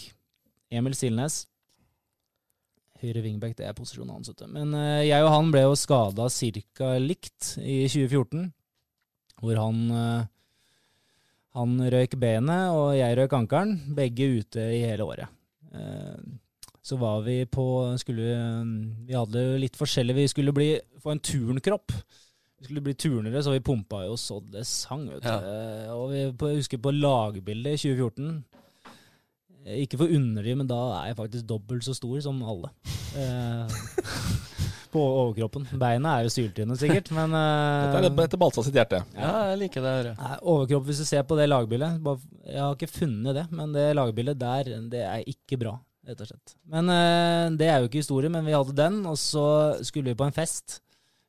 [0.73, 1.43] Emil Silnes.
[3.03, 4.31] Høyre wingback, det er posisjonen hans.
[4.31, 4.45] vet.
[4.53, 6.91] Men eh, jeg og han ble jo skada ca.
[7.01, 8.51] likt i 2014.
[9.43, 10.29] Hvor han eh,
[11.53, 13.75] Han røyk benet, og jeg røyk ankelen.
[13.93, 15.29] Begge ute i hele året.
[15.73, 16.17] Eh,
[16.83, 17.63] så var vi på
[17.97, 18.25] skulle,
[19.07, 20.67] Vi hadde litt forskjellig Vi skulle bli,
[20.99, 21.93] få en turnkropp.
[22.59, 25.05] Vi skulle bli turnere, så vi pumpa jo så det sang.
[25.09, 25.27] vet du.
[25.29, 25.39] Ja.
[25.39, 28.43] Eh, Og vi på, jeg husker på lagbildet i 2014
[29.65, 32.71] eh, Ikke for underlig, men da er jeg faktisk dobbelt så stor som alle.
[34.93, 35.65] På overkroppen.
[35.81, 38.99] Beina er jo syltynne, sikkert, men uh, Dette er etter Balstad sitt hjerte.
[39.17, 39.93] Ja, jeg liker det.
[39.95, 40.11] Her.
[40.19, 43.73] Nei, overkropp, hvis du ser på det lagbildet bare- Jeg har ikke funnet det, men
[43.75, 45.73] det lagbildet der, det er ikke bra,
[46.07, 46.55] rett og slett.
[46.69, 49.45] Men uh, det er jo ikke historie, men vi hadde den, og så
[49.81, 50.79] skulle vi på en fest.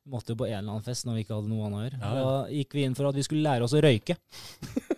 [0.05, 1.85] Vi måtte jo på en eller annen fest når vi ikke hadde noe annet å
[1.87, 2.01] gjøre.
[2.03, 2.21] Ja, ja.
[2.21, 4.19] Da gikk vi inn for at vi skulle lære oss å røyke.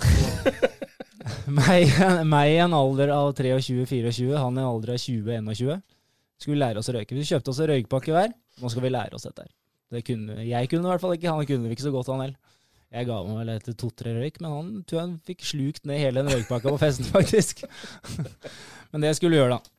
[1.60, 1.90] meg,
[2.26, 5.80] meg i en alder av 23-24, han i en alder av 20-21,
[6.40, 7.16] skulle lære oss å røyke.
[7.16, 8.32] Vi kjøpte oss en røykepakke hver.
[8.60, 9.52] Nå skal vi lære oss dette her.
[9.90, 12.56] Det kunne, jeg kunne i hvert fall ikke, han kunne ikke så godt, han heller.
[12.90, 16.00] Jeg ga meg vel etter to-tre røyk, men han tror jeg han fikk slukt ned
[16.02, 17.62] hele den røykpakka på festen, faktisk.
[18.90, 19.76] men det skulle vi gjøre, da.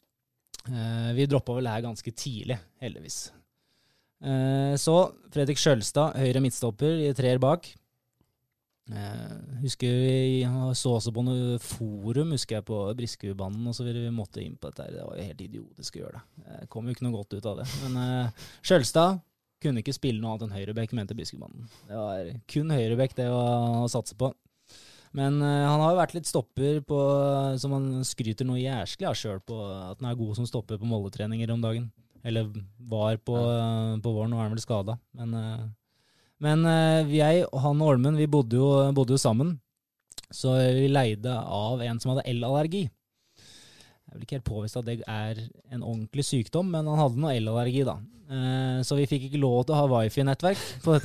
[0.71, 3.19] Eh, vi droppa vel her ganske tidlig, heldigvis.
[4.23, 4.95] Eh, så
[5.33, 7.67] Fredrik Skjølstad, høyre midtstopper i treer bak.
[8.89, 10.41] Eh, husker vi
[10.75, 14.07] så også på noe forum, husker jeg, på Briskeudbanen og så videre.
[14.09, 14.89] Vi måtte inn på dette.
[14.95, 16.45] Det var jo helt idiotisk å gjøre det.
[16.47, 17.67] Det kom jo ikke noe godt ut av det.
[17.85, 19.21] Men uh, Skjølstad
[19.61, 21.69] kunne ikke spille noe annet enn høyrebekk, mente Briskebanen.
[21.87, 23.41] Det var kun høyrebekk det å,
[23.85, 24.33] å satse på.
[25.15, 27.01] Men uh, han har jo vært litt stopper på,
[27.61, 29.59] som han skryter noe jæsklig av sjøl på,
[29.91, 31.91] at han er god som stopper på Molde-treninger om dagen.
[32.27, 34.97] Eller var på, uh, på våren, nå er han vel skada.
[35.17, 35.69] Men, eh,
[36.41, 39.55] men eh, jeg og han og Olmen vi bodde jo, bodde jo sammen.
[40.31, 42.85] Så vi leide av en som hadde elallergi.
[44.11, 45.37] Jeg vil ikke helt påvist at det er
[45.71, 47.97] en ordentlig sykdom, men han hadde noe elallergi, da.
[48.31, 50.97] Eh, Så vi fikk ikke lov til å ha wifi-nettverk på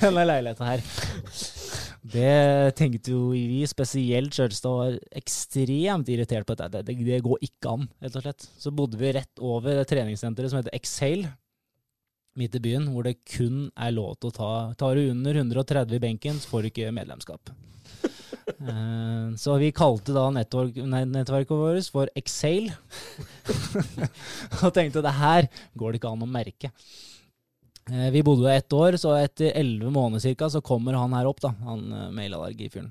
[0.00, 0.84] denne leiligheten her.
[2.12, 6.82] Det tenkte jo vi, spesielt Kjølstad, var ekstremt irritert på dette.
[6.88, 8.48] Det, det går ikke an, rett og slett.
[8.58, 11.30] Så bodde vi rett over treningssenteret som heter Exhale,
[12.38, 14.50] midt i byen, hvor det kun er lov til å ta
[14.80, 17.52] Tar du under 130 i benken, så får du ikke medlemskap.
[18.42, 22.72] Eh, Så vi kalte da nettverk, nei, nettverket vårt for Exhale.
[24.64, 25.46] og tenkte det her
[25.78, 26.72] går det ikke an å merke.
[27.90, 31.28] Eh, Vi bodde jo ett år, så etter elleve måneder cirka, så kommer han her
[31.30, 32.90] opp, da, han eh, mailallergifyren.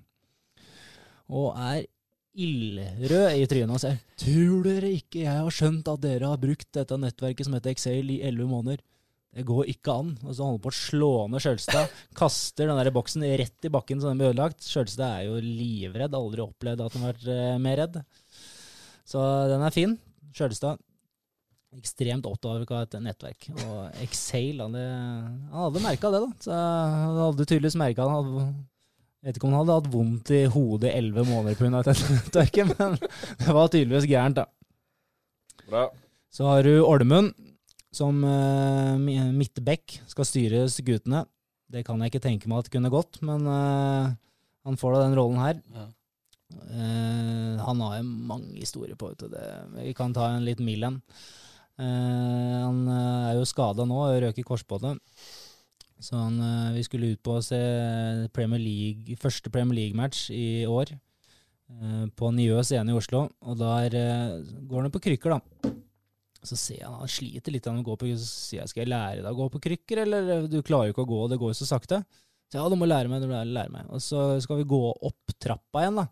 [1.31, 1.83] Og er
[2.31, 3.99] ildrød i trynet og ser.
[4.19, 8.11] Tror dere ikke jeg har skjønt at dere har brukt dette nettverket som heter Excel
[8.15, 8.83] i elleve måneder?
[9.31, 10.11] Det går ikke an.
[10.25, 11.91] Og så holder på å slå ned Skjølstad.
[12.17, 14.63] Kaster den der boksen rett i bakken så den blir ødelagt.
[14.67, 16.15] Skjølstad er jo livredd.
[16.17, 17.99] Aldri opplevd at han har vært eh, mer redd.
[19.07, 19.21] Så
[19.51, 19.95] den er fin.
[20.35, 20.81] Skjølstad.
[21.77, 23.47] ekstremt opptatt av et nettverk.
[23.63, 26.43] Og Exhale, han, hadde merka det, da.
[26.43, 28.35] Så han hadde tydeligvis merka han
[29.21, 31.83] vet ikke om han hadde hatt vondt i hodet i elleve måneder pga.
[31.85, 34.47] dette nettverket, men det var tydeligvis gærent, da.
[35.69, 35.85] Bra.
[36.31, 37.35] Så har du Olmund,
[37.91, 38.95] som uh,
[39.35, 41.25] midtback skal styre guttene.
[41.71, 44.11] Det kan jeg ikke tenke meg at kunne gått, men uh,
[44.67, 45.59] han får da den rollen her.
[45.75, 45.85] Ja.
[46.71, 49.45] Uh, han har jo mange historier på vet det.
[49.77, 50.99] Vi kan ta en litt mild en.
[51.81, 54.99] han er jo skada nå røk i korsbåndet.
[56.01, 56.35] Så han,
[56.75, 57.57] vi skulle ut på å se
[58.33, 60.91] Premier League, første Premier League-match i år.
[62.17, 63.23] På Njø scene i Oslo.
[63.41, 63.97] Og der
[64.67, 65.71] går han på krykker, da.
[66.41, 69.21] Så ser jeg han sliter litt med å på Så sier jeg skal jeg lære
[69.21, 71.59] deg å gå på krykker, eller du klarer jo ikke å gå, det går jo
[71.61, 72.01] så sakte.
[72.51, 73.89] Så ja, du må lære meg, du må lære meg.
[73.93, 76.07] Og så skal vi gå opp trappa igjen, da.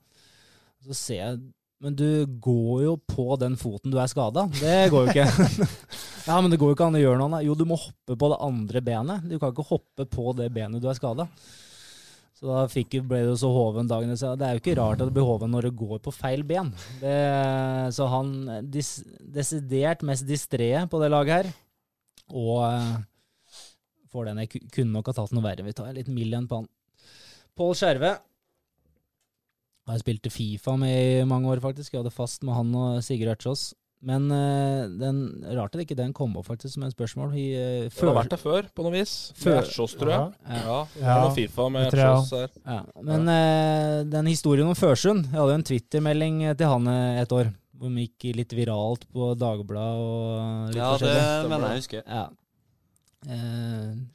[0.86, 1.40] Så ser jeg
[1.84, 4.46] Men du går jo på den foten du er skada.
[4.52, 5.28] Det går jo ikke.
[6.28, 7.46] ja, men det går jo ikke an å gjøre noe annet.
[7.48, 9.30] Jo, du må hoppe på det andre benet.
[9.32, 11.30] Du kan ikke hoppe på det benet du er skada.
[12.40, 14.38] Så da fikk, ble det jo så hoven dagen etter.
[14.40, 16.70] Det er jo ikke rart at det blir hoven når det går på feil ben.
[17.02, 17.16] Det,
[17.98, 18.30] så han
[18.72, 21.50] dis, desidert mest distré på det laget her.
[22.32, 22.96] Og uh,
[24.14, 25.68] får den jeg kunne nok ha tatt noe verre.
[25.68, 26.70] Vi tar litt mild igjen på han.
[27.60, 28.14] Pål Skjerve
[29.90, 31.92] har jeg spilte Fifa med i mange år, faktisk.
[31.92, 33.74] Jeg hadde fast med han og Sigurd Ertsås.
[34.00, 35.18] Men uh, den,
[35.58, 37.34] rart at ikke den kom opp faktisk som en spørsmål.
[37.36, 39.16] I, uh, det har vært det før, på noe vis.
[39.36, 40.38] Før, Ertsås, tror jeg.
[40.48, 42.54] Ja, ja, ja, ja Fifa med Ertsås her.
[42.64, 47.36] Ja, men uh, den historien om Førsund Jeg hadde jo en Twitter-melding til han et
[47.36, 47.52] år.
[47.80, 51.20] Hvor den gikk litt viralt på Dagbladet og litt ja, forskjellig.
[51.20, 52.02] Ja, det mener jeg husker.
[52.08, 52.26] Ja.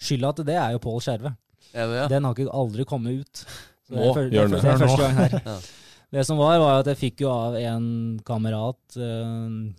[0.05, 1.37] skylda til det er jo Pål Skjerve.
[1.75, 2.11] Er det, ja?
[2.13, 3.47] Den har ikke aldri kommet ut.
[3.85, 4.61] Så Nå det er, gjør den det.
[4.65, 4.75] det.
[4.75, 5.73] er første gang her.
[6.15, 7.87] Det som var, var at jeg fikk jo av en
[8.27, 9.75] kamerat en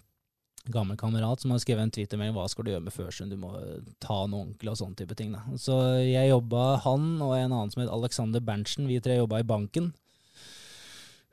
[0.73, 3.51] gammel kamerat som har skrevet en Twitter-melding hva skal du gjøre med Førsund, du må
[4.03, 5.35] ta noe ordentlig og sånne type ting.
[5.35, 5.43] Da.
[5.61, 9.47] Så jeg jobba, han og en annen som het Alexander Berntsen, vi tre jobba i
[9.47, 9.91] banken.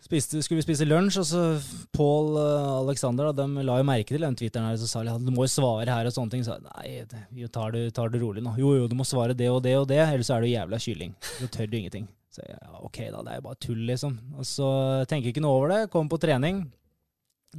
[0.02, 1.42] Spiste, skulle vi spise lunsj, og så
[1.96, 5.14] Pål og Alexander da, de la jo merke til den Twitteren her, så sa de
[5.22, 6.44] du må jo svare her og sånne ting.
[6.46, 8.52] Så nei, det- tar det, tar det rolig nå.
[8.60, 11.14] Jo jo, du må svare det og det og det, ellers er du jævla kylling.
[11.38, 12.08] Så tør du ingenting.
[12.32, 14.16] Så jeg, ja, ok da, det er jo bare tull, liksom.
[14.38, 14.68] Og så
[15.08, 16.64] tenker jeg ikke noe over det, kom på trening.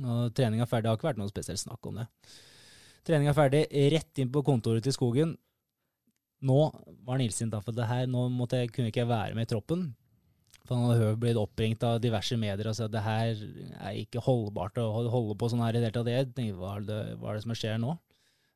[0.01, 2.07] Og treninga ferdig, det har ikke vært noe spesielt snakk om det.
[3.05, 5.35] Treninga ferdig, rett inn på kontoret til Skogen.
[6.43, 6.61] Nå
[7.05, 9.91] var han illsint, for det her, nå jeg, kunne ikke jeg være med i troppen.
[10.63, 13.43] For han hadde blitt oppringt av diverse medier og sagt at det her
[13.83, 16.11] er ikke holdbart å holde på sånn her i det hele tatt.
[16.11, 17.97] Jeg tenkte, hva er det, hva er det som skjer nå?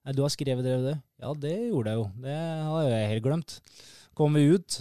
[0.08, 0.96] Nei, du har skrevet det det.
[1.20, 2.06] Ja, det gjorde jeg jo.
[2.24, 3.58] Det hadde jeg helt glemt.
[4.16, 4.78] Kommer vi ut,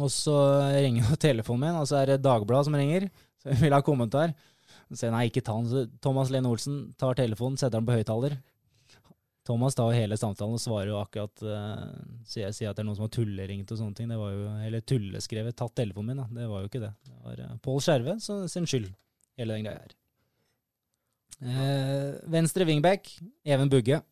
[0.00, 0.36] og så
[0.74, 3.10] ringer telefonen min, og så er det Dagbladet som ringer.
[3.40, 4.34] Så jeg vil ha kommentar.
[4.92, 5.92] Så nei, ikke ta den.
[6.02, 8.34] Thomas Lene Olsen tar telefonen, setter den på høyttaler.
[9.46, 11.86] Thomas tar hele samtalen og svarer jo akkurat uh,
[12.28, 14.10] Sier jeg sier at det er noen som har tulleringt og sånne ting.
[14.10, 15.56] Det var jo, Eller tulleskrevet.
[15.58, 16.42] Tatt telefonen min, da.
[16.42, 16.92] Det var jo ikke det.
[17.06, 18.90] Det var uh, Pål Skjerve så, sin skyld,
[19.40, 19.96] hele den greia her.
[21.40, 23.08] Eh, venstre wingback,
[23.48, 24.02] Even Bugge.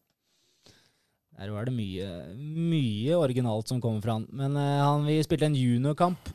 [1.39, 4.27] Der var det mye, mye originalt som kommer fra han.
[4.35, 6.32] Men uh, han, vi spilte en juniorkamp.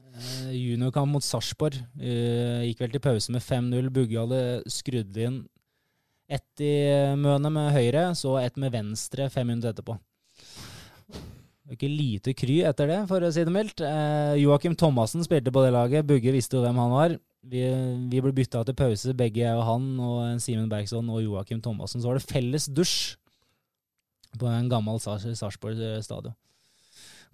[0.00, 1.76] Uh, juniorkamp mot Sarpsborg.
[2.00, 3.92] Uh, gikk vel til pause med 5-0.
[3.92, 5.42] Bugge hadde skrudd inn
[6.28, 6.72] ett i
[7.16, 9.96] mønet med høyre, så ett med venstre fem minutter etterpå.
[11.72, 13.82] Ikke lite kry etter det, for å si det mildt.
[13.84, 16.06] Eh, Joakim Thomassen spilte på det laget.
[16.08, 17.16] Bugge visste jo hvem han var.
[17.48, 17.60] Vi,
[18.08, 21.60] vi ble bytta til pause, begge jeg og han, og en Simen Bergson og Joakim
[21.64, 22.00] Thomassen.
[22.00, 23.17] Så var det felles dusj
[24.38, 26.34] på en gammel Sarpsborg stadion.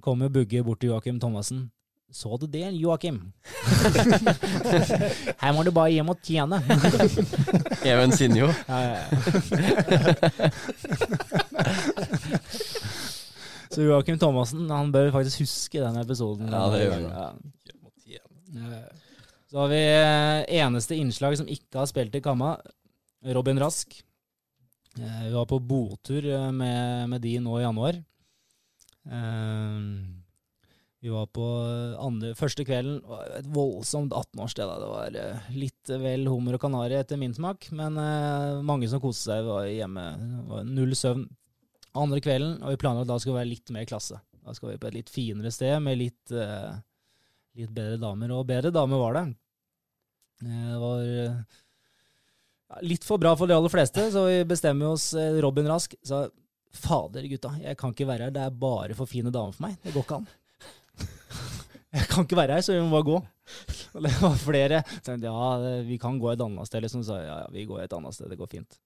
[0.04, 1.70] Kom jo Bugge bort til Joakim Thomassen.
[2.14, 3.32] Så du det, Joakim?
[5.40, 6.60] Her må du bare hjem og tjene.
[7.90, 8.50] Even Sinjo.
[8.68, 10.50] Ja, ja, ja.
[13.74, 16.52] Så Joakim Thomassen han bør faktisk huske den episoden.
[16.52, 17.40] Ja, det gjør han.
[19.50, 22.54] Så har vi eh, eneste innslag som ikke har spilt i Kamma.
[23.34, 23.96] Robin Rask.
[24.98, 27.98] Eh, Vi var på botur eh, med, med de nå i januar.
[29.10, 29.78] Eh,
[31.04, 31.44] Vi var på
[32.00, 33.02] andre, første kvelden.
[33.36, 34.70] Et voldsomt 18-årssted.
[34.80, 35.18] Det var
[35.52, 37.98] litt vel hummer og kanari etter min smak, men
[38.64, 40.04] mange som koste seg, var hjemme.
[40.48, 41.26] Var null søvn.
[41.94, 44.16] Andre kvelden, og vi planla at da skal vi være litt mer klasse.
[44.44, 48.32] Da skal vi på et litt finere sted med litt, litt bedre damer.
[48.34, 49.26] Og bedre damer var det.
[50.40, 51.04] Det var
[52.82, 55.12] litt for bra for de aller fleste, så vi bestemmer oss.
[55.14, 56.24] eh, Robin Rask sa
[56.74, 58.34] fader, gutta, jeg kan ikke være her.
[58.34, 59.76] Det er bare for fine damer for meg.
[59.84, 60.26] Det går ikke an.
[61.94, 63.18] Jeg kan ikke være her, så vi må bare gå.
[63.94, 64.80] Og det var flere.
[64.96, 66.82] som tenkte, ja, vi kan gå et annet sted.
[66.82, 67.04] Liksom.
[67.06, 68.26] Så sa ja, ja, vi går et annet sted.
[68.32, 68.78] Det går fint.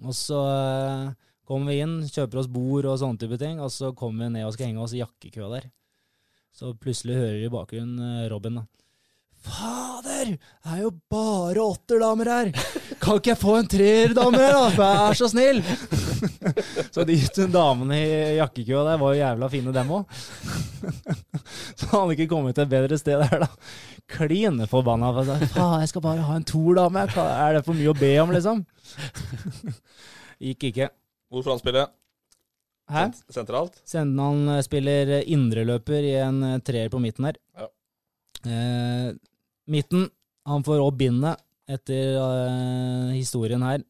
[0.00, 1.10] Og så eh,
[1.44, 4.46] kommer vi inn, kjøper oss bord og sånne type ting, og så kommer vi ned
[4.48, 5.68] og skal henge oss i jakkekøa der.
[6.56, 8.64] Så plutselig hører vi i bakgrunnen eh, Robin da.
[9.42, 10.32] Fader!
[10.36, 12.50] Det er jo bare åtterdamer her!
[13.02, 14.66] Kan ikke jeg få en treerdame her, da?
[14.78, 15.58] Vær så snill!
[16.94, 17.16] så de
[17.50, 20.20] damene i jakkekøa der var jo jævla fine, dem òg.
[21.78, 23.50] så han hadde ikke kommet til et bedre sted der, da.
[24.12, 25.10] Klin forbanna.
[25.24, 27.06] Faen, jeg skal bare ha en tordame.
[27.08, 28.62] Er det for mye å be om, liksom?
[30.46, 30.90] Gikk ikke.
[31.32, 31.90] Hvorfor han spiller?
[32.92, 33.04] Hæ?
[33.08, 33.82] Sent- Sentralt?
[33.88, 37.38] Senden han spiller indreløper i en eh, treer på midten her.
[37.58, 37.68] Ja.
[38.42, 39.12] Eh,
[39.70, 40.08] midten,
[40.48, 41.40] han får opp bindet
[41.70, 43.82] etter uh, historien her.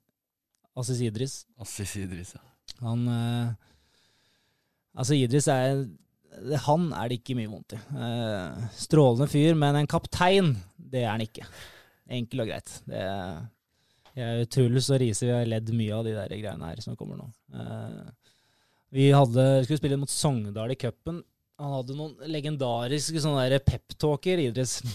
[0.78, 1.42] Assis Idris.
[1.60, 2.44] Assis Idris, ja.
[2.82, 3.52] Han uh,
[4.92, 5.86] Altså, Idris er
[6.66, 7.80] Han er det ikke mye vondt i.
[7.96, 11.46] Uh, strålende fyr, men en kaptein, det er han ikke.
[12.12, 12.78] Enkel og greit.
[12.88, 13.02] Det
[14.12, 17.16] jeg, Truls og Riise vi har ledd mye av de der greiene her som kommer
[17.16, 17.30] nå.
[18.92, 21.22] Vi hadde, skulle spille mot Sogndal i cupen.
[21.60, 24.80] Han hadde noen legendariske sånne der peptalker, Idris.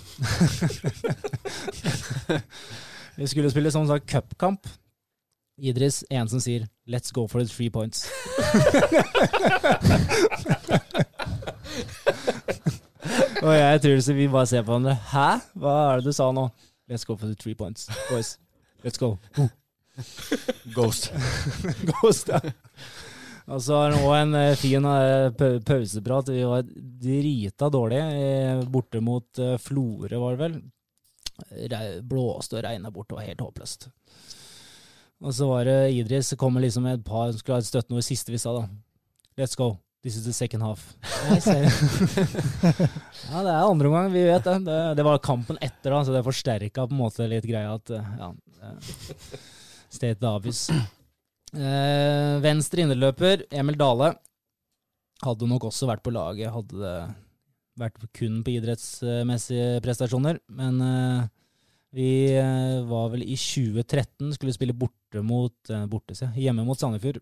[3.19, 4.67] vi skulle spille sånn sagt cupkamp.
[5.57, 8.07] Idris, en som sier 'let's go for the three points'.
[13.41, 14.97] Og jeg tror så vi bare ser på hverandre.
[15.11, 15.39] Hæ?
[15.55, 16.49] Hva er det du sa nå?
[16.89, 18.39] Let's go for the three points, boys.
[18.83, 19.17] Let's go.
[20.73, 21.13] Ghost.
[22.01, 22.39] Ghost, ja.
[23.47, 26.31] Og så er det òg en eh, fin eh, pauseprat.
[26.35, 30.57] Vi var drita dårlige eh, borte mot Florø, var det vel.
[32.03, 33.87] Blåste og regna bort, det var helt håpløst.
[35.23, 37.69] Og så var det Idris kom kommer liksom med et par som skulle ha et
[37.69, 38.67] støttende i siste vi sa, da.
[39.39, 39.77] Let's go.
[40.03, 40.93] This is the second half.
[43.27, 44.59] Ja, det er andre omgang, vi vet det.
[44.67, 44.81] det.
[44.99, 48.29] Det var kampen etter, da, så det forsterka på en måte litt greia at ja,
[49.91, 50.67] State obvious.
[51.55, 54.11] Eh, venstre innerløper, Emil Dale,
[55.23, 56.51] hadde nok også vært på laget.
[56.51, 56.97] Hadde det
[57.77, 60.41] vært kun på idrettsmessige prestasjoner.
[60.51, 61.27] Men eh,
[61.95, 65.55] vi eh, var vel i 2013, skulle spille borte mot,
[65.87, 67.21] borte, sier hjemme mot Sandefjord.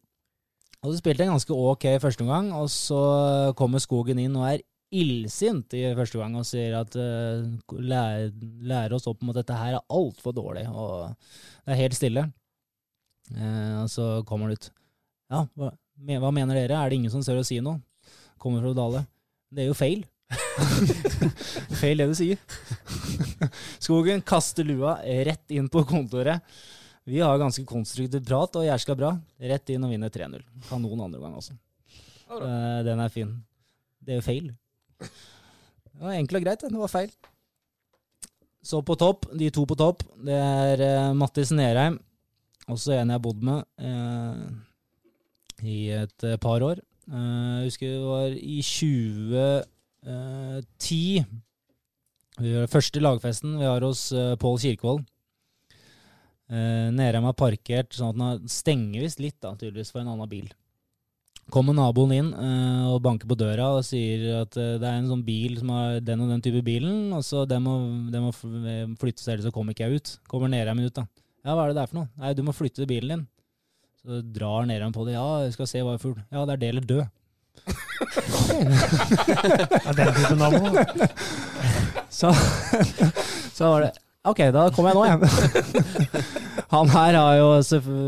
[0.82, 3.02] Og så spilte en ganske ok første omgang, og så
[3.58, 4.66] kommer Skogen inn og er
[4.96, 7.42] illsint i første gang og sier at uh,
[7.74, 8.30] lære,
[8.70, 11.10] lære oss opp om at dette her er altfor dårlig, og
[11.66, 12.28] det er helt stille.
[13.34, 14.70] Eh, og så kommer han ut.
[15.32, 15.72] Ja, hva,
[16.22, 16.78] hva mener dere?
[16.78, 17.82] Er det ingen som tør å si noe?
[18.42, 19.06] Kommer fra Dale.
[19.50, 20.06] Det er jo feil.
[21.82, 22.40] feil det du sier.
[23.82, 26.44] Skogen kaster lua rett inn på kontoret.
[27.06, 29.12] Vi har ganske konstruktiv prat, og jæskla bra.
[29.38, 30.42] Rett inn og vinner 3-0.
[30.70, 31.54] Kan noen andre gang også.
[32.34, 33.36] Eh, den er fin.
[34.02, 34.50] Det er jo feil.
[35.00, 36.72] Det var enkelt og greit, det.
[36.74, 37.14] Det var feil.
[38.66, 42.00] Så på topp, de to på topp, det er uh, Mattis Nerheim.
[42.72, 44.50] Også en jeg har bodd med eh,
[45.70, 46.80] i et eh, par år.
[47.06, 51.22] Eh, jeg husker det var i 2010.
[52.42, 53.60] Vi var første lagfesten.
[53.62, 55.06] Vi har hos eh, Pål Kirkevold.
[56.50, 60.30] Eh, Nerheim har parkert sånn at har- stenger visst litt, da, tydeligvis, for en annen
[60.30, 60.50] bil.
[61.54, 65.10] Kommer naboen inn eh, og banker på døra og sier at eh, det er en
[65.12, 67.74] sånn bil som har den og den type bilen, og så den må,
[68.14, 70.10] den må f- flytte seg, ellers så kommer ikke jeg ut.
[70.32, 71.06] Kommer Nerheim ut, da.
[71.46, 72.10] Ja, hva er det det er for noe?
[72.18, 73.26] Nei, du må flytte bilen din.
[74.02, 75.14] Så drar ned på det.
[75.14, 76.18] Ja, jeg skal se hva er fugl.
[76.34, 77.06] Ja, det er det eller død.
[79.86, 80.78] Ja, den type navn.
[82.16, 82.32] Så,
[83.58, 83.92] så var det
[84.26, 86.22] Ok, da kommer jeg nå, jeg.
[86.72, 87.50] Han her har jo,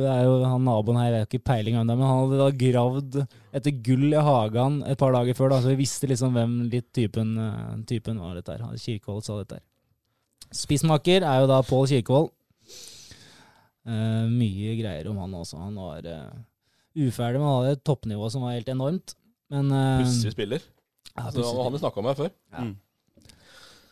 [0.09, 2.47] er jo han naboen her, jeg har ikke peiling om det, men han hadde da
[2.63, 3.17] gravd
[3.59, 6.87] etter gull i hagen et par dager før, da, så vi visste liksom hvem litt
[6.95, 8.63] typen, eh, typen var dette her.
[8.65, 9.65] Han Kirkevold sa dette her.
[10.57, 12.31] Spissmaker er jo da Pål Kirkevold.
[13.87, 15.59] Eh, mye greier om han også.
[15.61, 16.33] Han var uh,
[16.97, 19.13] uferdig, men han hadde et toppnivå som var helt enormt.
[19.53, 20.65] Men uh, Pussig spiller.
[21.15, 22.33] ja, Så han har vi snakka om her før.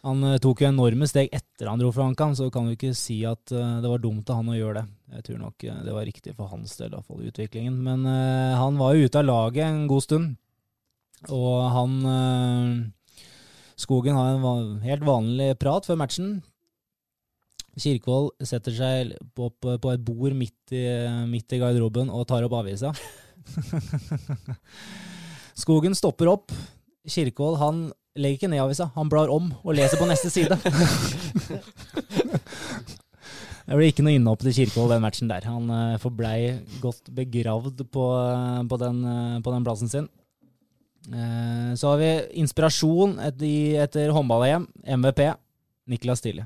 [0.06, 2.92] Han uh, tok jo enorme steg etter han dro fra HamKam, så kan du ikke
[2.94, 4.90] si at det var dumt av han å gjøre det.
[5.16, 7.78] Jeg tror nok det var riktig for hans del, iallfall i utviklingen.
[7.88, 8.04] Men
[8.60, 10.36] han var jo ute av laget en god stund,
[11.32, 11.96] og han
[13.76, 16.36] Skogen har en va- helt vanlig prat før matchen.
[17.76, 20.86] Kirkevold setter seg opp på et bord midt i,
[21.28, 22.94] midt i garderoben og tar opp avisa.
[25.64, 26.56] Skogen stopper opp.
[27.06, 27.86] Kirkevold han
[28.16, 30.56] legger ikke ned avisa, han blar om og leser på neste side.
[33.66, 35.48] Det ble ikke noe innhopp til Kirkevold den matchen der.
[35.50, 36.54] Han uh, forblei
[36.84, 40.06] godt begravd på, eh, på, den, eh, på den plassen sin.
[41.10, 42.12] Eh, så har vi
[42.42, 44.68] inspirasjon etter, etter håndball-EM,
[45.00, 45.24] MVP,
[45.90, 46.46] Niklas Stille.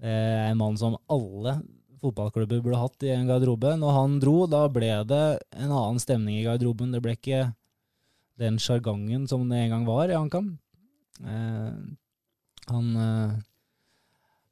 [0.00, 1.58] Er en mann som alle
[2.00, 3.74] fotballklubber burde hatt i en garderobe.
[3.76, 6.94] Når han dro, da ble det en annen stemning i garderoben.
[6.94, 7.42] Det ble ikke
[8.40, 10.54] den sjargongen som det en gang var i HamKam.
[11.20, 11.72] Eh,
[12.70, 13.38] han eh,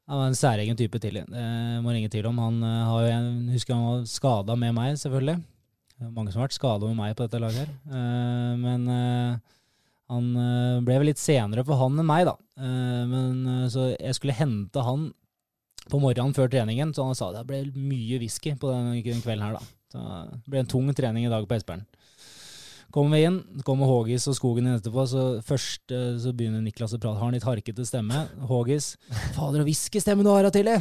[0.09, 1.19] han var en særegen type til.
[1.21, 1.45] Det
[1.85, 2.37] må ringe til om.
[2.41, 5.37] Han eh, har jo, jeg husker han var skada med meg, selvfølgelig.
[6.15, 7.73] Mange som har vært skada med meg på dette laget her.
[7.93, 9.57] Eh, men eh,
[10.09, 12.33] han eh, ble vel litt senere for han enn meg, da.
[12.57, 15.11] Eh, men eh, Så jeg skulle hente han
[15.89, 19.59] på morgenen før treningen, så han sa det ble mye whisky på den kvelden her,
[19.59, 19.75] da.
[19.89, 21.87] Så det ble en tung trening i dag på Esperen.
[22.89, 25.93] Kommer vi inn, kommer Hågis og Skogen inn etterpå, så først
[26.23, 27.19] så begynner Niklas å prate.
[27.19, 28.23] Har han litt harkete stemme?
[28.49, 28.95] Hågis.
[29.35, 30.73] Fader, og whiskystemme du har, Atili!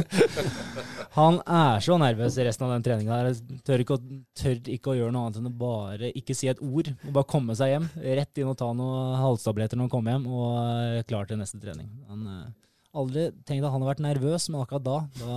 [1.18, 3.58] han er så nervøs i resten av den treninga der.
[3.66, 6.62] Tør ikke, å, tør ikke å gjøre noe annet enn å bare ikke si et
[6.62, 6.92] ord.
[7.02, 7.90] Og bare komme seg hjem.
[8.22, 11.90] Rett inn og ta noen halstabletter når han kommer hjem, og klar til neste trening.
[12.06, 12.50] Han eh,
[12.96, 15.34] aldri tenkt at han har vært nervøs, men akkurat da, da,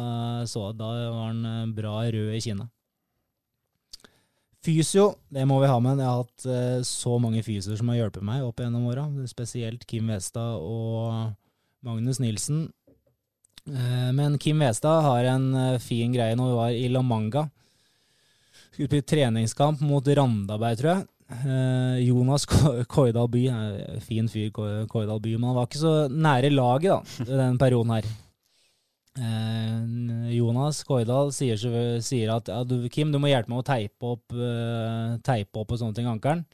[0.49, 2.71] så, da var han eh, bra rød i kinnet.
[4.63, 5.99] Fysio, det må vi ha med.
[5.99, 9.09] Jeg har hatt eh, så mange fysioer som har hjulpet meg opp gjennom åra.
[9.27, 11.33] Spesielt Kim Westad og
[11.83, 12.69] Magnus Nilsen.
[13.67, 15.49] Eh, men Kim Westad har en
[15.83, 17.49] fin greie når vi var i La Manga.
[18.71, 21.07] Skulle spille treningskamp mot Randaberg, tror jeg.
[21.31, 25.79] Eh, Jonas Ko- Koidal By, eh, fin fyr Ko- Koidal By, men han var ikke
[25.81, 28.03] så nære laget da, den perioden her.
[29.17, 29.79] Eh,
[30.35, 31.57] Jonas Koidal sier,
[32.01, 34.27] sier at ja, du, Kim, du må hjelpe meg å teipe opp,
[35.23, 36.45] teipe opp og sånne ting ankelen.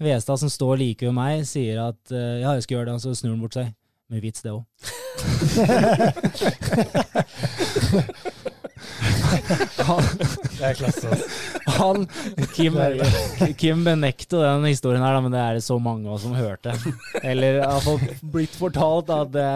[0.00, 3.14] Westad, som står like ved meg, sier at ja, jeg skal gjøre det, og så
[3.18, 3.74] snur han bort seg.
[4.08, 4.64] Med vits, det òg.
[9.28, 11.12] Det er klasse.
[11.78, 12.06] Han,
[12.54, 12.78] Kim,
[13.60, 16.74] Kim benekter den historien her, men det er det så mange av oss som hørte.
[17.22, 18.02] Eller har
[18.32, 19.48] blitt fortalt at det,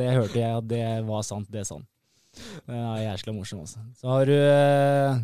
[0.00, 1.86] det hørte jeg, at det var sant, det er sant.
[2.68, 3.82] Det er jæskla morsom, altså.
[3.98, 5.20] Så har du eh,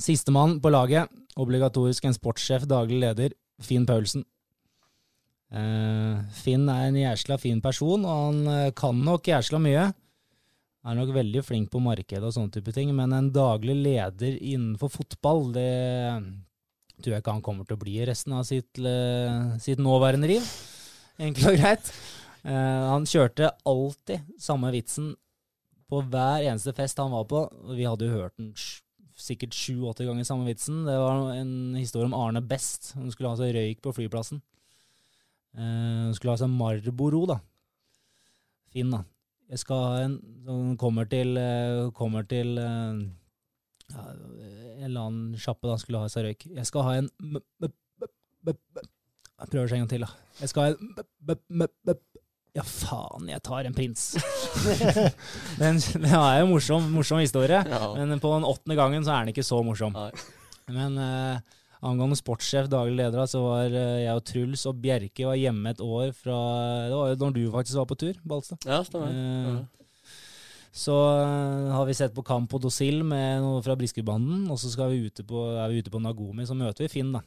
[0.00, 1.10] sistemann på laget.
[1.40, 3.34] Obligatorisk en sportssjef, daglig leder.
[3.62, 4.24] Finn Paulsen.
[5.54, 9.90] Eh, Finn er en jæskla fin person, og han eh, kan nok jæskla mye.
[10.84, 14.90] Er nok veldig flink på markedet og sånne type ting, men en daglig leder innenfor
[14.92, 15.70] fotball, det
[17.00, 20.28] tror jeg ikke han kommer til å bli i resten av sitt, eh, sitt nåværende
[20.28, 20.44] liv.
[21.18, 21.90] Enkelt og greit.
[22.44, 25.14] Eh, han kjørte alltid samme vitsen
[25.88, 27.46] på hver eneste fest han var på.
[27.72, 28.52] Vi hadde jo hørt den
[29.16, 30.84] sikkert sju-åtte ganger samme vitsen.
[30.84, 32.92] Det var en historie om Arne Best.
[32.98, 34.42] Hun skulle ha seg røyk på flyplassen.
[35.54, 37.40] Hun han skulle ha seg Marlboro, da.
[38.74, 39.04] Finn, da.
[39.52, 40.14] Jeg skal ha en
[40.46, 43.02] som kommer til, eh, kommer til eh,
[43.92, 46.46] ja, en eller annen sjappe da skulle ha seg røyk.
[46.56, 47.10] Jeg skal ha en
[49.34, 50.10] Jeg prøver seg en gang til, da.
[50.40, 51.98] Jeg skal ha en
[52.54, 54.02] Ja, faen, jeg tar en prins.
[55.60, 57.88] den, den er jo morsom, morsom historie, Ja.
[57.98, 59.90] men på den åttende gangen så er den ikke så morsom.
[59.96, 60.12] Nei.
[60.70, 61.40] Men eh,
[61.84, 65.82] angående sportssjef, daglig leder, så var eh, jeg og Truls og Bjerke var hjemme et
[65.84, 66.36] år fra
[66.88, 68.68] Det var jo når du faktisk var på tur, Balstad.
[68.68, 69.12] Ja, stemmer.
[69.12, 69.62] Eh, Ja.
[70.74, 74.72] Så eh, har vi sett på kamp på Dosil med noe fra Briskebanden, og så
[74.72, 77.20] skal vi ute på, er vi ute på Nagomi, så møter vi Finn, da.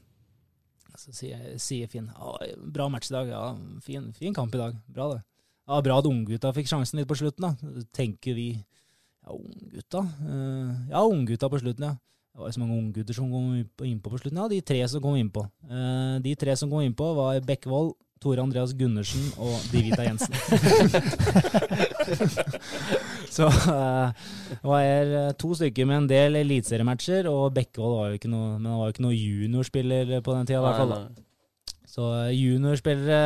[1.00, 2.34] Så sier, sier Finn ja,
[2.74, 3.46] bra match i dag, ja,
[3.86, 5.22] fin, fin kamp i dag, bra det.
[5.68, 7.84] Ja, Bra at unggutta fikk sjansen litt på slutten, da.
[7.96, 10.04] Tenker vi ja, unggutta?
[10.24, 11.96] Uh, ja, unggutta på slutten, ja.
[12.38, 14.38] Det var jo så mange unggutter som kom innpå på på slutten.
[14.38, 15.42] Ja, de tre som kom innpå.
[15.66, 20.34] Uh, de tre som kom innpå, var Bekkevold, Tore Andreas Gundersen og Divita Jensen.
[23.38, 24.30] Så eh,
[24.62, 28.70] var jeg to stykker med en del eliteseriematcher, og Bekkevold var jo ikke noe, men
[28.70, 30.62] han var jo ikke noe juniorspiller på den tida.
[30.62, 31.02] i hvert fall da.
[31.90, 33.20] Så eh, juniorspillere,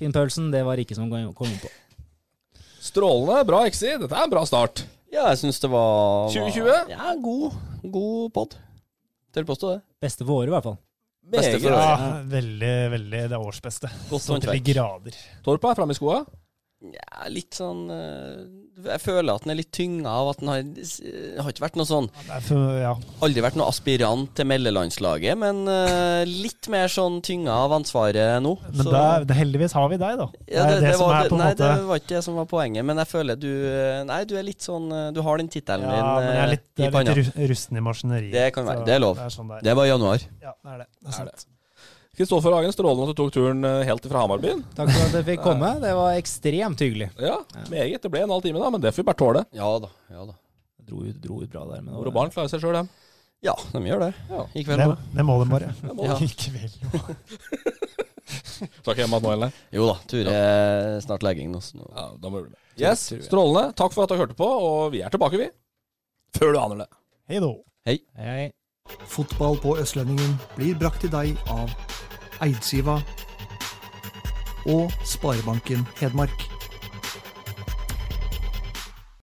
[0.00, 1.48] Finn Paulsen, det var ikke som kom innpå.
[1.48, 2.62] inn.
[2.82, 3.44] Strålende.
[3.48, 3.96] Bra XI.
[4.04, 4.84] Dette er en bra start.
[5.12, 6.92] Ja, jeg syns det var 2020?
[6.92, 7.52] Ja, god,
[7.82, 8.56] god pod.
[9.32, 9.82] Tør påstå det.
[10.02, 10.78] Beste for året, i hvert fall.
[11.32, 12.02] Beste for året.
[12.02, 13.90] Ja, veldig, veldig det årsbeste.
[14.10, 14.64] Godt håndverk.
[14.66, 15.18] grader.
[15.46, 16.24] Torp er framme i skoa.
[16.82, 18.40] Ja, litt sånn eh,
[18.88, 20.62] Jeg føler at den er litt tynga av at den har
[21.42, 22.92] har ikke vært noe sånn Det.
[23.22, 28.56] Aldri vært noe aspirant til meldelandslaget, men eh, litt mer sånn tynga av ansvaret nå.
[28.74, 28.90] Men
[29.28, 30.26] det heldigvis har vi deg, da.
[30.48, 33.02] ja, det, det, det, var, nei, måte det var ikke det som var poenget, men
[33.04, 35.94] jeg føler du eh, Nei, du er litt sånn eh, Du har den tittelen Ja,
[35.94, 37.16] din men jeg er eh, litt, i panna.
[37.18, 38.34] litt rusten i maskineriet.
[38.34, 38.86] Det kan være.
[38.88, 39.18] Det er lov.
[39.20, 39.66] Det er sånn det er.
[39.70, 40.28] Det var januar.
[40.42, 40.88] Ja, det er det.
[40.98, 41.46] det er sant.
[42.12, 44.58] Kristoffer Hagen, strålende at du tok turen eh, helt fra Hamarbyen.
[44.76, 45.70] Takk for at jeg fikk komme.
[45.80, 47.06] Det var ekstremt hyggelig.
[47.16, 47.38] Ja,
[47.70, 48.02] meget.
[48.04, 49.44] Det ble en halv time, da, men det får vi bare tåle.
[49.56, 49.88] Ja da.
[50.12, 50.36] ja da.
[50.90, 51.88] Dro ut, dro ut bra der.
[51.88, 52.92] Og barn klarer seg sjøl, dem.
[53.42, 54.10] Ja, de gjør det.
[54.28, 54.44] Ja.
[54.52, 54.94] I kveld.
[55.16, 55.72] Det, må de bare.
[55.88, 56.20] Det må ja.
[56.20, 57.10] I kveld òg.
[58.82, 59.58] Skal ikke hjem igjen nå, eller?
[59.72, 59.98] Jo da.
[60.12, 61.02] Ture ja.
[61.08, 61.64] snart legging nå.
[61.64, 61.88] Så nå.
[61.96, 62.58] Ja, da må du det.
[62.76, 63.70] Yes, strålende.
[63.78, 65.48] Takk for at du hørte på, og vi er tilbake, vi.
[66.36, 66.92] Før du aner det.
[67.32, 67.56] Hei då.
[67.88, 68.02] Hei.
[68.20, 68.50] Hei.
[69.06, 71.72] Fotball på Østlendingen blir brakt til deg av
[72.42, 73.00] Eidsiva
[74.66, 76.51] og Sparebanken Hedmark.